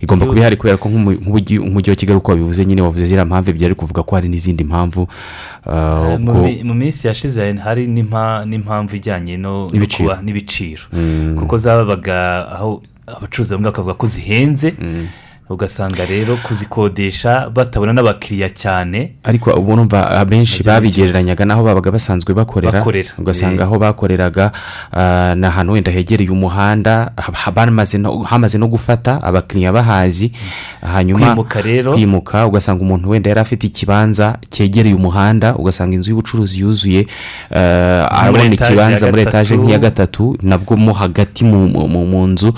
igomba 0.00 0.26
kuba 0.26 0.40
ihari 0.40 0.56
kubera 0.56 0.76
ko 0.76 0.88
nk'umujyi 0.88 1.90
wa 1.90 1.96
kigali 1.96 2.18
uko 2.18 2.30
wabivuze 2.30 2.64
nyine 2.66 2.82
wavuze 2.82 3.06
ziriya 3.06 3.24
mpamvu 3.24 3.50
ebyiri 3.50 3.66
ari 3.66 3.74
kuvuga 3.74 4.02
ko 4.02 4.14
hari 4.14 4.28
n'izindi 4.28 4.64
mpamvu 4.64 5.08
mu 6.18 6.32
mi- 6.44 6.62
mu 6.64 6.74
minsi 6.74 7.06
yashize 7.06 7.52
hari 7.56 7.86
n'impa- 7.86 8.44
n'impamvu 8.46 8.96
ijyanye 8.96 9.36
no 9.36 9.68
kuba- 10.12 10.22
n'ibiciro. 10.22 10.82
Mm. 10.92 11.36
kuko 11.38 11.58
zabaga 11.58 12.48
aho 12.52 12.82
abacuruzi 13.06 13.54
bamwe 13.54 13.68
bakavuga 13.70 13.94
ko 13.94 14.06
zihenze. 14.06 14.74
Ugasanga 15.50 16.04
rero 16.06 16.36
kuzikodesha 16.36 17.50
batabona 17.52 17.92
n'abakiriya 17.92 18.48
cyane. 18.50 19.12
Ariko 19.22 19.50
ubu 19.52 19.76
numva 19.76 20.10
abenshi 20.10 20.62
babigereranyaga 20.62 21.44
n'aho 21.44 21.62
babaga 21.64 21.90
basanzwe 21.92 22.34
bakorera. 22.34 22.80
Ugasanga 23.18 23.62
aho 23.64 23.78
bakoreraga 23.78 24.52
ah, 24.92 25.34
ni 25.36 25.46
ahantu 25.46 25.72
wenda 25.72 25.90
hegereye 25.90 26.30
umuhanda 26.30 27.12
hamaze 28.24 28.58
no 28.58 28.66
gufata 28.68 29.22
abakiriya 29.22 29.72
bahazi. 29.72 30.32
Hanyuma 30.80 31.26
Kwimuka 31.26 31.60
rero. 31.62 31.92
kwimuka 31.92 32.46
ugasanga 32.46 32.82
umuntu 32.82 33.10
wenda 33.10 33.28
yari 33.30 33.40
afite 33.40 33.66
ikibanza 33.66 34.38
cyegereye 34.48 34.94
umuhanda 34.94 35.54
ugasanga 35.56 35.94
inzu 35.94 36.10
y'ubucuruzi 36.10 36.60
yuzuye 36.60 37.06
ah, 37.54 38.32
etaje 38.32 38.54
ikibanza 38.54 39.10
muri 39.10 39.22
etaje 39.22 39.56
nk'iya 39.56 39.78
gatatu 39.78 40.38
nabwo 40.42 40.76
mo 40.76 40.92
hagati 40.92 41.44
mu, 41.44 42.26
nzu 42.26 42.52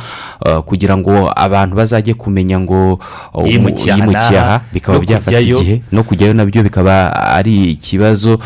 ah, 0.46 0.62
kugira 0.62 0.96
ngo 0.96 1.32
abantu 1.36 1.76
bazajye 1.76 2.14
kumenya 2.14 2.60
ngo 2.60 2.75
oh, 3.34 3.46
Yimukiye 3.46 3.92
aha 3.92 4.00
yimukiye 4.00 4.30
n'aha, 4.30 4.46
aha 4.46 4.60
bikaba 4.72 4.98
byafata 4.98 5.40
igihe 5.40 5.82
no 5.92 6.02
kujyayo 6.04 6.34
na 6.34 6.44
byo 6.44 6.62
bikaba 6.62 7.12
ari 7.16 7.70
ikibazo. 7.70 8.38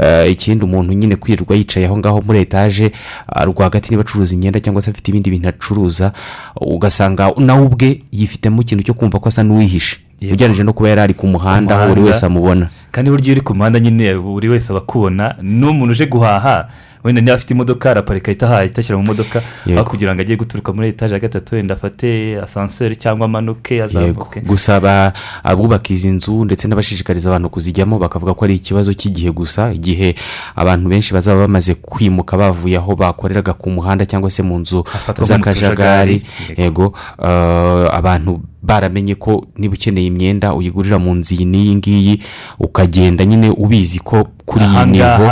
Eh, 0.00 0.30
ikindi 0.32 0.64
umuntu 0.64 0.92
nyine 0.92 1.16
kwirirwa 1.16 1.56
yicaye 1.56 1.86
aho 1.86 1.98
ngaho 1.98 2.22
muri 2.26 2.38
etaje 2.40 2.92
ah, 3.28 3.44
rwagati 3.44 3.90
niba 3.90 4.02
acuruza 4.02 4.34
imyenda 4.34 4.60
cyangwa 4.60 4.82
se 4.82 4.90
afite 4.90 5.08
ibindi 5.10 5.30
bintu 5.30 5.48
acuruza 5.48 6.12
ugasanga 6.60 7.32
nawe 7.38 7.62
ubwe 7.66 8.00
yifitemo 8.12 8.62
ikintu 8.62 8.84
cyo 8.84 8.94
kumva 8.94 9.18
ko 9.18 9.28
asa 9.28 9.42
n'uwihishe. 9.42 9.96
Ugereranyije 10.22 10.62
no 10.66 10.72
kuba 10.72 10.88
yari 10.88 11.00
ari 11.00 11.14
ku 11.14 11.26
muhanda 11.26 11.78
aho 11.78 11.88
buri 11.94 12.00
wese 12.10 12.26
amubona. 12.26 12.68
Kandi 12.90 13.10
burya 13.10 13.24
iyo 13.26 13.32
uri 13.32 13.40
ku 13.40 13.54
muhanda 13.54 13.78
nyine 13.80 14.14
buri 14.18 14.48
wese 14.48 14.72
aba 14.72 14.82
akubona 14.82 15.34
n'umuntu 15.42 15.92
uje 15.94 16.06
guhaha 16.06 16.66
wenda 17.08 17.20
niba 17.22 17.34
afite 17.34 17.50
imodoka 17.54 17.90
araparika 17.90 18.28
ahita 18.30 18.46
ahaha 18.46 18.60
ahita 18.60 18.80
ashyira 18.80 18.98
mu 18.98 19.04
modoka. 19.04 19.42
Aho 19.76 19.84
kugira 19.84 20.12
ngo 20.14 20.20
ajye 20.20 20.36
guturuka 20.36 20.72
muri 20.72 20.88
etaje 20.88 21.14
ya 21.14 21.20
gatatu 21.20 21.54
wenda 21.54 21.74
afate 21.74 22.36
asanseri 22.42 22.96
cyangwa 22.96 23.24
amanuke 23.24 23.82
azamuke. 23.82 24.40
Gusa 24.40 25.12
abubaka 25.44 25.92
izi 25.94 26.08
nzu 26.10 26.44
ndetse 26.44 26.68
n'abashishikariza 26.68 27.28
abantu 27.28 27.48
kuzijyamo 27.50 27.98
bakavuga 27.98 28.34
ko 28.34 28.44
ari 28.44 28.54
ikibazo 28.60 28.92
cy'igihe 28.94 29.30
gusa 29.32 29.72
igihe 29.72 30.14
abantu 30.56 30.88
benshi 30.88 31.14
bazaba 31.14 31.40
bamaze 31.48 31.74
kwimuka 31.74 32.36
bavuye 32.36 32.76
aho 32.76 32.92
bakoreraga 32.96 33.52
ku 33.56 33.70
muhanda 33.70 34.04
cyangwa 34.06 34.30
se 34.30 34.42
mu 34.42 34.58
nzu 34.58 34.84
z'akajagari. 35.22 36.22
yego. 36.56 36.92
Eh, 37.24 37.88
abantu 37.94 38.40
baramenye 38.62 39.14
ko 39.14 39.46
niba 39.56 39.74
ukeneye 39.74 40.06
imyenda 40.06 40.54
uyigurira 40.54 40.98
mu 40.98 41.14
nzu 41.14 41.34
iyi 41.34 41.44
n'iyi 41.44 41.74
ngiyi 41.76 42.14
ukagenda 42.58 43.24
nyine 43.24 43.50
ubizi 43.50 43.98
ko 43.98 44.26
kuri 44.46 44.64
iyi 44.64 44.86
nivo 44.86 45.26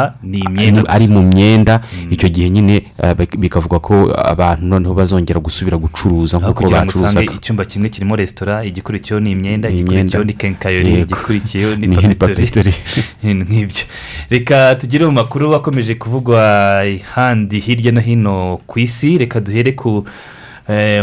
ari- 0.86 1.08
mu 1.08 1.22
myenda 1.22 1.80
icyo 2.10 2.28
gihe 2.28 2.50
nyine 2.50 2.82
eh, 3.02 3.14
bik- 3.18 3.36
bikavuga 3.36 3.78
ko 3.80 4.12
abantu 4.14 4.66
noneho 4.66 4.94
bazongera 4.94 5.40
gusubira 5.40 5.76
gucuruza 5.76 6.38
nk'uko 6.38 6.68
bacuruzaga. 6.70 7.32
icyumba 7.34 7.64
kimwe 7.64 7.88
kirimo 7.88 8.16
resitora 8.16 8.64
igikurikiyeho 8.64 9.20
ni 9.20 9.30
imyenda 9.30 9.68
igikurikiyeho 9.70 10.24
ni 10.24 10.32
kenkayori 10.32 11.00
igikurikiyeho 11.00 11.74
ni 11.76 12.14
papetori 12.20 12.74
nk'ibyo 13.24 13.84
reka 14.30 14.74
tugere 14.78 15.06
mu 15.06 15.12
makuru 15.12 15.54
akomeje 15.54 15.94
kuvugwa 15.94 16.84
handi 17.14 17.58
hirya 17.60 17.92
no 17.92 18.00
hino 18.00 18.60
ku 18.66 18.78
isi 18.78 19.18
reka 19.18 19.40
duhere 19.40 19.72
ku 19.72 20.04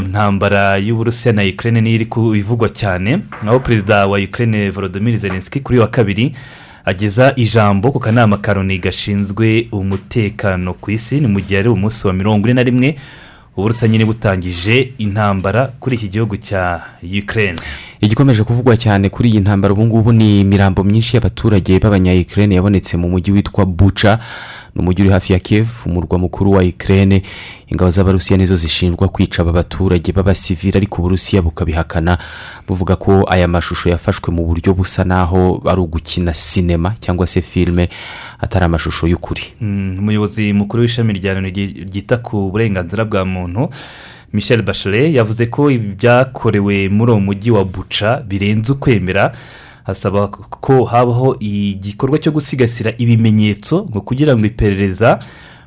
ntambara 0.09 0.77
y'uburusiya 0.77 1.33
na 1.33 1.43
ukraine 1.43 1.81
niyo 1.81 1.95
iri 1.95 2.07
ivugwa 2.39 2.69
cyane 2.69 3.19
aho 3.47 3.59
perezida 3.59 4.07
wa 4.07 4.19
ukraine 4.19 4.69
volodymyr 4.69 5.17
zelensky 5.17 5.59
kuri 5.59 5.79
wa 5.79 5.87
kabiri 5.87 6.31
ageza 6.85 7.33
ijambo 7.35 7.91
ku 7.91 7.99
kanama 7.99 8.37
ka 8.37 8.53
loni 8.53 8.77
gashinzwe 8.77 9.67
umutekano 9.71 10.73
ku 10.73 10.91
isi 10.91 11.19
ni 11.19 11.27
mu 11.27 11.39
gihe 11.39 11.59
ari 11.59 11.69
umunsi 11.69 12.07
wa 12.07 12.13
mirongo 12.13 12.47
ine 12.47 12.53
na 12.53 12.63
rimwe 12.63 12.95
uburusiya 13.57 13.91
nyine 13.91 14.05
butangije 14.05 14.93
intambara 14.97 15.67
kuri 15.79 15.95
iki 15.95 16.07
gihugu 16.07 16.37
cya 16.37 16.81
ukraine. 17.23 17.59
Igikomeje 18.01 18.43
kuvugwa 18.43 18.77
cyane 18.77 19.09
kuri 19.09 19.29
iyi 19.29 19.39
ntambara 19.39 19.73
ubu 19.73 19.85
ngubu 19.85 20.11
ni 20.11 20.39
imirambo 20.41 20.83
myinshi 20.83 21.15
y'abaturage 21.15 21.79
b'abanyayikirere 21.79 22.55
yabonetse 22.55 22.97
mu 22.97 23.09
mujyi 23.09 23.31
witwa 23.31 23.65
buca 23.65 24.17
ni 24.75 24.81
umujyi 24.81 25.01
uri 25.03 25.11
hafi 25.11 25.33
ya 25.33 25.39
kev 25.39 25.67
umurwa 25.85 26.19
mukuru 26.19 26.51
wa 26.51 26.63
ikirere 26.63 27.21
ingabo 27.67 27.89
z'abarusiya 27.91 28.37
nizo 28.37 28.55
zishinjwa 28.55 29.07
kwica 29.07 29.39
aba 29.41 29.51
baturage 29.51 30.11
b'abasivili 30.11 30.77
ariko 30.77 31.01
uburusiya 31.01 31.41
bukabihakana. 31.41 32.17
Buvuga 32.67 32.95
ko 32.95 33.25
aya 33.29 33.47
mashusho 33.47 33.89
yafashwe 33.89 34.33
mu 34.33 34.45
buryo 34.45 34.73
busa 34.73 35.03
n'aho 35.03 35.61
ari 35.65 35.81
ugukina 35.81 36.33
sinema 36.33 36.93
cyangwa 36.99 37.27
se 37.27 37.41
filime 37.41 37.89
atari 38.39 38.65
amashusho 38.65 39.07
y'ukuri. 39.07 39.41
Mm, 39.61 39.95
umuyobozi 39.99 40.53
mukuru 40.53 40.81
w'ishami 40.81 41.13
rya 41.13 41.33
ryita 41.39 42.17
ku 42.17 42.49
burenganzira 42.51 43.05
bwa 43.05 43.25
muntu 43.25 43.69
michel 44.33 44.61
bachelet 44.61 45.13
yavuze 45.15 45.45
ko 45.45 45.69
ibi 45.71 45.87
byakorewe 45.95 46.89
muri 46.89 47.11
uwo 47.11 47.19
mujyi 47.19 47.51
wa 47.51 47.65
buca 47.65 48.23
birenze 48.27 48.73
ukwemera. 48.73 49.31
Asaba 49.85 50.27
ko 50.63 50.83
habaho 50.83 51.35
igikorwa 51.39 52.17
cyo 52.19 52.31
gusigasira 52.31 52.93
ibimenyetso 52.97 53.85
ngo 53.89 54.01
kugira 54.01 54.35
ngo 54.37 54.45
iperereza 54.45 55.19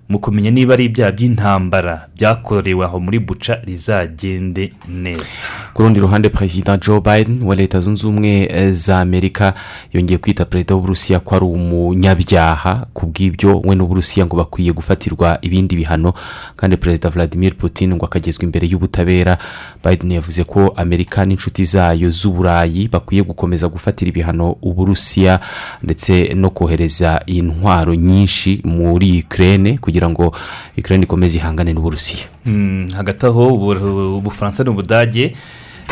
mu 0.08 0.18
kumenya 0.18 0.50
niba 0.50 0.74
ari 0.74 0.84
ibyaha 0.84 1.12
by'intambara 1.12 2.08
byakorewe 2.16 2.84
aho 2.84 3.00
muri 3.00 3.18
buca 3.18 3.58
rizagende 3.64 4.72
neza. 4.88 5.42
Ku 5.74 5.82
rundi 5.82 6.00
ruhande 6.00 6.28
perezida 6.28 6.76
joe 6.76 7.00
biden 7.00 7.42
wa 7.42 7.54
leta 7.54 7.80
zunze 7.80 8.06
ubumwe 8.06 8.70
za 8.72 9.00
amerika 9.00 9.54
yongeye 9.92 10.18
kwita 10.18 10.44
perezida 10.44 10.74
w'uburusiya 10.74 11.20
ko 11.20 11.36
ari 11.36 11.44
umunyabyaha 11.44 12.86
ku 12.94 13.06
bw'ibyo 13.06 13.60
we 13.64 13.74
n'uburusiya 13.74 14.26
ngo 14.26 14.36
bakwiye 14.36 14.72
gufatirwa 14.72 15.38
ibindi 15.42 15.76
bihano. 15.76 16.14
Kandi 16.56 16.76
perezida 16.76 17.08
vladimir 17.10 17.54
putin 17.56 17.94
ngo 17.94 18.04
akagezwa 18.06 18.44
imbere 18.44 18.66
y'ubutabera 18.70 19.38
biden 19.84 20.12
yavuze 20.12 20.44
ko 20.44 20.70
amerika 20.76 21.24
n'inshuti 21.26 21.64
zayo 21.64 22.10
z'uburayi 22.10 22.88
bakwiye 22.88 23.22
gukomeza 23.22 23.68
gufatira 23.68 24.08
ibihano 24.08 24.56
uburusiya 24.62 25.40
ndetse 25.82 26.34
no 26.34 26.50
kohereza 26.50 27.20
intwaro 27.26 27.94
nyinshi 27.94 28.60
muri 28.64 29.24
ukraine 29.26 29.78
kugira 29.96 30.08
ngo 30.12 30.32
ukraine 30.78 31.04
ikomeze 31.04 31.38
ihangane 31.38 31.72
n'uburusiya. 31.72 32.28
Mm, 32.44 32.90
hagati 32.92 33.26
aho 33.26 33.48
ubu- 33.56 34.16
ubufaransa 34.20 34.64
n'ubudage 34.64 35.32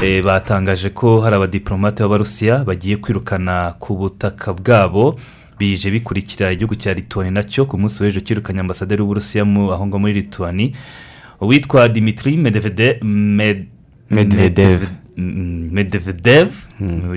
eh, 0.03 0.23
batangaje 0.25 0.91
ko 0.93 1.21
hari 1.21 1.37
abadiporomate 1.37 2.03
b'abarusiya 2.05 2.65
bagiye 2.65 2.97
kwirukana 3.01 3.75
ku 3.81 3.97
butaka 3.97 4.53
bwabo 4.53 5.17
bije 5.59 5.91
bikurikira 5.91 6.53
igihugu 6.53 6.75
cya 6.77 6.95
lituwani 6.95 7.31
na 7.31 7.43
cyo 7.43 7.65
ku 7.65 7.79
munsi 7.79 8.03
w'ejo 8.03 8.21
cyirukanye 8.21 8.61
ambasaderi 8.61 9.01
w'uburusiya 9.03 9.45
aho 9.73 9.87
ngaho 9.87 9.99
muri 9.99 10.13
lituwani 10.13 10.75
uwitwa 11.41 11.89
dimitri 11.89 12.37
Medvedev. 12.37 13.01
Mm, 15.17 15.71
medvedev 15.73 16.51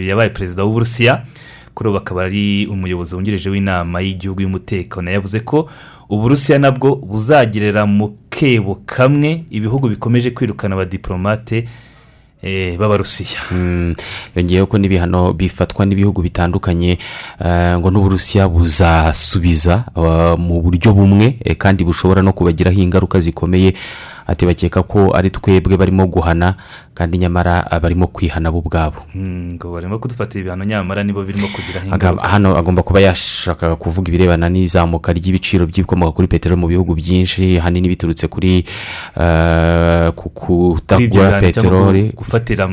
yabaye 0.07 0.29
perezida 0.29 0.63
w'uburusiya. 0.63 1.25
Kuri 1.73 1.89
ubu 1.89 1.97
akaba 1.97 2.23
ari 2.23 2.65
umuyobozi 2.65 3.15
wungirije 3.15 3.49
w'inama 3.49 4.01
y'igihugu 4.01 4.41
y'umutekano. 4.41 5.11
Yavuze 5.11 5.39
ko 5.39 5.69
uburusiya 6.09 6.59
nabwo 6.59 6.95
buzagerera 6.95 7.85
mu 7.85 8.15
kebo 8.29 8.81
kamwe 8.85 9.43
ibihugu 9.49 9.89
bikomeje 9.89 10.31
kwirukana 10.31 10.75
abadiporomate 10.75 11.67
eh, 12.41 12.77
b'abarusiya. 12.77 13.39
Mm, 13.51 13.95
yongeyeho 14.35 14.65
ko 14.65 14.77
n'ibihano 14.77 15.33
bifatwa 15.33 15.85
n'ibihugu 15.85 16.21
bitandukanye 16.21 16.97
eh, 17.45 17.77
ngo 17.79 17.91
n'uburusiya 17.91 18.47
buzasubiza 18.47 19.85
eh, 19.97 20.37
mu 20.37 20.61
buryo 20.61 20.93
bumwe 20.93 21.31
kandi 21.57 21.83
bushobora 21.83 22.21
no 22.21 22.33
kubagiraho 22.33 22.77
ingaruka 22.79 23.19
zikomeye 23.19 23.73
ati 24.27 24.45
bakeka 24.45 24.83
ko 24.83 25.15
ari 25.15 25.29
twebwe 25.29 25.77
barimo 25.77 26.03
guhana 26.07 26.55
kandi 26.93 27.17
nyamara 27.17 27.63
ah, 27.71 27.79
barimo 27.79 28.07
kwihana 28.07 28.51
bo 28.51 28.59
ubwabo. 28.59 29.05
Mm, 29.15 29.53
ngo 29.55 29.71
barimo 29.71 29.99
kudufatira 29.99 30.41
ibihano 30.41 30.65
nyamara 30.65 31.03
nibo 31.03 31.23
birimo 31.23 31.47
kugiraho 31.47 31.87
Aga- 31.93 32.09
ingaruka. 32.11 32.27
hano 32.27 32.57
agomba 32.57 32.83
kuba 32.83 32.99
yashakaga 32.99 33.75
kuvuga 33.75 34.09
ibirebana 34.09 34.49
n'izamuka 34.49 35.13
ry'ibiciro 35.13 35.65
by'ibikomoka 35.69 36.11
kuri 36.11 36.27
peteroli 36.27 36.59
mu 36.61 36.67
bihugu 36.67 36.95
byinshi 36.97 37.57
ahanini 37.61 37.87
biturutse 37.93 38.27
kuri 38.27 38.65
ku 40.15 40.29
Kuri 40.29 41.03
ibyo 41.05 41.21
kutagura 41.21 41.39
peteroli. 41.39 42.01
gu- 42.09 42.13
gufatira 42.17 42.65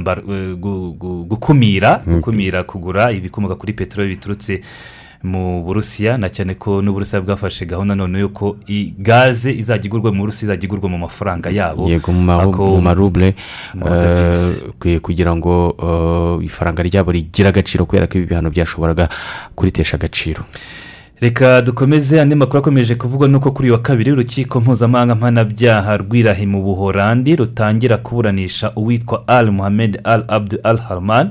gukumira 1.29 2.03
Mm. 2.07 2.15
gukumira 2.19 2.63
kugura 2.65 3.13
ibikomoka 3.13 3.55
kuri 3.55 3.73
peteroli 3.73 4.15
biturutse 4.17 4.61
mu 5.25 5.65
burusiya 5.65 6.19
na 6.21 6.29
cyane 6.29 6.55
ko 6.55 6.83
n'uburusiya 6.85 7.25
bwafashe 7.25 7.65
gahunda 7.67 7.95
none 7.97 8.21
yuko 8.21 8.57
gaze 8.99 9.53
izajya 9.53 9.89
igurwa 9.89 10.13
mu 10.13 10.21
burusiya 10.29 10.53
izajya 10.53 10.67
igurwa 10.69 10.89
mu 10.93 10.99
mafaranga 10.99 11.49
yabo. 11.51 11.89
Yego 11.89 12.13
mu 12.13 12.81
marubure 12.81 13.35
eh, 13.75 15.01
kugira 15.01 15.33
ngo 15.37 15.75
eh, 15.81 16.45
ifaranga 16.45 16.83
ryabo 16.83 17.13
rigire 17.13 17.49
agaciro 17.49 17.87
kubera 17.89 18.07
ko 18.07 18.19
ibi 18.19 18.27
bihano 18.27 18.51
byashoboraga 18.51 19.09
kuritesha 19.57 19.97
agaciro. 19.97 20.45
Reka 21.21 21.63
dukomeze 21.63 22.21
andi 22.21 22.35
makuru 22.35 22.59
akomeje 22.59 22.95
kuvugwa 22.95 23.29
nuko 23.29 23.51
kuri 23.53 23.69
uyu 23.69 23.75
wa 23.75 23.83
kabiri 23.83 24.13
urukiko 24.13 24.61
mpuzamahanga 24.61 25.15
mpanabyaha 25.15 25.97
rw'irahi 25.97 26.47
mu 26.47 26.63
buhorandi 26.63 27.37
rutangira 27.37 27.97
kuburanisha 27.97 28.73
uwitwa 28.77 29.25
al 29.29 29.51
muhammed 29.53 30.01
al 30.05 30.25
abdu 30.29 30.59
al 30.63 30.79
harman 30.79 31.31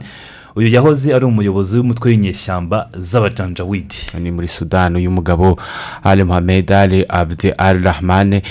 uyu 0.56 0.68
yahoze 0.68 1.14
ari 1.16 1.26
umuyobozi 1.26 1.78
w'umutwe 1.78 2.10
w'inyeshyamba 2.10 2.90
z'abajanjawidi 2.98 3.96
ni 4.22 4.32
muri 4.32 4.48
sudani 4.48 4.98
uyu 4.98 5.12
mugabo 5.12 5.60
ali 6.04 6.24
muhammed 6.24 6.72
ali 6.72 7.06
abdi 7.10 7.50
al 7.52 7.82
rahman 7.84 8.42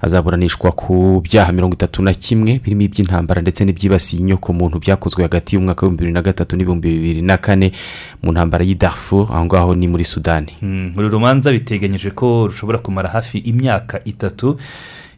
azaburanishwa 0.00 0.72
ku 0.72 1.20
byaha 1.24 1.52
mirongo 1.52 1.74
itatu 1.74 2.02
na 2.02 2.14
kimwe 2.14 2.58
birimo 2.64 2.82
iby'intambara 2.82 3.40
ndetse 3.42 3.64
n'ibyibasiye 3.64 4.22
inyoko 4.22 4.52
muntu 4.52 4.78
byakozwe 4.78 5.22
hagati 5.22 5.54
y'umwaka 5.56 5.86
w'ibihumbi 5.86 6.02
bibiri 6.02 6.12
na 6.14 6.22
gatatu 6.22 6.56
n'ibihumbi 6.56 6.88
bibiri 6.90 7.22
na 7.22 7.36
kane 7.38 7.72
mu 8.22 8.32
ntambara 8.32 8.64
y'i 8.64 8.74
Darfur. 8.74 9.28
Aho 9.30 9.44
ngaho 9.44 9.74
ni 9.74 9.86
muri 9.88 10.04
sudani 10.04 10.52
Mm, 10.62 10.92
uru 10.96 11.08
rubanza 11.08 11.52
biteganyijwe 11.52 12.10
ko 12.10 12.46
rushobora 12.46 12.78
kumara 12.78 13.08
hafi 13.08 13.38
imyaka 13.38 14.00
itatu. 14.04 14.56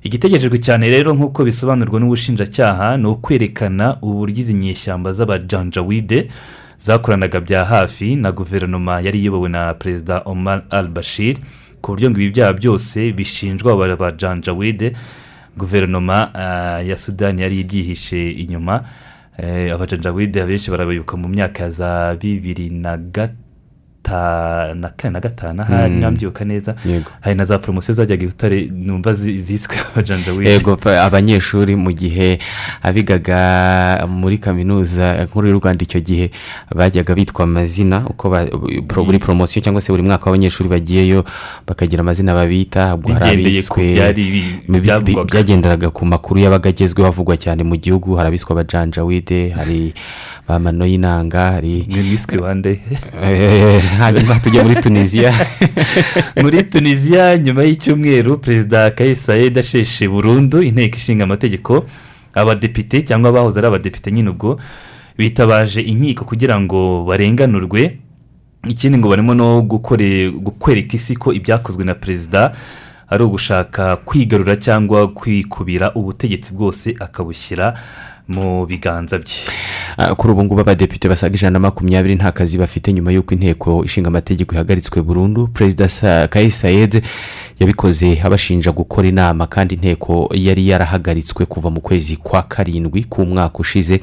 Igitegerejwe 0.05 0.59
cyane 0.61 0.91
rero 0.93 1.15
nk'uko 1.17 1.45
bisobanurwa 1.49 2.01
n'ubushinjacyaha 2.01 2.97
ni 3.01 3.07
ukwerekana 3.09 3.87
uburyo 4.03 4.41
izi 4.43 4.55
nyeshyamba 4.55 5.13
z'abajanjawide 5.17 6.29
zakoranaga 6.79 7.41
bya 7.41 7.65
hafi 7.65 8.17
na 8.17 8.33
guverinoma 8.33 9.01
yari 9.01 9.19
iyobowe 9.21 9.49
na 9.49 9.75
perezida 9.75 10.21
omar 10.25 10.63
al 10.71 10.89
bashir 10.89 11.37
ku 11.81 11.93
buryo 11.93 12.11
ngo 12.11 12.21
ibi 12.21 12.31
byaha 12.37 12.53
byose 12.53 13.13
bishinjwa 13.17 13.73
aba 13.73 13.97
bajanjawide 13.97 14.93
guverinoma 15.57 16.35
ah, 16.35 16.81
ya 16.83 16.97
sudani 16.97 17.43
yari 17.43 17.61
ibyihishe 17.61 18.31
inyuma. 18.31 18.83
Eh, 19.39 19.75
abajanjawide 19.75 20.43
abenshi 20.43 20.71
barabibuka 20.71 21.17
mu 21.17 21.29
myaka 21.29 21.63
ya 21.63 21.71
za 21.71 22.15
bibiri 22.21 22.71
na 22.71 22.97
gatanu 22.97 23.44
na 24.75 24.89
kane 24.97 25.13
na 25.13 25.21
gatanu 25.21 25.63
ahari 25.63 25.95
Mm. 25.95 26.01
nabyibuka 26.01 26.45
neza. 26.45 26.75
Hari 27.21 27.35
na 27.37 27.45
za 27.45 27.59
poromosiyo 27.59 27.95
zajyaga 27.95 28.25
i 28.25 28.27
butare 28.27 28.69
numva 28.73 29.15
zi- 29.15 29.39
ziswe 29.41 29.77
abajanjawide 29.93 30.51
yego 30.51 30.79
abanyeshuri 31.03 31.77
mu 31.77 31.93
gihe 31.93 32.39
abigaga 32.83 34.07
muri 34.09 34.39
kaminuza 34.39 35.25
nkuru 35.25 35.49
y'u 35.49 35.59
rwanda 35.61 35.83
icyo 35.85 36.01
gihe 36.01 36.31
bajyaga 36.75 37.15
bitwa 37.15 37.45
amazina 37.45 38.05
uko 38.07 38.31
buri 39.05 39.19
poromosiyo 39.19 39.63
cyangwa 39.65 39.81
se 39.81 39.93
buri 39.93 40.03
mwaka 40.03 40.25
w'abanyeshuri 40.31 40.69
bagiyeyo 40.69 41.25
bakagira 41.67 42.01
amazina 42.01 42.35
babita 42.35 42.95
ubwo 42.95 43.13
hari 43.13 43.31
abiswe 43.31 44.15
byagenderaga 45.25 45.91
ku 45.91 46.07
makuru 46.07 46.41
yabaga 46.41 46.69
agezweho 46.71 47.09
avugwa 47.09 47.37
cyane 47.37 47.63
mu 47.65 47.77
gihugu 47.77 48.15
hari 48.17 48.29
abiswe 48.29 48.53
abajanjawide 48.53 49.51
hari 49.51 49.95
ba 50.49 50.59
mano 50.59 50.87
y'inanga 50.87 51.51
hari 51.51 51.87
mwiswe 51.89 52.39
bande 52.39 52.81
Eh, 53.23 53.83
hanyuma 53.99 54.41
tujya 54.41 54.65
muri 54.65 54.77
tunisiya 54.77 55.33
muri 56.43 56.63
tunisiya 56.63 57.39
nyuma 57.39 57.63
y'icyumweru 57.63 58.39
perezida 58.39 58.91
kayisayedi 58.91 59.61
asheshe 59.61 60.09
burundu 60.09 60.63
inteko 60.63 60.97
ishinga 60.97 61.25
amategeko 61.25 61.85
abadepite 62.35 63.03
cyangwa 63.03 63.31
abahoze 63.31 63.59
ari 63.59 63.67
abadepite 63.67 64.13
nyine 64.13 64.31
ubwo 64.31 64.59
bitabaje 65.19 65.81
inkiko 65.81 66.25
kugira 66.25 66.61
ngo 66.61 67.05
barenganurwe. 67.09 67.99
Ikindi 68.69 68.99
ngo 68.99 69.09
barimo 69.09 69.35
no 69.35 69.63
gukore 69.63 70.33
kwereka 70.59 70.97
isi 70.97 71.17
ko 71.17 71.33
ibyakozwe 71.33 71.85
na 71.85 71.95
perezida 71.95 72.53
ari 73.09 73.25
ugushaka 73.25 73.97
kwigarura 73.97 74.57
cyangwa 74.57 75.09
kwikubira 75.09 75.93
ubutegetsi 75.95 76.55
bwose 76.55 76.97
akabushyira 77.01 77.75
mu 78.29 78.67
biganza 78.67 79.19
bye. 79.19 79.35
Ah, 79.97 80.15
kuri 80.15 80.33
ubu 80.33 80.45
ngubu 80.45 80.61
abadepite 80.61 81.09
basaga 81.09 81.35
ijana 81.35 81.51
na 81.53 81.59
makumyabiri 81.59 82.15
nta 82.15 82.33
kazi 82.33 82.59
bafite 82.59 82.93
nyuma 82.93 83.13
y'uko 83.13 83.35
inteko 83.35 83.85
ishinga 83.85 84.09
amategeko 84.09 84.55
ihagaritswe 84.55 85.03
burundu 85.03 85.47
perezida 85.49 85.89
Sa- 85.89 86.29
kais 86.29 86.59
sayed 86.59 87.03
yabikoze 87.61 88.21
abashinja 88.25 88.73
gukora 88.73 89.09
inama 89.09 89.47
kandi 89.47 89.75
inteko 89.75 90.29
yari 90.35 90.69
yarahagaritswe 90.69 91.47
kuva 91.47 91.71
mu 91.71 91.81
kwezi 91.81 92.17
kwa 92.17 92.43
karindwi 92.43 93.05
k'umwaka 93.05 93.59
ushize. 93.59 94.01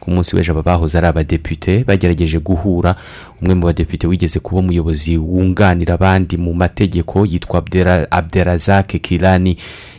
Ku 0.00 0.10
munsi 0.10 0.36
w'ejo 0.36 0.52
aba 0.52 0.62
bahoze 0.62 0.98
ari 0.98 1.06
abadepite 1.06 1.84
bagerageje 1.84 2.38
guhura. 2.38 2.94
Umwe 3.42 3.54
mu 3.54 3.66
badepite 3.66 4.06
wigeze 4.06 4.38
kuba 4.40 4.60
umuyobozi 4.60 5.16
wunganira 5.18 5.94
abandi 5.94 6.36
mu 6.36 6.54
mategeko 6.54 7.26
yitwa 7.26 7.58
Abdera- 7.60 8.06
abderazake 8.10 8.98
kirani 8.98 9.56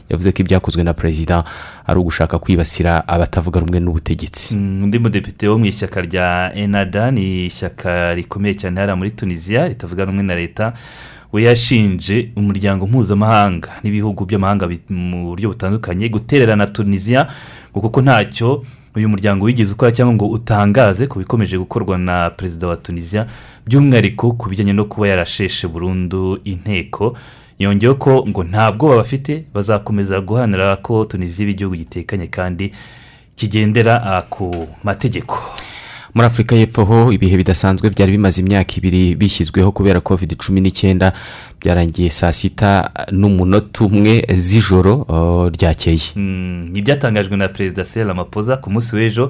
yavuze 0.10 0.32
ko 0.32 0.42
ibyakozwe 0.42 0.84
na 0.84 0.94
perezida 0.94 1.44
ari 1.86 2.00
ugushaka 2.00 2.40
kwibasira 2.40 3.08
abatavuga 3.08 3.60
rumwe 3.60 3.80
n'ubutegetsi. 3.80 4.56
Mm, 4.56 4.84
undi 4.84 5.00
mudepite 5.00 5.48
wo 5.48 5.58
mu 5.58 5.66
ishyaka 5.66 6.02
rya 6.02 6.52
enada 6.56 7.12
ni 7.12 7.46
ishyaka 7.46 8.14
rikomeye 8.16 8.56
cyane 8.56 8.80
hariya 8.80 8.96
muri 8.96 9.12
tunisiya 9.12 9.68
ritavuga 9.68 10.06
rumwe 10.06 10.24
na 10.24 10.36
leta 10.36 10.74
we 11.34 11.44
yashinje 11.44 12.32
umuryango 12.36 12.88
mpuzamahanga 12.88 13.70
n'ibihugu 13.84 14.26
by'amahanga 14.26 14.70
mu 14.90 15.28
buryo 15.36 15.50
butandukanye 15.52 16.10
gutererana 16.10 16.68
tunisiya 16.68 17.28
ngo 17.72 17.82
kuko 17.82 18.02
ntacyo 18.02 18.64
uyu 18.96 19.10
muryango 19.10 19.46
wigeze 19.46 19.74
ukora 19.74 19.92
cyangwa 19.92 20.16
ngo 20.16 20.26
utangaze 20.28 21.08
ku 21.08 21.20
bikomeje 21.20 21.58
gukorwa 21.60 21.98
na 21.98 22.30
perezida 22.32 22.68
wa 22.68 22.78
tunisiya 22.80 23.28
by'umwihariko 23.68 24.32
ku 24.40 24.50
bijyanye 24.50 24.74
no 24.74 24.86
kuba 24.88 25.08
yarasheshe 25.08 25.68
burundu 25.68 26.40
inteko 26.44 27.18
yongeyeho 27.60 27.96
ko 27.96 28.26
ngo 28.28 28.44
nta 28.44 28.72
bwoba 28.72 28.96
bafite 28.96 29.46
bazakomeza 29.54 30.22
guharanira 30.22 30.76
ko 30.76 31.06
tunisiya 31.06 31.44
iba 31.44 31.52
igihugu 31.52 31.76
gitekanye 31.76 32.28
kandi 32.28 32.72
kigendera 33.36 34.04
ah, 34.04 34.22
ku 34.22 34.68
mategeko. 34.84 35.38
Muri 36.14 36.26
afurika 36.28 36.56
y'epfo 36.56 36.86
ho 36.86 37.12
ibihe 37.12 37.38
bidasanzwe 37.38 37.90
byari 37.90 38.12
bimaze 38.12 38.42
imyaka 38.42 38.74
ibiri 38.78 39.16
bishyizweho 39.16 39.72
kubera 39.72 40.02
covid 40.02 40.34
cumi 40.38 40.62
n'icyenda 40.62 41.14
byarangiye 41.62 42.10
saa 42.10 42.34
sita 42.34 42.90
n'umunota 43.12 43.86
umwe 43.86 44.26
z'ijoro 44.34 45.06
oh, 45.10 45.50
ryakeye. 45.50 46.14
Mm, 46.16 46.70
ni 46.74 46.80
ibyatangajwe 46.80 47.38
na 47.38 47.48
perezida 47.48 47.86
sera 47.86 48.14
mapoza 48.14 48.58
ku 48.58 48.70
munsi 48.70 48.96
w'ejo 48.96 49.30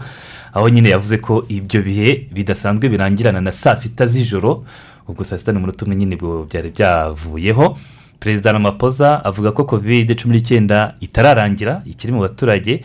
aho 0.54 0.70
nyine 0.70 0.90
yavuze 0.90 1.18
ko 1.18 1.46
ibyo 1.50 1.82
bihe 1.82 2.28
bidasanzwe 2.32 2.90
birangirana 2.90 3.42
na 3.42 3.52
saa 3.52 3.76
sita 3.76 4.08
z'ijoro 4.08 4.64
ubwo 5.08 5.24
saa 5.24 5.38
sita 5.38 5.52
n'umunota 5.52 5.86
umwe 5.86 5.96
nyine 5.96 6.16
byari 6.50 6.70
byavuyeho. 6.72 7.78
Perezida 8.20 8.52
ramapoza 8.52 9.24
avuga 9.26 9.52
ko 9.52 9.64
kovide 9.64 10.16
cumi 10.16 10.36
n'icyenda 10.38 10.94
itararangira 11.02 11.82
ikiri 11.86 12.14
mu 12.14 12.20
baturage 12.22 12.82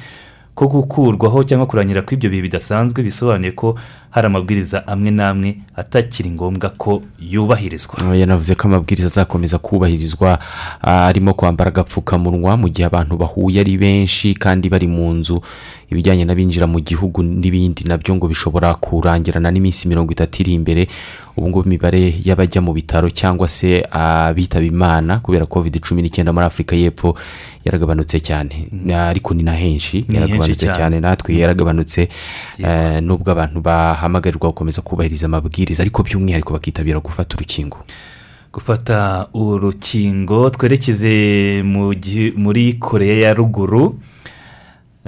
ko 0.54 0.68
gukurwaho 0.68 1.44
cyangwa 1.48 1.66
kurangira 1.66 2.02
kw'ibyo 2.04 2.28
bihe 2.30 2.42
bidasanzwe 2.44 3.00
bisobanuye 3.02 3.52
ko 3.56 3.74
hari 4.12 4.26
amabwiriza 4.26 4.86
amwe 4.86 5.10
n'amwe 5.10 5.56
atakiri 5.76 6.30
ngombwa 6.30 6.68
ko 6.76 7.02
yubahirizwa. 7.20 8.14
Yanavuze 8.14 8.54
ko 8.54 8.68
amabwiriza 8.68 9.06
azakomeza 9.08 9.58
kubahirizwa 9.58 10.38
ah, 10.82 11.06
arimo 11.08 11.32
kwambara 11.34 11.68
agapfukamunwa 11.72 12.56
mu 12.56 12.68
gihe 12.68 12.84
abantu 12.86 13.16
bahuye 13.16 13.60
ari 13.60 13.76
benshi 13.80 14.34
kandi 14.36 14.68
bari 14.68 14.86
mu 14.86 15.12
nzu. 15.16 15.40
Ibijyanye 15.92 16.24
n'abinjira 16.24 16.66
mu 16.68 16.80
gihugu 16.80 17.22
n'ibindi 17.24 17.84
na 17.84 17.96
byo 17.96 18.16
ngo 18.16 18.28
bishobora 18.28 18.74
kurangirana 18.76 19.50
n'iminsi 19.50 19.88
mirongo 19.88 20.12
itatu 20.12 20.40
iri 20.44 20.52
imbere. 20.54 20.88
Ubu 21.36 21.48
ngubu 21.48 21.64
imibare 21.68 22.12
y'abajya 22.24 22.60
mu 22.60 22.72
bitaro 22.76 23.08
cyangwa 23.08 23.48
se 23.48 23.80
abitaba 23.90 24.64
imana 24.64 25.20
kubera 25.24 25.46
covid 25.48 25.80
cumi 25.80 26.02
n'icyenda 26.04 26.32
muri 26.32 26.44
afurika 26.44 26.76
y'epfo 26.76 27.16
yaragabanutse 27.64 28.20
cyane. 28.20 28.68
Ariko 28.92 29.32
ni 29.34 29.42
na 29.42 29.52
henshi 29.52 30.04
yaragabanutse 30.08 30.66
cyane. 30.68 31.00
natwe 31.00 31.36
yaragabanutse 31.36 32.08
eh, 32.58 33.00
nubwo 33.00 33.32
abantu 33.32 33.60
bahamagarirwa 34.06 34.48
gukomeza 34.50 34.82
kubahiriza 34.82 35.26
amabwiriza 35.26 35.82
ariko 35.82 36.02
by'umwihariko 36.02 36.52
bakitabira 36.52 36.98
gufata 37.00 37.36
urukingo. 37.36 37.78
Gufata 38.52 39.28
urukingo 39.34 40.50
twerekeze 40.50 41.62
muri 42.36 42.72
koreya 42.80 43.28
ya 43.28 43.34
ruguru 43.34 43.98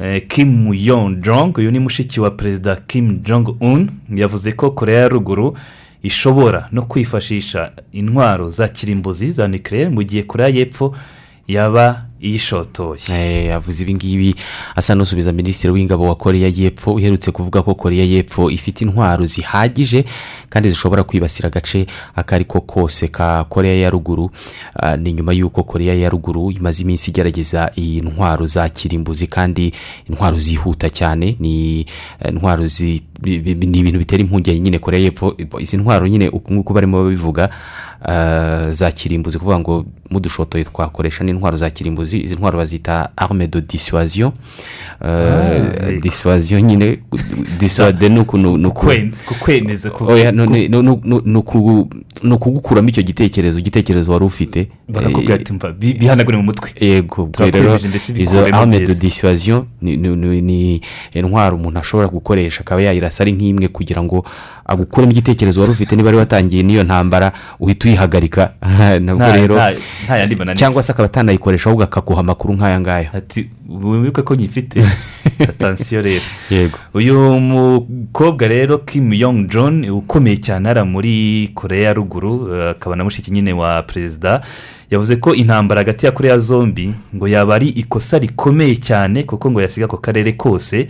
Eh, 0.02 0.26
kim 0.28 0.74
yong 0.74 1.22
jong 1.22 1.58
uyu 1.58 1.70
ni 1.70 1.78
mushiki 1.78 2.20
wa 2.20 2.30
perezida 2.30 2.76
kim 2.76 3.18
jong 3.18 3.56
un 3.62 3.90
yavuze 4.14 4.52
ko 4.52 4.70
koreya 4.70 5.00
ya 5.00 5.08
ruguru 5.08 5.56
ishobora 6.02 6.68
no 6.72 6.82
kwifashisha 6.82 7.72
intwaro 7.92 8.50
za 8.50 8.68
kirimbuzi 8.68 9.32
za 9.32 9.48
nucleaire 9.48 9.88
mu 9.90 10.02
gihe 10.02 10.22
koreya 10.22 10.48
y'epfo 10.50 10.94
yaba 11.48 12.06
iyishotoye 12.24 13.00
Eh, 13.10 13.46
yavuze 13.46 13.82
ibi 13.82 13.94
ngibi. 13.94 14.34
Asa 14.76 14.94
n'usubiza 14.94 15.32
minisitiri 15.32 15.72
w'ingabo 15.72 16.08
wa 16.08 16.14
koreya 16.14 16.48
y'epfo 16.48 16.94
uherutse 16.94 17.30
kuvuga 17.32 17.62
ko 17.62 17.74
koreya 17.74 18.04
y'epfo 18.04 18.50
ifite 18.50 18.80
intwaro 18.84 19.26
zihagije 19.26 20.04
kandi 20.48 20.70
zishobora 20.70 21.04
kwibasira 21.04 21.46
agace 21.48 21.86
ako 22.16 22.34
ari 22.34 22.44
ko 22.44 22.60
kose 22.60 23.08
ka 23.08 23.44
koreya 23.44 23.76
ya 23.82 23.90
ruguru. 23.90 24.30
Ah, 24.76 24.96
ni 24.96 25.12
nyuma 25.12 25.32
y'uko 25.32 25.62
koreya 25.62 25.94
ya 25.94 26.08
ruguru 26.08 26.50
imaze 26.50 26.82
iminsi 26.82 27.10
igerageza 27.10 27.70
iyi 27.76 28.00
ntwaro 28.00 28.46
za 28.46 28.68
kirimbuzi 28.68 29.26
kandi 29.26 29.72
intwaro 30.08 30.38
zihuta 30.38 30.90
cyane. 30.90 31.36
Ni 31.40 31.80
eh, 32.20 32.30
intwaro 32.32 32.64
ni 32.64 33.78
ibintu 33.78 33.98
bitera 33.98 34.20
impungenge 34.22 34.60
nyine 34.60 34.78
koreya 34.78 35.04
y'epfo. 35.04 35.34
Izi 35.58 35.76
ntwaro 35.76 36.08
nyine 36.08 36.30
nguku 36.52 36.72
barimo 36.72 37.02
babivuga 37.04 37.50
ah, 38.02 38.70
za 38.72 38.90
kirimbuzi. 38.92 39.38
Kuvuga 39.38 39.58
ngo 39.58 39.84
mudushotoye 40.10 40.64
twakoresha 40.64 41.24
n'intwaro 41.24 41.56
za 41.56 41.70
kirimbuzi. 41.70 42.13
Uzi 42.14 42.24
izi 42.24 42.34
ntwaro 42.36 42.58
bazita 42.58 43.08
arme 43.16 43.46
Ah, 45.00 45.54
Eh, 45.88 46.00
dissuasion 46.00 46.62
nyine 46.62 46.98
dissuade 47.58 48.08
ni 48.08 48.20
ukuntu 48.20 48.58
kukwemeza 49.26 49.90
ni- 50.46 50.68
ukugukuramo 52.34 52.88
icyo 52.88 53.02
gitekerezo 53.02 53.58
igitekerezo 53.58 54.12
wari 54.12 54.24
ufite 54.24 54.68
barakubwira 54.88 55.34
ati 55.34 55.52
bihanagure 55.98 56.36
mu 56.36 56.42
mutwe 56.42 56.70
yego 56.80 57.26
rero 57.50 57.78
izo 58.22 58.38
arme 58.56 58.76
ni 59.82 59.96
ni- 60.16 60.40
ni 60.42 60.80
intwaro 61.12 61.56
umuntu 61.56 61.78
ashobora 61.78 62.08
gukoresha 62.08 62.60
akaba 62.60 62.82
yayirasa 62.82 63.24
ari 63.24 63.32
nk'imwe 63.32 63.68
kugira 63.68 64.02
ngo 64.02 64.24
agukuremo 64.64 65.12
igitekerezo 65.12 65.60
wari 65.60 65.72
ufite 65.72 65.96
niba 65.96 66.06
wari 66.06 66.18
watangiye 66.18 66.62
n'iyo 66.62 66.84
ntambara 66.84 67.32
uhita 67.60 67.88
uyihagarika. 67.88 68.52
Nabwo 69.04 69.32
rero 69.32 69.60
cyangwa 70.54 70.82
se 70.82 70.92
akaba 70.92 71.06
atanayikoresha 71.06 71.70
ahubwo 71.70 71.84
akaguha 71.84 72.20
amakuru 72.20 72.54
nk'aya 72.54 72.80
ngaya. 72.80 73.12
Ati 73.12 73.50
wibuke 73.68 74.22
ko 74.22 74.34
nyifite. 74.34 74.84
Atansiyo 75.50 76.02
rero. 76.02 76.24
Yego. 76.50 76.78
Uyu 76.94 77.40
mukobwa 77.40 78.48
rero 78.48 78.78
kim 78.78 79.12
yong 79.12 79.48
john 79.48 79.84
ukomeye 79.90 80.36
cyane 80.36 80.68
hariya 80.68 80.84
muri 80.84 81.50
koreya 81.54 81.84
ya 81.84 81.92
ruguru 81.92 82.54
akaba 82.70 82.96
na 82.96 83.04
mushiki 83.04 83.30
nyine 83.30 83.52
wa 83.52 83.82
perezida 83.82 84.40
yavuze 84.90 85.16
ko 85.16 85.34
intambara 85.34 85.80
hagati 85.80 86.06
ya 86.06 86.12
koreya 86.12 86.38
zombi 86.38 86.94
ngo 87.16 87.28
yaba 87.28 87.54
ari 87.54 87.68
ikosa 87.68 88.18
rikomeye 88.18 88.76
cyane 88.76 89.22
kuko 89.22 89.50
ngo 89.50 89.62
yasiga 89.62 89.86
ako 89.86 89.96
karere 89.96 90.32
kose 90.32 90.88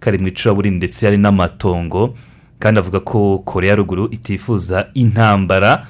kari 0.00 0.18
mu 0.18 0.28
icuraburindi 0.28 0.76
ndetse 0.76 1.06
hari 1.06 1.18
n'amatongo. 1.18 2.14
Kandi 2.62 2.78
avuga 2.78 3.00
ko 3.00 3.38
koreya 3.38 3.70
ya 3.70 3.76
ruguru 3.76 4.08
itifuza 4.10 4.86
intambara 4.94 5.86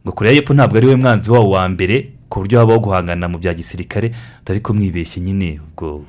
ngo 0.00 0.12
koreya 0.12 0.34
y'epfo 0.36 0.54
ntabwo 0.54 0.76
ari 0.78 0.86
we 0.86 0.96
mwanzi 0.96 1.30
wawo 1.30 1.50
wa 1.50 1.68
mbere 1.68 2.16
ku 2.28 2.40
buryo 2.40 2.58
habaho 2.58 2.80
guhangana 2.80 3.28
mu 3.28 3.38
bya 3.38 3.54
gisirikare 3.54 4.10
atari 4.40 4.60
ko 4.60 4.74
mwibeshye 4.74 5.20
nyine 5.20 5.60
ubwo 5.60 6.04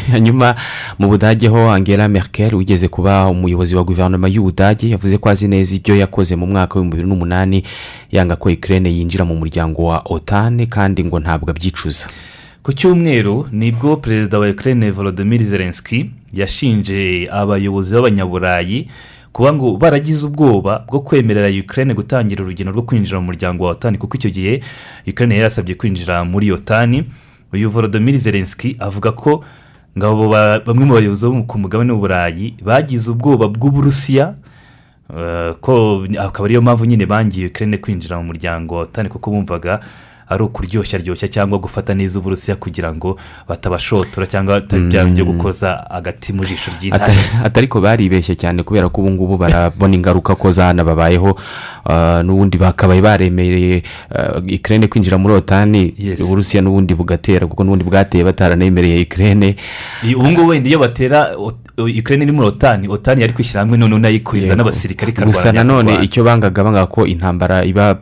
hanyuma 0.12 0.54
mu 0.98 1.08
budage 1.08 1.48
ho 1.48 1.70
angela 1.70 2.08
merkel 2.08 2.54
wigeze 2.54 2.88
kuba 2.88 3.26
umuyobozi 3.26 3.76
wa 3.76 3.84
guverinoma 3.84 4.28
y'ubudage 4.28 4.90
yavuze 4.90 5.18
ko 5.18 5.28
azi 5.28 5.48
neza 5.48 5.74
ibyo 5.74 5.96
yakoze 5.96 6.36
mu 6.36 6.46
mwaka 6.46 6.78
w'ibihumbi 6.78 6.96
bibiri 6.96 7.08
n'umunani 7.08 7.64
yanga 8.10 8.36
ko 8.36 8.50
ikirere 8.50 8.92
yinjira 8.92 9.24
mu 9.24 9.34
muryango 9.34 9.84
wa 9.84 10.02
otane 10.04 10.66
kandi 10.66 11.04
ngo 11.04 11.20
ntabwo 11.20 11.50
abyicuza. 11.50 12.06
Ku 12.62 12.72
cyumweru 12.72 13.46
ni 13.52 13.72
bwo 13.72 13.96
perezida 13.96 14.38
wa 14.38 14.48
Ukraine 14.50 14.90
volodymyr 14.90 15.42
zelensky 15.42 16.10
yashinje 16.32 17.28
abayobozi 17.32 17.94
b'abanyaburayi 17.94 18.88
kuba 19.32 19.52
ngo 19.52 19.76
baragize 19.76 20.26
ubwoba 20.26 20.84
bwo 20.88 21.00
kwemerera 21.00 21.48
Ukraine 21.64 21.94
gutangira 21.94 22.42
urugendo 22.44 22.72
rwo 22.72 22.82
kwinjira 22.82 23.20
mu 23.20 23.26
muryango 23.26 23.64
wa 23.64 23.70
otani 23.70 23.98
kuko 23.98 24.16
icyo 24.16 24.30
gihe 24.30 24.62
Ukraine 25.08 25.34
yari 25.34 25.44
yasabye 25.44 25.74
kwinjira 25.74 26.24
muri 26.24 26.52
otani 26.52 27.04
uyu 27.52 27.70
volodymyr 27.70 28.18
zelensky 28.18 28.76
avuga 28.78 29.12
ko 29.12 29.44
ngo 29.98 30.06
abo 30.06 30.28
ba- 30.28 30.60
bamwe 30.60 30.84
mu 30.84 30.94
bayobozi 30.94 31.26
bo 31.26 31.42
ku 31.42 31.58
mugabane 31.58 31.92
w'uburayi 31.92 32.54
bagize 32.64 33.10
ubwoba 33.10 33.48
bw'uburusiya 33.48 34.34
Eh, 35.08 35.54
ko 35.60 36.04
akaba 36.20 36.44
ariyo 36.44 36.60
mpamvu 36.62 36.84
nyine 36.84 37.06
bangiye 37.06 37.46
Ukraine 37.48 37.76
kwinjira 37.78 38.18
mu 38.20 38.24
muryango 38.24 38.74
wa 38.76 38.82
otani 38.82 39.08
kuko 39.08 39.30
bumvaga 39.30 39.80
ari 40.28 40.42
ukuryoshya 40.44 40.98
ryoshya 40.98 41.28
cyangwa 41.28 41.58
gufata 41.58 41.94
neza 41.94 42.18
uburusiya 42.18 42.56
kugira 42.56 42.92
ngo 42.94 43.16
batabashotora 43.48 44.26
cyangwa 44.26 44.60
batari 44.60 44.82
bya 44.88 45.04
byo 45.04 45.24
gukoza 45.24 45.90
agati 45.90 46.32
mu 46.32 46.44
jisho 46.44 46.70
ry'intare 46.80 47.12
Ata- 47.12 47.44
atari 47.44 47.66
ko 47.68 47.80
baribeshye 47.80 48.34
cyane 48.36 48.62
kubera 48.62 48.88
ko 48.88 49.00
ubu 49.00 49.10
ngubu 49.10 49.36
barabona 49.38 49.94
ingaruka 49.96 50.34
ko 50.36 50.52
zanababayeho. 50.52 51.30
ah, 51.32 51.77
n'ubundi 52.24 52.58
bakabaye 52.58 53.00
baremereye 53.02 53.82
ikirere 54.46 54.86
kwinjira 54.88 55.18
muri 55.18 55.34
otani 55.34 55.94
uburusiya 56.20 56.62
n'ubundi 56.62 56.94
bugatera 56.94 57.46
kuko 57.46 57.64
n'ubundi 57.64 57.84
bwateye 57.84 58.24
bataranemereye 58.24 59.00
ikirere 59.00 59.56
ubu 60.16 60.28
ngubu 60.30 60.48
wenda 60.48 60.68
iyo 60.68 60.78
batera 60.78 61.36
Ukraine 61.78 62.24
iri 62.24 62.32
muri 62.32 62.48
otani 62.48 62.88
otani 62.88 63.20
yari 63.20 63.32
kwishyira 63.32 63.60
hamwe 63.60 63.78
noneho 63.78 63.98
nayikoreza 64.00 64.56
n'abasirikare 64.56 65.12
gusa 65.12 65.28
ikarwanya 65.30 65.52
nanone 65.64 65.82
kurwana. 65.90 66.04
icyo 66.04 66.24
bangaga 66.24 66.64
banga 66.64 66.86
ko 66.86 67.06
intambara 67.06 67.64
iba 67.64 67.98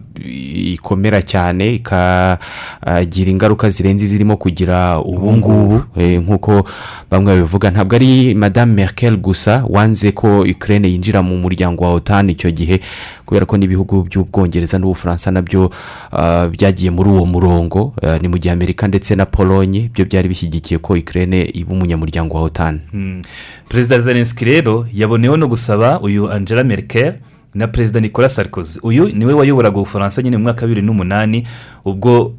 ikomera 0.56 1.22
cyane 1.22 1.74
ikagira 1.74 3.30
ingaruka 3.30 3.68
zirenze 3.70 4.04
izirimo 4.04 4.36
kugira 4.36 4.98
ubu 5.00 5.32
ngubu. 5.36 5.82
eh, 5.96 6.20
nk'uko 6.22 6.64
bamwe 7.10 7.32
babivuga 7.36 7.70
ntabwo 7.70 7.96
ari 7.96 8.34
madame 8.34 8.72
merkel 8.72 9.16
gusa 9.16 9.64
wanze 9.68 10.12
ko 10.12 10.40
ukraine 10.40 10.88
yinjira 10.88 11.22
mu 11.22 11.36
muryango 11.36 11.84
wa 11.84 11.92
otani 11.92 12.32
icyo 12.32 12.50
gihe 12.50 12.80
kubera 13.26 13.44
ko 13.46 13.56
n'ibihugu 13.56 13.75
by'ubwongereza 13.84 14.78
n'ubufaransa 14.78 15.30
na 15.30 15.42
byo 15.42 15.70
ah, 16.12 16.48
byagiye 16.48 16.90
muri 16.90 17.10
uwo 17.10 17.26
murongo 17.26 17.94
ah, 18.02 18.18
ni 18.18 18.28
mu 18.28 18.38
gihe 18.38 18.52
amerika 18.52 18.88
ndetse 18.88 19.14
na 19.16 19.26
polonye 19.26 19.90
byo 19.94 20.04
byari 20.04 20.28
bishyigikiye 20.28 20.78
ko 20.78 20.94
ukraine 20.94 21.44
iba 21.54 21.72
umunyamuryango 21.72 22.36
wa 22.36 22.42
otani 22.42 22.80
Mm. 22.92 23.22
perezida 23.68 24.00
zelensky 24.00 24.44
rero 24.44 24.86
yaboneyeho 24.92 25.36
no 25.36 25.48
gusaba 25.48 26.00
uyu 26.00 26.30
angela 26.32 26.64
merkel 26.64 27.14
na 27.54 27.66
perezida 27.68 28.00
nicolas 28.00 28.34
sarkozy 28.34 28.78
uyu 28.82 29.08
ni 29.08 29.24
we 29.26 29.34
wayoboraga 29.34 29.76
ubufaransa 29.76 30.22
nyine 30.22 30.36
mu 30.36 30.42
mwaka 30.42 30.62
wa 30.62 30.68
bibiri 30.68 30.86
n'umunani 30.86 31.46
ubwo 31.84 32.32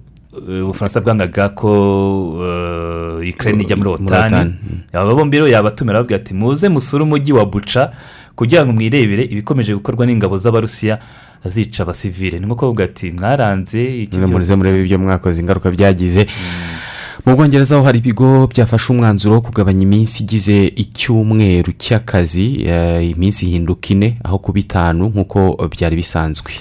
eh, 0.50 0.64
ubufaransa 0.64 1.02
bwangaga 1.02 1.50
ko 1.50 1.70
ukraine 3.30 3.64
ijya 3.64 3.76
muri 3.76 3.90
otani 3.90 4.26
otani. 4.36 4.54
aba 4.94 5.16
bombi 5.16 5.38
rero 5.38 5.48
yabatumira 5.48 6.00
babwira 6.00 6.22
ati 6.22 6.34
muze 6.34 6.70
musure 6.70 7.04
umujyi 7.04 7.34
wa 7.34 7.46
buca 7.46 7.92
kugira 8.36 8.66
ngo 8.66 8.74
mwirebere 8.74 9.24
ibikomeje 9.24 9.74
gukorwa 9.74 10.06
n'ingabo 10.06 10.38
z'abarusiya 10.38 11.00
zica 11.46 11.84
abasivile. 11.84 12.40
Ni 12.40 12.46
nko 12.46 12.56
kuvuga 12.56 12.84
ati 12.84 13.12
mwaranze 13.12 14.08
murize 14.28 14.56
murebe 14.56 14.82
ibyo 14.82 15.00
mwakoze 15.00 15.42
ingaruka 15.42 15.72
byagize. 15.72 16.28
Mu 17.26 17.36
bwongereza 17.36 17.76
ho 17.76 17.84
hari 17.84 18.00
ibigo 18.00 18.48
byafashe 18.48 18.94
umwanzuro 18.94 19.36
wo 19.36 19.42
kugabanya 19.42 19.84
iminsi 19.84 20.24
igize 20.24 20.68
icyumweru 20.68 21.72
cy'akazi 21.72 22.64
eh, 22.64 23.10
iminsi 23.12 23.46
ihinduka 23.46 23.90
ine 23.90 24.18
aho 24.24 24.38
kuba 24.40 24.60
itanu 24.60 25.08
nk'uko 25.10 25.68
byari 25.72 25.96
bisanzwe. 25.96 26.52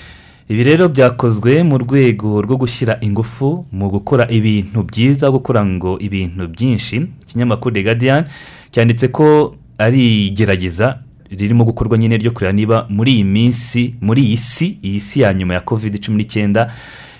Ibi 0.48 0.64
rero 0.64 0.88
byakozwe 0.88 1.62
mu 1.62 1.78
rwego 1.78 2.42
rwo 2.42 2.56
gushyira 2.56 2.98
ingufu 3.00 3.66
mu 3.72 3.90
gukora 3.90 4.26
ibintu 4.30 4.82
byiza 4.82 5.30
gukora 5.30 5.66
ngo 5.66 5.98
ibintu 5.98 6.48
byinshi. 6.48 6.96
Ikinyamakuru 7.22 7.74
the 7.74 7.82
guardian 7.82 8.24
cyanditse 8.70 9.08
ko 9.08 9.54
ari 9.78 10.26
igerageza 10.26 10.98
ririmo 11.30 11.64
gukorwa 11.64 11.98
nyine 11.98 12.16
ryo 12.16 12.30
kureba 12.30 12.52
niba 12.52 12.86
muri 12.88 13.12
iyi 13.14 13.24
minsi 13.24 13.94
muri 14.00 14.22
iyi 14.24 14.36
si 14.36 14.78
iyi 14.82 15.00
si 15.00 15.20
ya 15.20 15.34
nyuma 15.34 15.54
ya 15.54 15.60
covid 15.60 16.00
cumi 16.04 16.16
n'icyenda 16.22 16.70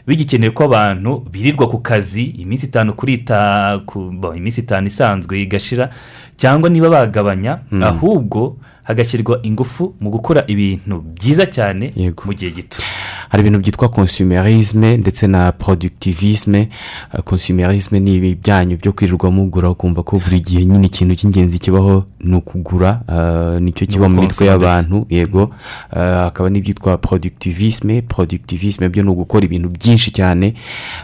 bigikenewe 0.06 0.50
ko 0.54 0.64
abantu 0.64 1.26
birirwa 1.32 1.66
ku 1.68 1.78
kazi 1.78 2.22
iminsi 2.24 2.66
itanu 2.66 2.94
kuri 2.94 3.24
iminsi 4.36 4.60
itanu 4.60 4.86
isanzwe 4.86 5.42
igashira 5.42 5.90
cyangwa 6.36 6.70
niba 6.70 6.90
bagabanya 6.90 7.58
Mm. 7.72 7.82
ahubwo 7.82 8.56
hagashyirwa 8.82 9.40
ingufu 9.42 9.94
mu 10.00 10.10
gukora 10.10 10.44
ibintu 10.46 11.02
byiza 11.14 11.46
cyane 11.46 11.90
mu 12.26 12.32
gihe 12.34 12.50
gito 12.50 12.82
hari 13.28 13.40
ibintu 13.40 13.58
byitwa 13.58 13.88
consumerisme 13.88 14.96
ndetse 14.96 15.26
na 15.26 15.52
productivisme. 15.52 16.68
Uh, 17.14 17.20
consumerisme 17.20 18.00
ni 18.00 18.14
ibi 18.16 18.34
byanyu 18.34 18.76
byo 18.76 18.92
kwirirwa 18.92 19.30
mugura 19.30 19.70
ukumva 19.70 20.02
ko 20.02 20.18
buri 20.18 20.40
gihe 20.40 20.64
nyine 20.66 20.86
ikintu 20.86 21.14
cy'ingenzi 21.14 21.58
kibaho 21.58 22.04
ni 22.20 22.36
ukugura 22.36 23.00
uh, 23.08 23.60
ni 23.62 23.72
cyo 23.72 23.86
kiba 23.86 24.08
mu 24.08 24.20
mitwe 24.22 24.46
y'abantu 24.46 25.06
yego. 25.10 25.42
Uh, 25.92 25.98
hakaba 25.98 26.50
n'ibyitwa 26.50 26.98
productivisme. 26.98 28.02
Productivisme 28.02 28.88
byo 28.88 29.02
ni 29.02 29.10
ugukora 29.10 29.44
ibintu 29.44 29.68
byinshi 29.68 30.10
cyane. 30.10 30.54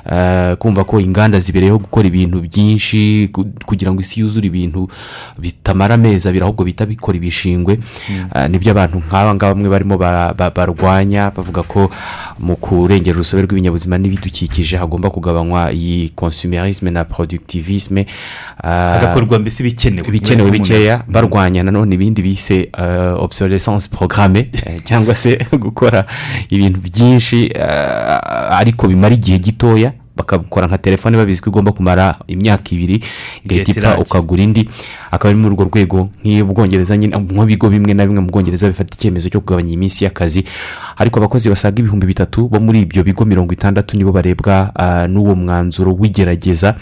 Uh, 0.06 0.54
kumva 0.58 0.84
ko 0.84 1.00
inganda 1.00 1.40
zibereyeho 1.40 1.78
gukora 1.78 2.06
ibintu 2.08 2.40
byinshi 2.40 3.28
ku- 3.32 3.46
kugira 3.66 3.92
ngo 3.92 4.00
isi 4.00 4.20
yuzure 4.20 4.46
ibintu 4.46 4.88
bitamara 5.38 5.94
amezi 5.94 6.28
abiri 6.28 6.44
ahubwo 6.44 6.64
bita 6.64 6.86
bikora 6.86 7.16
ibishingwe. 7.16 7.78
Uh, 8.34 8.46
ni 8.46 8.58
byo 8.58 8.70
abantu 8.70 8.98
nk'aba 8.98 9.34
ngaba 9.34 9.54
bamwe 9.54 9.68
barimo 9.70 9.98
barwanya 10.54 11.30
bavuga 11.30 11.62
ko 11.62 11.90
mu 12.38 12.56
kurengera 12.56 13.16
urusobe 13.16 13.42
rw'ibinyabuzima 13.42 13.98
n'ibidukikije 13.98 14.76
hagomba 14.76 15.10
kugabanywa 15.10 15.72
iyi 15.72 16.08
consumerisme 16.08 16.90
na 16.90 17.04
productivisme 17.04 18.06
Uh, 18.64 18.68
Hagakorwa 18.68 19.38
mbese 19.38 19.62
ibikenewe. 19.62 20.08
ibikenewe 20.08 20.50
bikeya 20.50 21.04
barwanya 21.08 21.62
nanone 21.62 21.94
ibindi 21.94 22.22
bise 22.22 22.70
uh, 22.78 23.22
obsolescence 23.22 23.88
programme 23.88 24.50
eh, 24.66 24.80
cyangwa 24.84 25.14
se 25.14 25.38
gukora 25.64 26.04
ibintu 26.48 26.80
byinshi 26.80 27.50
uh, 27.58 28.58
ariko 28.58 28.88
bimara 28.88 29.14
igihe 29.14 29.38
gitoya 29.38 29.92
bakabikora 30.16 30.66
nka 30.66 30.78
telefone 30.78 31.16
babizi 31.16 31.40
ko 31.40 31.50
igomba 31.50 31.72
kumara 31.72 32.18
imyaka 32.26 32.68
ibiri 32.70 33.00
igahita 33.44 33.70
ipfa 33.72 33.98
ukagura 33.98 34.42
indi. 34.42 34.68
Akaba 35.10 35.28
ari 35.28 35.38
muri 35.38 35.54
urwo 35.54 35.64
rwego 35.64 36.08
nk'ubwongereza 36.24 36.96
nyine 36.96 37.16
nk'ibigo 37.16 37.68
bimwe 37.68 37.94
na 37.94 38.06
bimwe 38.06 38.20
mu 38.20 38.28
bwongereza 38.32 38.68
bifata 38.68 38.96
icyemezo 38.96 39.28
cyo 39.28 39.40
kugabanya 39.40 39.68
iyi 39.68 39.76
minsi 39.76 40.04
y'akazi. 40.04 40.44
Ariko 40.96 41.18
abakozi 41.20 41.48
basaga 41.48 41.80
ibihumbi 41.80 42.06
bitatu 42.06 42.48
bo 42.48 42.60
muri 42.60 42.80
ibyo 42.84 43.04
bigo 43.04 43.24
mirongo 43.24 43.52
itandatu 43.52 43.96
nibo 43.96 44.12
barebwa 44.12 44.72
ah, 44.76 45.06
n'uwo 45.08 45.34
mwanzuro 45.34 45.92
w'igerageza 45.92 46.74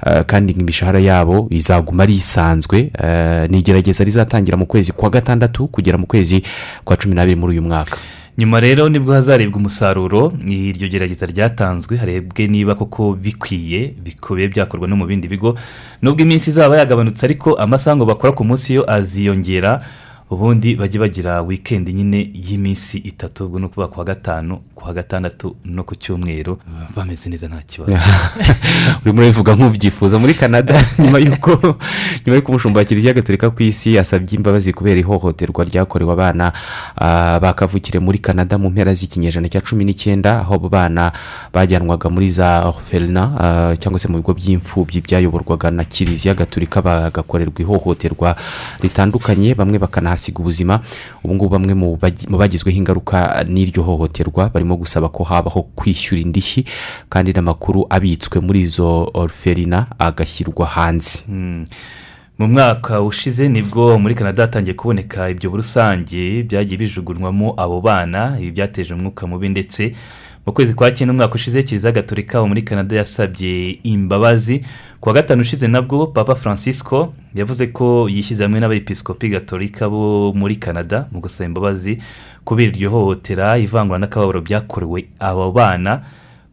ah, 0.00 0.24
kandi 0.24 0.52
imishahara 0.52 1.00
yabo 1.00 1.46
izaguma 1.50 2.02
ari 2.02 2.14
isanzwe 2.16 2.90
ah, 2.98 3.46
ni 3.48 3.58
igerageza 3.58 4.04
rizatangira 4.04 4.56
mu 4.56 4.66
kwezi 4.66 4.92
kwa 4.92 5.10
gatandatu 5.10 5.68
kugera 5.68 5.98
mu 5.98 6.06
kwezi 6.06 6.42
kwa 6.84 6.96
cumi 6.96 7.14
n'abiri 7.14 7.36
muri 7.36 7.52
uyu 7.52 7.62
mwaka. 7.62 7.96
Nyuma 8.38 8.60
rero 8.60 8.88
ni 8.88 8.98
bwo 8.98 9.12
hazarebwa 9.14 9.56
umusaruro 9.58 10.32
iryo 10.48 10.88
gerageza 10.88 11.26
ryatanzwe 11.26 11.96
harebwe 11.96 12.46
niba 12.46 12.74
koko 12.74 13.12
bikwiye 13.14 13.94
bikubiye 14.04 14.48
byakorwa 14.48 14.88
no 14.88 14.96
mu 14.96 15.06
bindi 15.06 15.28
bigo. 15.28 15.54
Nubwo 16.02 16.22
iminsi 16.22 16.50
izaba 16.50 16.76
yagabanutse 16.78 17.26
ariko 17.26 17.54
amasaha 17.54 17.96
ngo 17.96 18.04
bakora 18.04 18.32
ku 18.32 18.44
munsi 18.44 18.74
yo 18.74 18.82
aziyongera 18.90 19.80
ubundi 20.30 20.76
bajye 20.76 21.00
bagira 21.00 21.42
wikendi 21.42 21.92
nyine 21.92 22.30
y'iminsi 22.34 22.98
itatu 22.98 23.44
ubwo 23.46 23.58
ni 23.58 23.66
ukuvuga 23.66 23.88
ku 23.88 23.98
wa 23.98 24.04
gatanu 24.04 24.60
ku 24.74 24.84
wa 24.86 24.92
gatandatu 24.92 25.56
no 25.64 25.84
ku 25.84 25.94
cyumweru 25.94 26.58
bameze 26.96 27.30
neza 27.30 27.48
nta 27.48 27.62
kibazo. 27.62 27.92
Urimo 29.04 29.18
urabivuga 29.18 29.54
nk'ubyifuza 29.54 30.18
muri 30.18 30.34
canada 30.34 30.80
nyuma 30.98 31.18
y'uko 31.18 31.76
nyuma 32.26 32.36
y'uko 32.36 32.48
umushumba 32.52 32.78
wa 32.80 32.84
kiliziya 32.84 33.12
gatolika 33.12 33.50
ku 33.50 33.62
isi 33.62 33.98
asabye 33.98 34.36
imbabazi 34.36 34.72
kubera 34.72 35.00
ihohoterwa 35.00 35.64
ryakorewe 35.64 36.12
abana 36.12 36.52
ah, 36.96 37.38
bakavukire 37.40 37.98
muri 38.00 38.18
canada 38.18 38.58
mu 38.58 38.70
mpera 38.70 38.94
z'ikinyejana 38.94 39.48
cya 39.48 39.60
cumi 39.60 39.84
n'icyenda 39.84 40.40
aho 40.40 40.54
abo 40.54 40.68
bana 40.68 41.12
bajyanwaga 41.52 42.08
muri 42.10 42.30
za 42.30 42.64
orphelina 42.64 43.76
cyangwa 43.76 44.00
se 44.00 44.08
mu 44.08 44.24
bigo 44.24 44.32
by'imfubyi 44.32 45.04
byayoborwaga 45.04 45.70
na 45.70 45.84
kiliziya 45.84 46.34
gatolika 46.34 46.82
bagakorerwa 46.82 47.60
ihohoterwa 47.60 48.36
ritandukanye 48.80 49.54
bamwe 49.54 49.78
bakanahasiga 50.14 50.38
ubuzima 50.40 50.80
ubu 51.24 51.34
ngubu 51.34 51.48
bamwe 51.50 51.74
mu 51.74 51.96
bagi- 51.96 52.26
mu 52.30 52.38
bagizweho 52.38 52.78
ingaruka 52.78 53.44
n'iryo 53.48 53.82
hohoterwa 53.82 54.48
barimo 54.54 54.76
gusaba 54.76 55.08
ko 55.08 55.24
habaho 55.24 55.62
kwishyura 55.74 56.22
indishyi 56.22 56.64
kandi 57.10 57.32
n'amakuru 57.32 57.86
abitswe 57.90 58.40
muri 58.40 58.60
izo 58.62 59.10
orphelina 59.14 59.86
agashyirwa 59.98 60.66
hanze 60.66 61.24
Mm. 61.28 61.64
mu 62.38 62.46
mwaka 62.48 63.02
ushize 63.02 63.48
ni 63.48 63.62
bwo 63.62 63.98
muri 63.98 64.14
canada 64.14 64.42
hatangiye 64.42 64.74
kuboneka 64.74 65.30
ibyo 65.30 65.50
rusange 65.50 66.42
byagiye 66.42 66.78
bijugunywamo 66.78 67.54
abo 67.56 67.80
bana 67.80 68.38
ibi 68.40 68.50
byateje 68.50 68.94
umwuka 68.94 69.26
mubi 69.26 69.48
ndetse 69.48 69.92
mu 70.46 70.52
kwezi 70.52 70.74
kwa 70.74 70.92
cyenda 70.92 71.12
umwaka 71.14 71.34
ushize 71.34 71.62
kiliziya 71.62 71.92
gatolika 71.92 72.40
wo 72.40 72.46
muri 72.48 72.62
canada 72.62 72.96
yasabye 72.96 73.70
imbabazi. 73.82 74.64
Ku 75.00 75.08
wa 75.08 75.14
gatanu 75.14 75.40
ushize 75.42 75.68
nabwo 75.68 76.06
papa 76.06 76.34
francisco 76.34 77.12
yavuze 77.34 77.66
ko 77.66 78.08
yishyize 78.08 78.42
hamwe 78.42 78.60
n'abepiskopi 78.60 79.28
gatolika 79.28 79.88
bo 79.88 80.32
muri 80.32 80.56
canada 80.56 81.06
mu 81.12 81.20
gusaba 81.20 81.46
imbabazi 81.46 81.98
kubera 82.44 82.72
iryo 82.72 82.90
hohotera 82.90 83.58
ivangura 83.58 83.98
n'akababaro 83.98 84.40
byakorewe 84.40 85.04
abo 85.18 85.52
bana. 85.52 86.00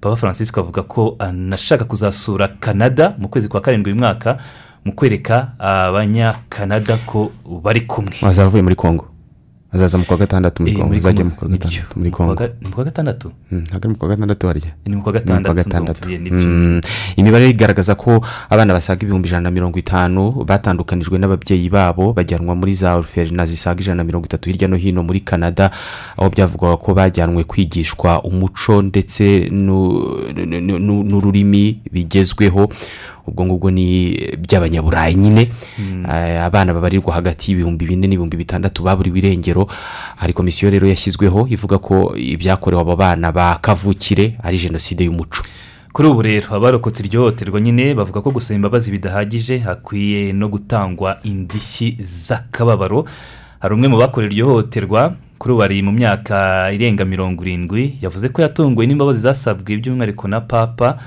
Papa 0.01 0.15
francisco 0.15 0.59
avuga 0.59 0.83
ko 0.83 1.15
anashaka 1.19 1.85
kuzasura 1.85 2.47
canada 2.47 3.15
mu 3.17 3.27
kwezi 3.29 3.47
kwa 3.47 3.61
karindwi 3.61 3.91
uyu 3.91 3.99
mwaka 3.99 4.37
mu 4.85 4.93
kwereka 4.93 5.51
abanyakanada 5.59 6.97
ko 6.97 7.31
bari 7.63 7.81
kumwe. 7.81 8.13
Azaba 8.21 8.47
avuye 8.47 8.63
muri 8.63 8.75
congo. 8.75 9.11
Azaza 9.72 9.97
mu 9.97 10.05
kwa 10.05 10.17
gatandatu 10.17 10.63
muri 10.63 10.76
Eh, 10.76 10.86
muri 10.86 10.97
azajya 10.97 11.24
mu 11.26 11.32
kwa 11.32 11.47
gatandatu 11.47 11.95
muri 11.95 12.11
congo 12.11 12.34
ga- 12.36 12.53
mu 12.61 12.69
kwa 12.76 12.84
gatandatu 12.84 13.32
Mm, 13.51 13.59
ntabwo 13.63 13.78
ari 13.80 13.88
mu 13.89 13.95
kwa 13.95 14.07
gatandatu 14.09 14.47
harya 14.47 14.72
ni 14.86 14.95
mu 14.95 15.01
kwa 15.03 15.11
Ni 15.13 15.19
gatandatu. 15.19 16.09
Mm, 16.11 16.82
imibare 17.15 17.49
igaragaza 17.49 17.95
ko 17.95 18.19
abana 18.49 18.74
basaga 18.74 19.03
ibihumbi 19.03 19.28
ijana 19.28 19.47
na 19.47 19.51
mirongo 19.51 19.80
itanu 19.80 20.43
batandukanijwe 20.43 21.17
n'ababyeyi 21.19 21.69
babo 21.69 22.13
bajyanwa 22.13 22.55
muri 22.55 22.74
za 22.76 22.95
orphelina 22.95 23.45
zisaga 23.45 23.80
ijana 23.82 23.97
na 23.97 24.03
mirongo 24.03 24.26
itatu 24.28 24.49
hirya 24.49 24.67
no 24.67 24.76
hino 24.76 25.03
muri 25.03 25.19
canada 25.24 25.72
aho 26.17 26.30
byavugwaga 26.30 26.78
ko 26.78 26.93
bajyanwe 26.93 27.43
kwigishwa 27.43 28.24
umuco 28.24 28.82
ndetse 28.82 29.47
nu- 29.51 30.03
nu- 30.36 30.80
nu- 30.80 31.03
n'ururimi 31.03 31.80
bigezweho 31.91 32.67
ubwo 33.28 33.45
ngubwo 33.45 33.72
ni 33.72 34.11
iby'abanyaburayi 34.38 35.15
nyine. 35.15 35.51
Mm. 35.80 36.05
Eh, 36.05 36.43
abana 36.43 36.74
babarirwa 36.74 37.13
hagati 37.13 37.51
y'ibihumbi 37.51 37.86
bine 37.86 38.07
n'ibihumbi 38.07 38.38
bitandatu 38.38 38.84
baburiwe 38.84 39.17
irengero 39.19 39.67
hari 40.15 40.34
komisiyo 40.34 40.69
rero 40.72 40.88
yashyizweho 40.88 41.47
ivuga 41.47 41.78
ko 41.78 42.13
ibyakorewe 42.17 42.82
abo 42.82 42.95
bana 42.95 43.32
ba 43.32 43.57
kavukire 43.61 44.38
ari 44.43 44.57
jenoside 44.57 45.05
y'umuco. 45.05 45.41
Kuri 45.93 46.07
ubu 46.07 46.22
rero 46.22 46.55
abarokotse 46.55 47.03
iryo 47.03 47.19
hohoterwa 47.19 47.61
nyine 47.61 47.93
bavuga 47.93 48.22
ko 48.22 48.32
gusaba 48.32 48.55
imbabazi 48.55 48.91
bidahagije 48.91 49.57
hakwiye 49.59 50.34
no 50.34 50.47
gutangwa 50.47 51.19
indishyi 51.24 51.97
z'akababaro. 51.99 53.05
Hari 53.59 53.74
umwe 53.76 53.88
mu 53.88 53.97
bakorera 53.97 54.32
iryo 54.32 54.45
hohoterwa 54.47 55.13
kuri 55.38 55.53
ubu 55.53 55.63
ari 55.63 55.82
mu 55.84 55.91
myaka 55.91 56.72
irenga 56.72 57.05
mirongo 57.05 57.43
irindwi 57.43 57.97
yavuze 58.01 58.30
ko 58.30 58.41
yatunguwe 58.41 58.88
n'imbabazi 58.88 59.19
zasabwe 59.19 59.78
by'umwihariko 59.78 60.28
na 60.28 60.41
papa. 60.41 60.97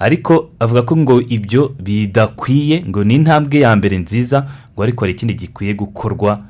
Ariko 0.00 0.50
avuga 0.60 0.82
ko 0.82 0.96
ngo 0.96 1.20
ibyo 1.28 1.76
bidakwiye 1.80 2.84
ngo 2.88 3.04
ni 3.04 3.14
intambwe 3.14 3.58
ya 3.60 3.76
mbere 3.76 3.98
nziza 3.98 4.46
ngo 4.74 4.82
ariko 4.82 5.00
hari 5.04 5.12
ikindi 5.12 5.34
gikwiye 5.34 5.74
gukorwa 5.74 6.40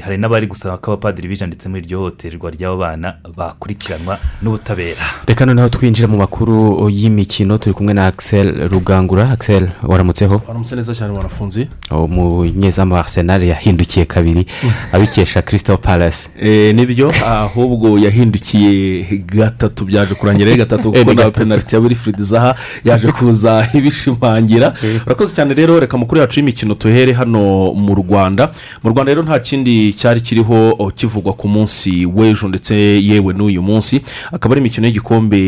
hari 0.00 0.16
n'abari 0.18 0.46
gusaba 0.46 0.76
ko 0.76 0.92
abapadiri 0.92 1.28
bijanditse 1.28 1.68
muri 1.68 1.82
iryo 1.82 1.98
hohoterwa 1.98 2.50
ry'abo 2.50 2.76
bana 2.76 3.14
bakurikiranwa 3.36 4.18
n'ubutabera. 4.42 5.04
Reka 5.26 5.46
noneho 5.46 5.68
twinjira 5.68 6.08
mu 6.08 6.16
makuru 6.16 6.88
y'imikino 6.90 7.58
turi 7.58 7.74
kumwe 7.74 7.94
na 7.94 8.06
axel 8.06 8.68
rugangura. 8.68 9.30
Axel 9.30 9.68
waramutseho? 9.82 10.42
Waramutse 10.48 10.76
neza 10.76 10.94
cyane 10.94 11.12
warafunze 11.16 11.68
umunyezamu 11.90 12.94
wa 12.94 13.00
arsenal 13.00 13.42
yahindukiye 13.44 14.04
kabiri. 14.06 14.46
Abikesha 14.92 15.42
crystal 15.42 15.78
palace. 15.78 16.28
Eh, 16.40 16.74
ni 16.74 16.86
byo? 16.86 17.12
Ahubwo 17.26 17.98
yahindukiye 17.98 19.04
gatatu 19.26 19.84
byaje 19.84 20.14
kurangira 20.14 20.56
gatatu 20.56 20.88
Eh, 20.98 21.04
kuko 21.04 21.14
na 21.14 21.30
penaliti 21.30 21.74
ya 21.74 21.80
wilfried 21.80 22.20
zaha 22.20 22.54
yaje 22.84 23.12
kuza 23.12 23.68
ibishimangira. 23.74 24.72
Urakoze 25.06 25.34
cyane 25.34 25.54
rero 25.54 25.80
reka 25.80 25.96
mukuru 25.98 26.20
yacu 26.20 26.40
y'imikino 26.40 26.74
tuhere 26.74 27.12
hano 27.12 27.72
mu 27.74 27.94
rwanda. 27.94 28.50
Mu 28.82 28.90
rwanda 28.90 29.12
rero 29.12 29.22
nta 29.22 29.38
kindi 29.38 29.77
cyari 29.96 30.20
kiriho 30.20 30.92
kivugwa 30.96 31.32
ku 31.32 31.48
munsi 31.48 32.06
w'ejo 32.06 32.48
ndetse 32.48 32.74
yewe 33.02 33.34
n'uyu 33.34 33.62
munsi. 33.62 34.00
Akaba 34.32 34.52
ari 34.54 34.60
imikino 34.60 34.86
y'igikombe 34.86 35.38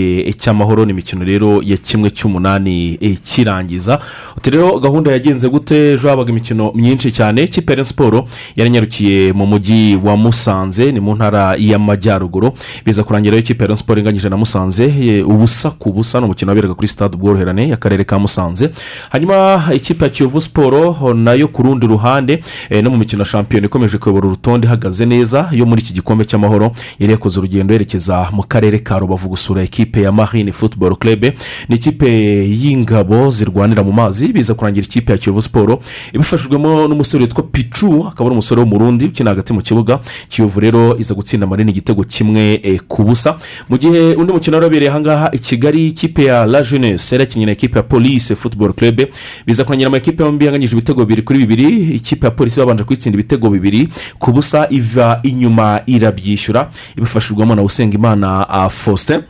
cy'amahoro 0.41 0.85
ni 0.85 0.91
imikino 0.93 1.25
rero 1.25 1.63
ya 1.63 1.77
kimwe 1.77 2.11
cy'umunani 2.11 2.99
eh, 3.01 3.19
kirangiza. 3.25 4.01
Rero 4.45 4.81
gahunda 4.81 5.11
yagenze 5.13 5.49
gute? 5.49 5.93
Ejo 5.93 6.09
habaga 6.09 6.31
imikino 6.31 6.73
myinshi 6.75 7.13
cyane. 7.13 7.47
Kipe 7.47 7.73
ya 7.75 7.85
siporo 7.85 8.25
yaranyarukiye 8.57 9.33
mu 9.33 9.47
mujyi 9.47 9.97
wa 10.05 10.17
musanze 10.17 10.93
ni 10.93 11.01
mu 11.01 11.15
ntara 11.15 11.57
y'amajyaruguru. 11.59 12.53
Biza 12.85 13.05
kurangira 13.05 13.37
ikipe 13.37 13.65
ya 13.65 13.77
siporo 13.77 14.01
inganyije 14.01 14.29
na 14.29 14.37
musanze 14.37 15.23
ubusa 15.23 15.71
ku 15.71 15.93
busa 15.93 16.19
ni 16.19 16.25
umukino 16.25 16.51
waberaga 16.51 16.75
kuri 16.75 16.89
stade 16.89 17.17
ubworoherane 17.17 17.69
y'akarere 17.69 18.05
ka 18.05 18.19
musanze. 18.19 18.71
Hanyuma 19.11 19.63
ikipe 19.75 20.05
ya 20.05 20.11
kiyovu 20.11 20.41
siporo 20.41 21.15
na 21.15 21.33
yo 21.33 21.49
ku 21.49 21.63
rundi 21.63 21.87
ruhande 21.87 22.41
eh, 22.71 22.83
no 22.85 22.91
mu 22.91 22.97
mikino 22.97 23.23
ya 23.23 23.27
shampiyona 23.27 23.67
ikomeje 23.67 23.99
kuyobora 24.11 24.27
urutonde 24.27 24.67
ihagaze 24.67 25.07
neza 25.07 25.49
yo 25.53 25.67
muri 25.67 25.81
iki 25.83 25.93
gikombe 25.93 26.25
cy'amahoro 26.25 26.73
yari 26.99 27.13
yakoze 27.13 27.39
urugendo 27.39 27.73
yerekeza 27.75 28.27
mu 28.33 28.43
karere 28.43 28.79
ka 28.79 28.99
rubavu 28.99 29.29
gusura 29.29 29.63
ikipe 29.63 30.03
ya 30.03 30.13
marine 30.13 30.53
football 30.53 30.97
club. 30.97 31.25
Ni 31.69 31.77
ikipe 31.77 32.09
y'ingabo 32.49 33.31
zirwanira 33.31 33.83
mu 33.83 33.93
mazi 33.93 34.29
biza 34.33 34.55
kurangira 34.55 34.87
ikipe 34.87 35.13
ya 35.13 35.19
kiyovu 35.19 35.43
siporo 35.43 35.79
ibifashijwemo 36.13 36.89
n'umusore 36.89 37.23
witwa 37.25 37.43
picu 37.43 38.07
akaba 38.09 38.25
ari 38.25 38.33
umusore 38.33 38.61
w'umurundi 38.61 39.05
ukina 39.05 39.31
hagati 39.31 39.53
mu 39.53 39.63
kibuga. 39.63 40.01
Kiyovu 40.29 40.61
rero 40.61 40.99
iza 40.99 41.15
gutsinda 41.15 41.47
marine 41.47 41.71
igitego 41.71 42.03
kimwe 42.05 42.61
eh, 42.63 42.81
ku 42.89 43.05
busa. 43.05 43.37
Mu 43.69 43.77
gihe 43.79 44.15
undi 44.15 44.33
mukino 44.33 44.57
wari 44.57 44.65
wabereye 44.65 44.91
ahangaha 44.91 45.31
i 45.33 45.39
kigali 45.39 45.89
ikipe 45.89 46.25
ya 46.25 46.47
la 46.47 46.63
jeunesse 46.63 47.15
yari 47.15 47.23
yakinnye 47.23 47.47
na 47.47 47.53
ikipe 47.53 47.79
ya 47.79 47.83
police 47.83 48.35
football 48.35 48.73
club. 48.73 49.01
Biza 49.47 49.65
kurangira 49.65 49.87
amakipe 49.89 50.23
yombi 50.23 50.45
yanganyije 50.45 50.73
ibitego 50.77 51.01
bibiri 51.01 51.23
kuri 51.23 51.39
bibiri. 51.39 51.95
Ikipe 51.95 52.27
ya 52.27 52.31
polisi 52.31 52.59
babanje 52.61 52.85
kwitsinda 52.85 53.15
ibitego 53.19 53.51
bibiri. 53.51 53.89
Ku 54.19 54.33
busa 54.33 54.67
iva 54.71 55.21
inyuma 55.23 55.81
irabyishyura 55.87 56.71
ibifashijwemo 56.97 57.55
na 57.55 57.63
usengimana 57.63 58.49
ah, 58.49 58.69
faustin. 58.69 59.23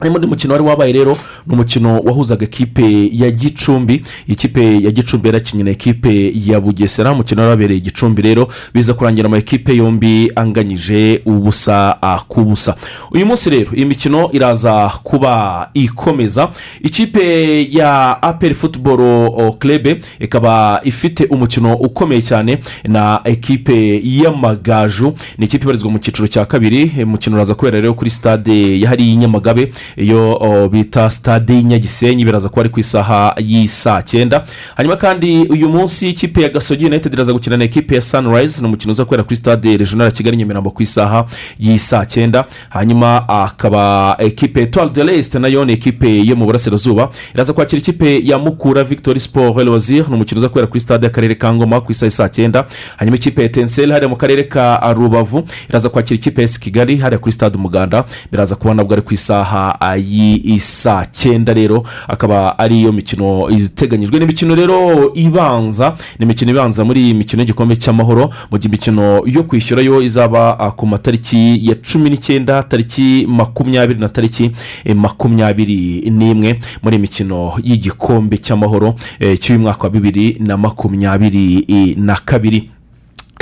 Undi 0.00 0.26
mukino 0.26 0.52
wari 0.54 0.64
wabaye 0.64 0.92
rero 0.92 1.18
ni 1.46 1.54
umukino 1.54 2.00
wahuzaga 2.00 2.44
ekipe 2.44 3.10
ya 3.12 3.30
gicumbi. 3.30 4.02
Ikipe 4.26 4.82
ya 4.82 4.90
gicumbi 4.90 5.28
yarakinnye 5.28 5.64
na 5.64 5.70
ekipe 5.70 6.32
ya 6.46 6.60
bugesera. 6.60 7.12
Umukino 7.12 7.42
wabereye 7.48 7.80
gicumbi 7.80 8.22
rero 8.22 8.48
biza 8.74 8.94
kurangira 8.94 9.26
ama 9.26 9.38
ekipe 9.38 9.76
yombi 9.76 10.32
anganyije 10.36 11.22
ubusa 11.26 11.96
ku 12.28 12.44
busa 12.44 12.76
uyu 13.12 13.26
munsi 13.26 13.50
rero 13.50 13.70
iyi 13.74 13.84
mikino 13.84 14.30
iraza 14.32 14.90
kuba 15.02 15.70
ikomeza. 15.74 16.48
Ikipe 16.82 17.66
ya 17.72 18.22
aperi 18.22 18.54
futuboro 18.54 19.52
kerebe 19.60 20.00
ikaba 20.20 20.80
ifite 20.84 21.24
umukino 21.24 21.74
ukomeye 21.74 22.22
cyane 22.22 22.58
na 22.84 23.20
ekipe 23.24 24.00
y'amagaju. 24.04 25.12
Ni 25.38 25.44
ikipe 25.46 25.62
ibarizwa 25.64 25.90
mu 25.90 25.98
cyiciro 25.98 26.28
cya 26.28 26.44
kabiri. 26.44 26.92
Umukino 27.02 27.36
uraza 27.36 27.54
kubera 27.54 27.80
rero 27.80 27.94
kuri 27.94 28.10
stade 28.10 28.80
yahariye 28.80 29.16
nyamagabe. 29.16 29.72
Iyo 29.96 30.68
bita 30.72 31.10
stade 31.10 31.54
y'inyagisenyi 31.54 32.24
biraza 32.24 32.48
kuba 32.48 32.60
ari 32.60 32.68
ku 32.70 32.80
isaha 32.80 33.34
y'isaa 33.38 34.02
cyenda. 34.02 34.44
Hanyuma 34.76 34.96
kandi 34.96 35.46
uyu 35.50 35.68
munsi 35.68 36.08
ikipe 36.10 36.42
ya 36.42 36.48
gasogi 36.48 36.86
united 36.86 37.12
iraza 37.12 37.32
gukina 37.32 37.56
na 37.56 37.64
ekipe 37.64 37.94
ya 37.94 38.00
sunrise 38.02 38.60
ni 38.60 38.66
umukino 38.66 38.92
uza 38.92 39.04
kubera 39.04 39.22
kuri 39.22 39.36
stade 39.36 39.76
regional 39.76 40.12
kigali 40.12 40.36
nyamirambo 40.36 40.70
ku 40.70 40.82
isaha 40.82 41.26
y'isaa 41.58 42.04
cyenda. 42.06 42.44
Hanyuma 42.70 43.28
akaba 43.28 44.16
ekipe 44.18 44.62
etoile 44.62 44.90
de 44.90 45.04
l'est 45.04 45.34
na 45.34 45.48
yo 45.48 45.64
ni 45.64 45.72
ekipe 45.72 46.24
yo 46.26 46.36
mu 46.36 46.46
burasirazuba. 46.46 47.10
Iraza 47.34 47.52
kwakira 47.52 47.78
ikipe 47.80 48.20
ya 48.24 48.38
mukura 48.38 48.84
victoire 48.84 49.20
sport 49.20 49.56
loisir 49.56 50.08
ni 50.08 50.14
umukino 50.14 50.38
uza 50.38 50.48
kubera 50.48 50.66
kuri 50.66 50.80
stade 50.80 51.06
y'akarere 51.06 51.34
ka 51.34 51.54
ngoma 51.54 51.80
ku 51.80 51.92
isaha 51.92 52.06
y'isaa 52.06 52.28
cyenda. 52.28 52.66
Hanyuma 52.96 53.16
ikipe 53.16 53.40
ya 53.42 53.46
etenseri 53.46 53.92
hariya 53.92 54.08
mu 54.08 54.16
karere 54.16 54.42
ka 54.44 54.92
rubavu 54.94 55.44
iraza 55.68 55.88
kwakira 55.88 56.14
ikipe 56.18 56.42
ya 56.42 56.48
kigali 56.48 56.96
hariya 56.96 57.18
kuri 57.18 57.32
stade 57.32 57.56
umuganda 57.58 58.04
biraza 58.32 58.54
kuba 58.56 58.74
nabwo 58.74 58.92
ari 58.92 59.02
ku 59.02 59.14
isaha 59.14 59.77
y'isaa 59.96 61.04
cyenda 61.12 61.54
rero 61.54 61.82
akaba 62.08 62.58
ari 62.58 62.80
iyo 62.80 62.92
mikino 62.92 63.50
iteganyijwe. 63.50 64.18
N'imikino 64.18 64.54
rero 64.54 65.10
ibanza 65.14 65.94
ni 66.18 66.24
imikino 66.24 66.50
ibanza 66.50 66.84
muri 66.84 67.00
iyi 67.00 67.14
mikino 67.14 67.42
y'igikombe 67.42 67.76
cy'amahoro. 67.76 68.30
Mu 68.50 68.58
gihe 68.58 68.68
imikino 68.68 69.22
yo 69.26 69.42
kwishyura 69.42 69.82
yo 69.82 70.02
izaba 70.02 70.58
ah, 70.60 70.70
ku 70.70 70.86
matariki 70.86 71.60
ya 71.68 71.74
cumi 71.74 72.10
n'icyenda 72.10 72.62
tariki 72.62 73.26
makumyabiri 73.28 74.00
na 74.00 74.08
tariki 74.08 74.50
eh, 74.84 74.96
makumyabiri 74.96 76.10
n'imwe. 76.10 76.60
Muri 76.82 76.96
iyi 76.96 77.00
mikino 77.02 77.52
y'igikombe 77.62 78.38
cy'amahoro 78.38 78.94
eh, 79.20 79.38
cy'uyu 79.38 79.60
mwaka 79.60 79.82
wa 79.84 79.90
bibiri 79.90 80.36
na 80.40 80.56
makumyabiri 80.56 81.64
eh, 81.68 81.96
na 81.96 82.14
kabiri. 82.24 82.70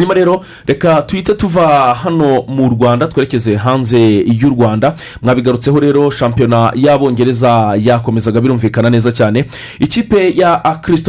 Nyuma 0.00 0.14
rero 0.14 0.40
reka 0.66 1.02
tuhite 1.02 1.34
tuva 1.34 1.94
hano 1.94 2.42
mu 2.48 2.68
rwanda 2.68 3.06
twerekeze 3.06 3.56
hanze 3.56 3.98
y'u 4.26 4.48
rwanda. 4.50 4.94
Mwabigarutseho 5.22 5.80
rero 5.80 6.10
shampiyona 6.10 6.72
y'abongereza 6.74 7.76
yakomezaga 7.82 8.40
birumvikana 8.40 8.90
neza 8.90 9.12
cyane. 9.12 9.44
Ikipe 9.80 10.32
ya 10.36 10.56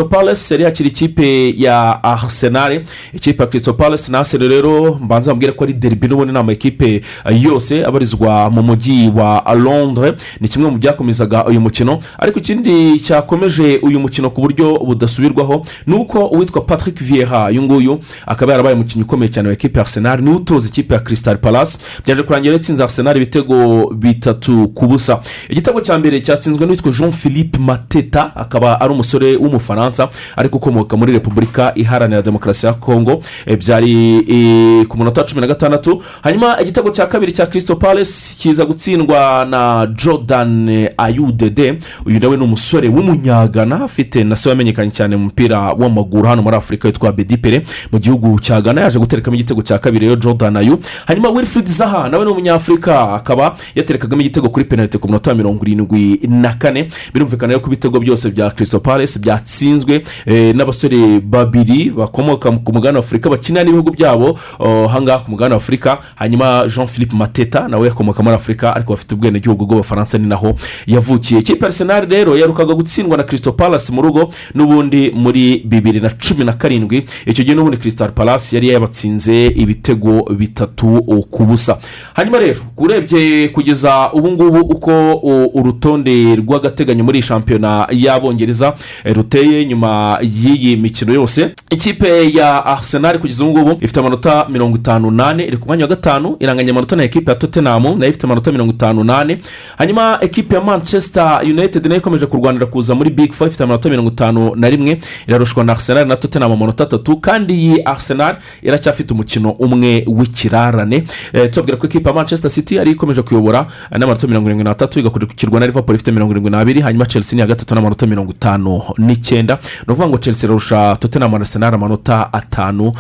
palesi 0.09 0.53
yari 0.53 0.63
yakira 0.63 0.89
ikipe 0.89 1.53
ya 1.57 2.03
arsenal. 2.03 2.81
Ikipe 3.13 3.43
ya 3.43 3.73
palesi 3.73 4.11
na 4.11 4.19
arsenal 4.19 4.49
rero 4.49 4.97
mbanza 5.01 5.35
mbwira 5.35 5.53
ko 5.53 5.63
ari 5.63 5.73
deribi 5.73 6.07
n'ubundi 6.07 6.33
ni 6.33 6.39
amakipe 6.39 7.01
yose 7.31 7.85
abarizwa 7.85 8.49
mu 8.49 8.63
mujyi 8.63 9.11
wa 9.15 9.43
londres. 9.55 10.15
Ni 10.39 10.47
kimwe 10.47 10.71
mu 10.71 10.77
byakomezaga 10.77 11.45
uyu 11.45 11.61
mukino. 11.61 11.99
Ariko 12.19 12.39
ikindi 12.39 12.99
cyakomeje 12.99 13.79
uyu 13.83 13.99
mukino 13.99 14.29
ku 14.29 14.41
buryo 14.41 14.79
budasubirwaho 14.79 15.65
ni 15.88 15.95
uko 15.95 16.25
uwitwa 16.27 16.61
patrick 16.61 17.03
vieira 17.03 17.45
uyu 17.49 17.61
nguyu 17.63 17.99
akaba 18.25 18.51
yarabaye 18.51 18.76
umukinnyi 18.78 19.03
ukomeye 19.03 19.30
cyane 19.32 19.47
wa 19.47 19.53
ekipe 19.53 19.80
ya 19.80 19.82
arsenal 19.86 20.21
ni 20.21 20.30
we 20.30 20.36
utoza 20.36 20.67
ikipe 20.67 20.93
ya 20.93 20.99
kirisitari 20.99 21.38
palasi 21.39 21.80
byaje 22.05 22.23
kurangira 22.23 22.53
yatsinze 22.53 22.84
arsenal 22.84 23.17
ibitego 23.17 23.88
bitatu 23.95 24.67
ku 24.67 24.88
busa. 24.88 25.19
Igitego 25.49 25.82
cya 25.82 25.97
mbere 25.99 26.21
cyatsinzwe 26.21 26.65
n'uwitwa 26.65 26.91
jean 26.91 27.11
philippe 27.11 27.57
mateta 27.59 28.36
akaba 28.36 28.82
ari 28.82 28.93
umusore 28.93 29.36
w'umufaransa 29.36 30.09
ariko 30.36 30.57
ukomoka 30.57 30.97
muri 30.97 31.13
repubulika 31.13 31.71
iharanira 31.75 32.21
demokarasi 32.21 32.65
ya 32.65 32.73
kongo 32.73 33.21
E, 33.45 33.55
byari 33.55 34.17
e, 34.30 34.86
ku 34.86 34.97
munota 34.97 35.21
wa 35.21 35.28
cumi 35.28 35.41
na 35.41 35.47
gatandatu. 35.47 36.03
Hanyuma 36.21 36.61
igitego 36.61 36.89
cya 36.89 37.05
kabiri 37.05 37.32
cya 37.32 37.45
kirisito 37.45 37.75
palasi 37.75 38.38
kiza 38.38 38.65
gutsindwa 38.65 39.45
na 39.49 39.88
jordan 39.95 40.69
ayudede. 40.97 41.80
Uyu 42.05 42.19
nawe 42.19 42.38
ni 42.38 42.43
umusore 42.43 42.88
w'umunyagana 42.88 43.84
afite 43.84 44.23
na 44.23 44.36
se 44.36 44.49
wamenyekanye 44.49 44.91
cyane 44.91 45.15
mu 45.15 45.23
mupira 45.25 45.59
w'amaguru 45.73 46.28
hano 46.28 46.41
muri 46.41 46.55
afurika 46.57 46.88
witwa 46.88 47.11
bedipere 47.11 47.63
mu 47.91 47.99
gihugu 47.99 48.39
cya 48.39 48.61
ghana 48.68 48.82
yaje 48.82 48.99
guterekamo 48.99 49.36
igitego 49.36 49.61
cya 49.61 49.80
kabiri 49.80 50.07
rero 50.07 50.15
jordan 50.20 50.57
ayu 50.57 50.80
hanyuma 51.07 51.30
wilfried 51.30 51.68
zaha 51.68 52.09
nawe 52.09 52.26
ni 52.26 52.32
umunyafurika 52.32 53.13
akaba 53.13 53.55
yaterekagamo 53.76 54.22
igitego 54.22 54.49
kuri 54.49 54.65
penalite 54.65 54.97
ku 54.97 55.07
munota 55.07 55.32
wa 55.32 55.38
mirongo 55.38 55.63
irindwi 55.65 56.20
na 56.28 56.53
kane. 56.53 56.88
Birumvikana 57.13 57.53
rero 57.53 57.59
ko 57.59 57.68
ibitego 57.68 57.99
byose 57.99 58.32
bya 58.32 58.51
kirisito 58.51 58.80
palesi 58.80 59.20
byatsinzwe 59.20 60.03
eh, 60.26 60.55
n'abasore 60.55 61.20
babiri 61.20 61.89
bakomoka 61.91 62.51
ku 62.51 62.74
mugabane 62.74 62.97
wa 62.97 63.03
afurika 63.05 63.30
bakinira 63.30 63.63
n'ibihugu 63.63 63.91
byabo 63.91 64.39
oh, 64.59 64.86
ahangaha 64.86 65.20
ku 65.24 65.32
mugabane 65.32 65.53
wa 65.55 65.57
afurika 65.57 65.97
hanyuma 66.15 66.68
jean 66.68 66.88
philippe 66.88 67.15
mateta 67.15 67.68
nawe 67.68 67.88
yakomoka 67.88 68.24
muri 68.24 68.36
afurika 68.36 68.76
ariko 68.76 68.93
bafite 68.93 69.15
ubwenegihugu 69.15 69.65
bw'abafaransa 69.65 70.18
ni 70.18 70.28
naho 70.28 70.55
yavukiye. 70.88 71.39
Ikipe 71.39 71.59
ya 71.61 71.68
arsenal 71.68 72.05
rero 72.09 72.38
yarukaga 72.38 72.74
gutsindwa 72.74 73.18
na 73.18 73.24
kirisito 73.24 73.51
palasi 73.51 73.91
mu 73.91 74.01
rugo 74.01 74.30
n'ubundi 74.55 75.11
muri 75.15 75.63
bibiri 75.65 75.99
na 75.99 76.09
cumi 76.09 76.43
na 76.45 76.53
karindwi. 76.53 77.05
Icyo 77.26 77.43
gihe 77.43 77.55
n'ubundi 77.55 77.78
kirisito 77.78 78.07
palasi 78.07 78.57
yari 78.58 78.68
yabatsinze 78.74 79.47
ibitego 79.47 80.26
bitatu 80.38 81.01
ku 81.32 81.45
busa. 81.45 81.78
Hanyuma 82.14 82.39
rero 82.39 82.60
urebye 82.78 83.47
kugeza 83.47 84.10
ubu 84.14 84.32
ngubu 84.32 84.60
uko 84.60 85.14
u- 85.14 85.51
urutonde 85.60 86.36
rw'agateganyo 86.36 87.03
muri 87.03 87.22
shampiyona 87.22 87.88
y'abongereza 87.91 88.74
eh, 89.05 89.16
ruteye 89.16 89.66
nyuma 89.66 90.20
y'iyi 90.22 90.78
mikino 90.78 91.14
yose. 91.14 91.49
Ikipe 91.70 92.34
ya 92.34 92.66
arsenal 92.66 93.20
kugeza 93.20 93.43
ubu 93.45 93.60
ngubu 93.60 93.78
ifite 93.86 93.99
amanota 93.99 94.45
mirongo 94.49 94.78
itanu 94.78 95.12
n'ane 95.12 95.45
iri 95.47 95.58
ku 95.58 95.68
mwanya 95.68 95.84
wa 95.84 95.89
gatanu 95.89 96.36
iranganya 96.39 96.72
amanota 96.72 96.95
na 96.95 97.03
ekipe 97.03 97.32
ya 97.32 97.36
tottenham 97.38 97.84
na 97.99 98.05
yo 98.05 98.10
ifite 98.10 98.24
amanota 98.26 98.51
mirongo 98.51 98.72
itanu 98.74 99.03
n'ane. 99.03 99.38
Hanyuma 99.78 100.18
ekipe 100.22 100.55
ya 100.55 100.62
manchester 100.62 101.39
united 101.43 101.86
na 101.86 101.93
yo 101.93 101.99
ikomeje 102.01 102.26
kurwanira 102.26 102.66
kuza 102.66 102.95
muri 102.95 103.10
big 103.10 103.34
four 103.34 103.47
ifite 103.47 103.64
amanota 103.64 103.89
mirongo 103.89 104.10
itanu 104.10 104.55
na 104.55 104.70
rimwe. 104.70 104.99
Irarushwa 105.28 105.64
na 105.64 105.74
arsenal 105.74 106.08
na 106.08 106.16
tottenham 106.16 106.51
amanota 106.51 106.84
atatu. 106.84 107.18
Kandi 107.18 107.53
iyi 107.53 107.82
arsenal 107.86 108.38
iracyafite 108.61 109.11
umukino 109.13 109.49
umwe 109.51 110.03
w'ikirarane. 110.07 111.03
Eh, 111.33 111.49
tubabwira 111.51 111.77
ko 111.77 111.87
ekipa 111.87 112.09
ya 112.09 112.15
manchester 112.15 112.51
city 112.51 112.79
ariyo 112.79 112.95
ikomeje 112.95 113.21
kuyobora 113.21 113.65
eh, 113.91 113.97
n'amanota 113.99 114.27
mirongo 114.27 114.49
irindwi 114.49 114.63
n'atatu 114.63 114.99
igakurikirwa 114.99 115.59
na 115.59 115.65
liverpool 115.65 115.95
ifite 115.95 116.11
mirongo 116.11 116.31
irindwi 116.31 116.51
n'abiri 116.51 116.81
hanyuma 116.81 117.05
chelsea 117.05 117.35
ni 117.35 117.39
iya 117.41 117.47
gatatu 117.47 117.75
n'amanota 117.75 118.05
mirongo 118.07 118.31
itanu 118.31 118.81
n'icyenda 118.97 119.57
ni 119.87 119.93
ukuvuga 119.93 120.07
ngo 120.09 120.17
chelsea 120.17 120.47
irarusha 120.47 120.95
tottenham 120.99 121.31
na 121.31 121.37
arsenal 121.37 121.73
amanota 121.73 122.33
atanu 122.33 122.93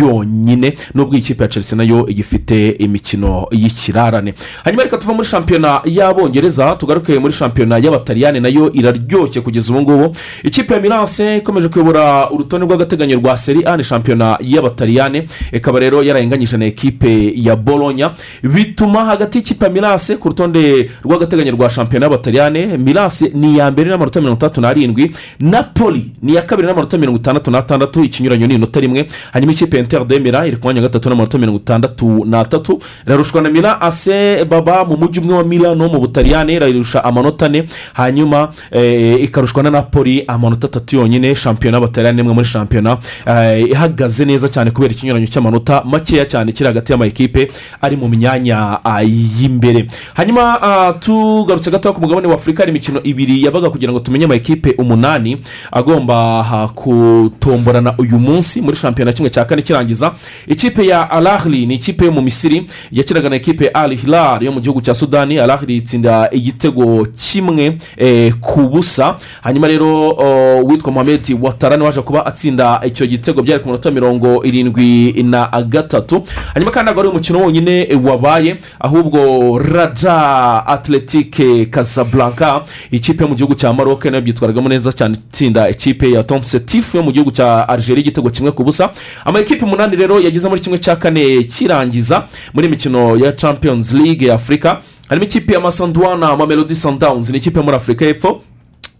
yonyine. 0.00 0.74
Nubwo 0.94 1.14
iyi 1.14 1.22
kipe 1.22 1.42
ya 1.44 1.48
chelsea 1.48 1.76
na 1.78 1.84
yo 1.84 2.06
igifite 2.08 2.68
imikino 2.70 3.46
y'ikirarane. 3.50 4.34
Hanyuma 4.64 4.82
reka 4.82 4.98
tuva 4.98 5.14
muri 5.14 5.28
shampiyona 5.28 5.80
y'abongereza 5.84 6.74
tugaruke 6.76 7.18
muri 7.18 7.32
shampiyona 7.32 7.78
y'abataliyani 7.78 8.40
na 8.40 8.48
yo 8.48 8.72
iraryoshye 8.72 9.40
kugeza 9.40 9.72
ubu 9.72 9.82
ngubu. 9.82 10.16
Ikipe 10.44 10.74
ya 10.74 10.80
miranse 10.80 11.36
ikomeje 11.36 11.68
kuyobora 11.68 12.30
urutonde 12.30 12.66
rw'agateganyo 12.66 13.16
rwa 13.20 13.36
seri 13.36 13.62
a 13.66 13.76
ni 13.76 13.84
shampiyona 13.84 14.38
y'abataliyani 14.58 15.22
ikaba 15.52 15.78
rero 15.80 16.02
yarayinganyije 16.02 16.56
na 16.56 16.64
ekipe 16.66 17.32
ya 17.36 17.56
bolonya 17.56 18.10
bituma 18.42 19.04
hagati 19.04 19.38
y'ikipe 19.38 19.64
ya 19.64 19.70
miranse 19.70 20.16
ku 20.16 20.28
rutonde 20.28 20.90
rw'agateganyo 21.04 21.52
rwa 21.52 21.70
shampiyona 21.70 22.06
y'abataliyani 22.06 22.78
miranse 22.78 23.30
ni 23.34 23.54
iya 23.54 23.70
mbere 23.70 23.90
n'amanota 23.90 24.20
mirongo 24.20 24.36
itandatu 24.38 24.60
n'arindwi. 24.60 25.10
Napoli 25.40 26.10
ni 26.22 26.32
iya 26.32 26.42
kabiri 26.42 26.68
n'amanota 26.68 26.98
mirongo 26.98 27.18
itandatu 27.18 27.50
n'atandatu. 27.50 28.04
Ikinyuranyo 28.04 28.46
ni 28.46 28.54
inota 28.54 28.80
rimwe. 28.80 29.06
Hanyuma 29.32 29.52
ikipe 29.52 29.76
ya 29.76 29.82
inter 29.82 30.04
de 30.06 30.18
mira 30.18 30.46
iri 30.46 30.56
ku 30.56 30.62
mwanya 30.64 30.80
wa 30.80 30.88
gatatu 30.88 31.08
n'amanota 31.08 31.38
mirongo 31.38 31.58
itandatu 31.58 32.24
n'atatu. 32.24 32.80
Irarushwa 33.06 33.42
na 33.42 33.50
mira 33.50 33.80
ase 33.80 34.44
baba 34.44 34.84
mu 34.84 34.96
mujyi 34.96 35.20
umwe 35.20 35.34
wa 35.34 35.44
milano 35.44 35.88
mu 35.88 35.98
butaliyani 36.00 36.52
irayirusha 36.54 37.04
amanota 37.04 37.46
ane. 37.46 37.64
Hanyuma 37.94 38.48
eh, 38.70 39.22
ikarushwa 39.22 39.62
na 39.62 39.70
napoli 39.70 40.24
amanota 40.26 40.66
atatu 40.66 40.96
yonyine. 40.96 41.34
Shampiyona 41.34 41.76
y'abataliyani 41.76 42.16
ni 42.16 42.22
imwe 42.22 42.34
muri 42.34 42.46
shampiyona 42.46 42.98
eh, 43.26 43.70
ihagaze 43.70 44.24
neza 44.24 44.47
cyane 44.48 44.70
kubera 44.70 44.92
ikinyuranyo 44.94 45.26
cy'amanota 45.26 45.82
makeya 45.84 46.26
cyane 46.26 46.52
kiri 46.52 46.66
hagati 46.66 46.92
y'amakipe 46.92 47.48
ari 47.82 47.96
mu 47.96 48.08
myanya 48.08 48.80
ah, 48.84 49.02
y'imbere. 49.02 49.86
Hanyuma 50.14 50.62
ah, 50.62 50.92
tugarutse 50.92 51.70
gato 51.70 51.92
ku 51.92 52.00
mugabane 52.00 52.26
wa 52.26 52.34
afurika 52.34 52.62
hari 52.62 52.70
imikino 52.70 53.00
ibiri 53.02 53.44
yabaga 53.44 53.70
kugira 53.70 53.92
ngo 53.92 54.00
tumenye 54.00 54.24
amakipe 54.24 54.74
umunani 54.78 55.38
agomba 55.72 56.14
ah, 56.52 56.68
gutomborana 56.76 57.94
uyu 57.98 58.18
munsi 58.18 58.60
muri 58.60 58.76
shampiyona 58.76 59.12
kimwe 59.12 59.30
cya 59.30 59.44
kane 59.44 59.62
kirangiza. 59.62 60.12
Ikipe 60.46 60.86
ya 60.86 61.10
alahli 61.10 61.66
ni 61.66 61.74
ikipe 61.74 62.04
yo 62.04 62.12
mu 62.12 62.22
misiri 62.22 62.66
yakinaga 62.92 63.28
na 63.28 63.36
ikipe 63.36 63.64
ya 63.64 63.74
al 63.74 63.96
hilal 63.96 64.42
yo 64.42 64.52
mu 64.52 64.60
gihugu 64.60 64.80
cya 64.80 64.94
sudani. 64.94 65.38
Alahli 65.38 65.76
itsinda 65.76 66.28
igitego 66.32 67.06
kimwe 67.16 67.78
eh, 67.96 68.34
ku 68.40 68.60
busa. 68.68 69.16
Hanyuma 69.42 69.68
rero 69.68 70.08
oh, 70.10 70.62
uwitwa 70.64 70.92
mohamed 70.92 71.38
watarani 71.42 71.82
waje 71.84 72.00
kuba 72.00 72.26
atsinda 72.26 72.80
icyo 72.86 73.06
gitego. 73.06 73.42
Byari 73.42 73.60
ku 73.62 73.68
minota 73.68 73.90
mirongo 73.90 74.37
irindwi 74.44 75.12
na 75.22 75.46
gatatu 75.68 76.22
hanyuma 76.54 76.70
kandi 76.72 76.84
ntabwo 76.84 77.00
ari 77.00 77.08
umukino 77.10 77.40
wonyine 77.40 77.88
wabaye 78.04 78.56
ahubwo 78.80 79.58
raja 79.58 80.66
atletike 80.66 81.66
casablanca 81.66 82.60
ikipe 82.90 83.22
yo 83.22 83.28
mu 83.28 83.34
gihugu 83.34 83.54
cya 83.54 83.72
maroc 83.72 84.04
na 84.04 84.16
yo 84.16 84.22
byitwaragamo 84.22 84.68
neza 84.68 84.92
cyane 84.92 85.14
itsinda 85.14 85.68
ikipe 85.70 86.10
ya 86.10 86.22
tom 86.22 86.42
setif 86.42 86.94
yo 86.94 87.02
mu 87.02 87.12
gihugu 87.12 87.30
cya 87.30 87.68
algeria 87.68 88.00
igitego 88.00 88.30
kimwe 88.30 88.52
ku 88.52 88.64
busa. 88.64 88.90
Amakipe 89.24 89.64
umunani 89.64 89.96
rero 89.96 90.20
yageze 90.20 90.48
muri 90.48 90.60
kimwe 90.60 90.78
cya 90.78 90.96
kane 90.96 91.42
kirangiza 91.44 92.24
muri 92.54 92.68
mikino 92.68 93.16
ya 93.16 93.32
champions 93.32 93.92
league 93.92 94.26
ya 94.28 94.34
afurika 94.34 94.80
harimo 95.08 95.24
ikipe 95.26 95.52
ya 95.52 95.60
masanduwana 95.60 96.36
mamelodi 96.36 96.74
sundowns 96.74 97.30
ni 97.30 97.38
ikipe 97.38 97.58
yo 97.58 97.64
muri 97.64 97.76
afurika 97.76 98.04
y'epfo. 98.04 98.40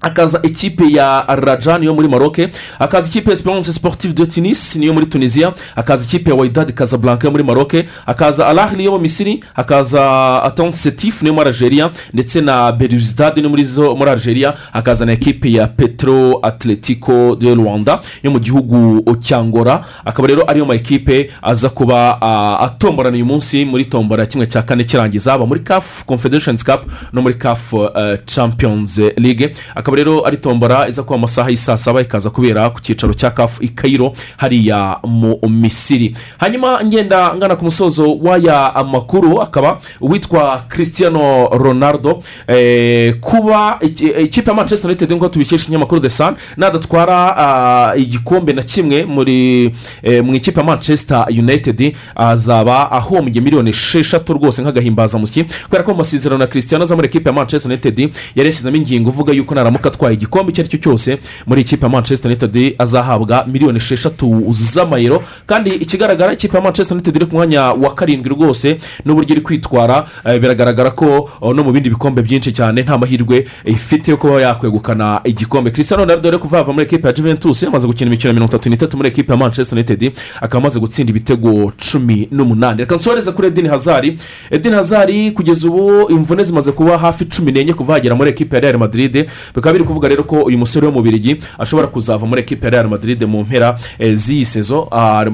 Hakaza 0.01 0.40
ikipe 0.42 0.84
ya 0.92 1.24
rajani 1.28 1.86
yo 1.86 1.94
muri 1.94 2.09
maroke 2.09 2.49
hakaza 2.78 3.09
ikipe 3.09 3.30
ya 3.30 3.34
esperance 3.34 3.72
sportive 3.72 4.14
de 4.14 4.26
tunis 4.26 4.76
niyo 4.76 4.92
muri 4.92 5.07
tunisiya 5.07 5.53
hakaza 5.74 6.05
ikipe 6.05 6.30
ya 6.30 6.36
wayidadi 6.36 6.72
casablanca 6.72 7.24
yo 7.26 7.30
muri 7.30 7.44
maroke 7.44 7.88
hakaza 8.07 8.46
alahili 8.46 8.84
yo 8.84 8.92
mu 8.92 8.99
misiri. 8.99 9.44
Hakaza 9.55 10.42
atonte 10.42 10.76
setif 10.76 11.22
niyo 11.22 11.34
muri 11.34 11.49
algeria. 11.49 11.90
Ndetse 12.14 12.40
na 12.40 12.72
beruzidade 12.72 13.40
ni 13.42 13.49
muri 13.49 13.64
zo 13.64 13.94
muri 13.96 14.11
algeria. 14.11 14.55
Hakaza 14.72 15.07
na 15.07 15.12
ekipe 15.12 15.53
ya 15.53 15.66
petro 15.66 16.38
atletico 16.42 17.36
de 17.40 17.55
rwanda 17.55 18.01
yo 18.22 18.30
mu 18.30 18.38
gihugu 18.40 19.03
cya 19.20 19.44
ngora 19.44 19.84
akaba 20.05 20.28
rero 20.28 20.51
ariyo 20.51 20.66
ma 20.66 20.74
ekipe 20.74 21.30
aza 21.42 21.68
kuba 21.68 22.20
atomborana 22.61 23.16
uyu 23.16 23.26
munsi 23.26 23.64
muri 23.64 23.84
tombora 23.84 24.26
kimwe 24.26 24.46
cya 24.46 24.62
kane 24.62 24.84
kirangiza. 24.84 25.32
Aba 25.32 25.46
muri 25.46 25.61
caf 25.61 26.05
confederations 26.05 26.64
cup 26.64 26.84
no 27.12 27.22
muri 27.22 27.34
caf 27.34 27.72
eh, 27.74 28.18
champions 28.26 28.99
league. 29.16 29.55
Akaba 29.89 29.97
rero 29.97 30.26
ari 30.26 30.36
tombora 30.36 30.89
iza 30.89 31.03
kuba 31.03 31.16
amasaha 31.16 31.51
y'isaa 31.51 31.76
saba 31.78 32.01
ikaza 32.01 32.30
kubera 32.30 32.70
ku 32.70 32.80
cyicaro 32.80 33.14
cya 33.14 33.30
caf 33.30 33.59
i 33.62 33.68
Cairo 33.68 34.12
hariya 34.36 34.99
mu 35.05 35.39
misiri. 35.49 36.12
Hanyuma 36.39 36.84
ngenda 36.84 37.34
ngana 37.34 37.57
ku 37.57 37.64
musozo 37.64 38.14
w'aya 38.20 38.84
makuru 38.84 39.41
akaba 39.43 39.78
uwitwa 40.01 40.64
christiano 40.68 41.49
ronaldo. 41.49 42.22
Eh, 42.49 43.14
kuba 43.20 43.78
iki- 43.80 44.07
ikipe 44.28 44.51
ya 44.51 44.57
manchester 44.57 44.91
united 44.91 45.11
nk'uko 45.11 45.28
tubikesha 45.28 45.62
ikinyamakuru 45.64 46.01
the 46.01 46.09
sun 46.11 46.34
nadatwara 46.57 47.36
ah, 47.36 47.97
igikombe 47.97 48.53
na 48.53 48.62
kimwe 48.62 49.05
muri 49.05 49.72
eh, 50.03 50.24
mu 50.24 50.34
ikipe 50.34 50.61
ya 50.61 50.66
manchester 50.66 51.24
united 51.30 51.97
azaba 52.14 52.91
ahombye 52.93 53.41
miliyoni 53.41 53.70
esheshatu 53.70 54.32
rwose 54.32 54.62
nk'agahimbazamusyi 54.62 55.45
kubera 55.64 55.82
ko 55.84 55.91
mu 55.93 55.99
masezerano 55.99 56.43
ya 56.45 56.49
christiano 56.51 56.84
aza 56.84 56.97
muri 56.97 57.09
ikipe 57.09 57.28
ya 57.28 57.32
manchester 57.32 57.70
united 57.72 57.99
yari 58.34 58.49
yashyizemo 58.49 58.76
ingingo 58.76 59.09
uvuga 59.11 59.32
yuko 59.32 59.55
naramuka 59.55 59.78
atwaye 59.87 60.14
igikombe 60.14 60.51
icyo 60.53 60.62
ari 60.62 60.70
cyo 60.70 60.79
cyose 60.79 61.18
muri 61.47 61.61
ikipe 61.61 61.87
ya 61.87 61.93
manchester 61.93 62.31
united 62.31 62.74
azahabwa 62.79 63.45
miliyoni 63.47 63.76
esheshatu 63.79 64.45
z'amayero. 64.51 65.22
Kandi 65.47 65.70
ikigaragara 65.70 66.33
ikipe 66.33 66.57
ya 66.57 66.62
manchester 66.62 66.95
united 66.97 67.16
iri 67.16 67.26
ku 67.26 67.35
mwanya 67.37 67.62
wa 67.72 67.95
karindwi 67.95 68.29
rwose 68.31 68.79
n'uburyo 69.05 69.33
iri 69.33 69.41
kwitwara. 69.41 70.07
Eh, 70.24 70.41
biragaragara 70.41 70.91
ko 70.91 71.31
oh, 71.41 71.55
no 71.55 71.64
mu 71.64 71.72
bindi 71.72 71.91
bikombe 71.91 72.22
byinshi 72.22 72.53
cyane 72.53 72.83
nta 72.83 72.99
mahirwe 72.99 73.47
ifite 73.64 74.11
yo 74.11 74.16
kuba 74.16 74.41
yakwegukana 74.43 75.20
igikombe. 75.24 75.70
Christian 75.70 76.01
ronaldo 76.01 76.31
rero 76.31 76.39
kuva 76.39 76.57
yava 76.59 76.72
muri 76.72 76.87
ekipe 76.87 77.07
ya 77.09 77.12
juventus 77.14 77.62
yamaze 77.62 77.87
gukina 77.87 78.07
imikino 78.09 78.33
mirongo 78.33 78.51
itatu 78.51 78.70
n'itatu 78.70 78.97
muri 78.97 79.09
ekipe 79.09 79.33
ya 79.33 79.39
manchester 79.39 79.79
united 79.79 80.12
akaba 80.41 80.59
amaze 80.59 80.81
gutsinda 80.81 81.11
ibitego 81.11 81.72
cumi 81.93 82.29
n'umunani. 82.33 82.79
Reka 82.81 82.95
nsohereze 82.95 83.33
kuri 83.33 83.49
edini 83.49 83.68
hazari 83.68 84.18
edini 84.51 84.74
hazari 84.76 85.31
kugeza 85.31 85.68
ubu 85.68 86.11
imvune 86.11 86.45
zimaze 86.45 86.72
kuba 86.72 86.99
hafi 86.99 87.24
cumi 87.24 87.53
n'enye 87.53 87.72
kuva 87.74 87.93
yagera 87.95 88.14
muri 88.14 88.31
ekipe 88.31 88.57
ya 88.57 88.61
real 88.62 88.79
madrid. 88.79 89.29
Bikaba 89.55 89.67
biri 89.72 89.84
kuvuga 89.84 90.08
rero 90.08 90.24
ko 90.24 90.42
uyu 90.42 90.58
musore 90.58 90.86
w'umubirigi 90.86 91.38
ashobora 91.58 91.86
kuzava 91.86 92.26
muri 92.26 92.40
ekipe 92.40 92.66
ya 92.66 92.70
real 92.70 92.88
madrid 92.88 93.22
mu 93.24 93.42
mpera 93.44 93.78
eh, 93.98 94.14
z'iyi 94.14 94.46
sezo 94.46 94.88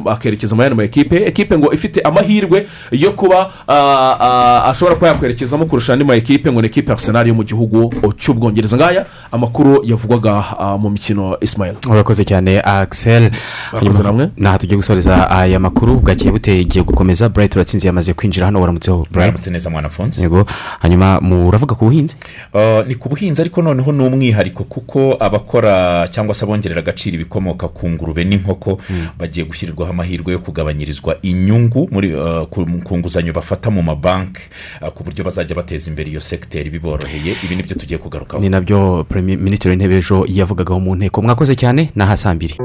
akerekeza 0.07 0.55
muri 0.55 0.67
aya 0.67 0.75
ma 0.75 0.85
ekipe 0.85 1.17
ekipe 1.27 1.59
ngo 1.59 1.73
ifite 1.73 2.01
amahirwe 2.01 2.67
yo 2.91 3.13
kuba 3.13 3.51
ah, 3.69 4.17
ah, 4.21 4.71
ashobora 4.71 4.95
kuba 4.95 5.09
yakwerekezamo 5.09 5.67
kurusha 5.67 5.93
andi 5.93 6.05
ma 6.05 6.17
ekipe 6.17 6.53
ngo 6.53 6.61
ni 6.61 6.67
ekipe 6.67 6.89
ya 6.91 6.95
arsenal 6.95 7.29
yo 7.29 7.35
mu 7.35 7.45
gihugu 7.45 7.93
cy'ubwongereza. 8.17 8.77
Ngaya 8.77 9.07
amakuru 9.33 9.85
yavugwaga 9.85 10.45
ah, 10.59 10.79
mu 10.79 10.91
mikino 10.91 11.37
ismail. 11.41 11.75
Urakoze 11.91 12.25
cyane 12.25 12.61
axel. 12.61 13.31
Ntaha 14.37 14.59
tugiye 14.59 14.77
gusoreza 14.77 15.31
aya 15.31 15.61
makuru 15.61 16.01
bwakeye 16.01 16.31
buteye 16.31 16.61
igiye 16.61 16.85
gukomeza. 16.85 17.29
Burayiti 17.29 17.59
uratsinze 17.59 17.87
yamaze 17.87 18.15
kwinjira 18.15 18.47
hano 18.47 18.61
waramutseho 18.61 19.07
burayiti 19.11 19.51
neza 19.51 19.71
mwana 19.71 19.91
yego. 20.19 20.47
Hanyuma 20.81 21.21
muravuga 21.21 21.75
ku 21.75 21.85
buhinzi? 21.85 22.17
Uh, 22.55 22.87
ni 22.87 22.95
ku 22.95 23.09
buhinzi 23.09 23.43
ariko 23.43 23.63
noneho 23.63 23.93
ni 23.93 24.03
umwihariko 24.25 24.65
kuko 24.65 25.17
abakora 25.21 26.09
cyangwa 26.09 26.35
se 26.35 26.45
abongerera 26.45 26.81
agaciro 26.81 27.15
ibikomoka 27.21 27.69
ku 27.69 27.89
ngurube 27.93 28.25
n'inkoko 28.25 28.81
bagiye 29.21 29.45
gushyirirwaho 29.47 29.93
amahirwe 29.93 30.33
yo 30.33 30.39
kugabanyirizwa 30.41 31.17
inyungu 31.23 31.89
muri 31.93 32.15
uh, 32.17 32.49
ku 32.49 32.97
nguzanyo 32.99 33.33
bafata 33.37 33.69
mu 33.71 33.83
mabanki 33.85 34.41
uh, 34.81 34.89
ku 34.89 35.05
buryo 35.05 35.25
bazajya 35.25 35.53
bateza 35.57 35.91
imbere 35.93 36.09
iyo 36.11 36.21
segiteri 36.21 36.71
biboroheye. 36.71 37.37
Ibi 37.45 37.57
ni 37.57 37.63
byo 37.63 37.77
tugiye 37.77 37.99
kugarukaho. 38.01 38.41
Ni 38.43 38.49
na 38.49 38.61
byo 38.61 39.05
Premier- 39.09 39.37
minisitiri 39.39 39.71
w'intebe 39.77 39.97
ejo 40.01 40.25
yavugagaho 40.29 40.81
mu 40.81 40.97
nteko. 40.97 41.23
Mwakoze 41.23 41.53
cyane 41.57 41.93
ni 41.95 42.03
aha 42.03 42.17
saa 42.17 42.35
mbiri. 42.35 42.57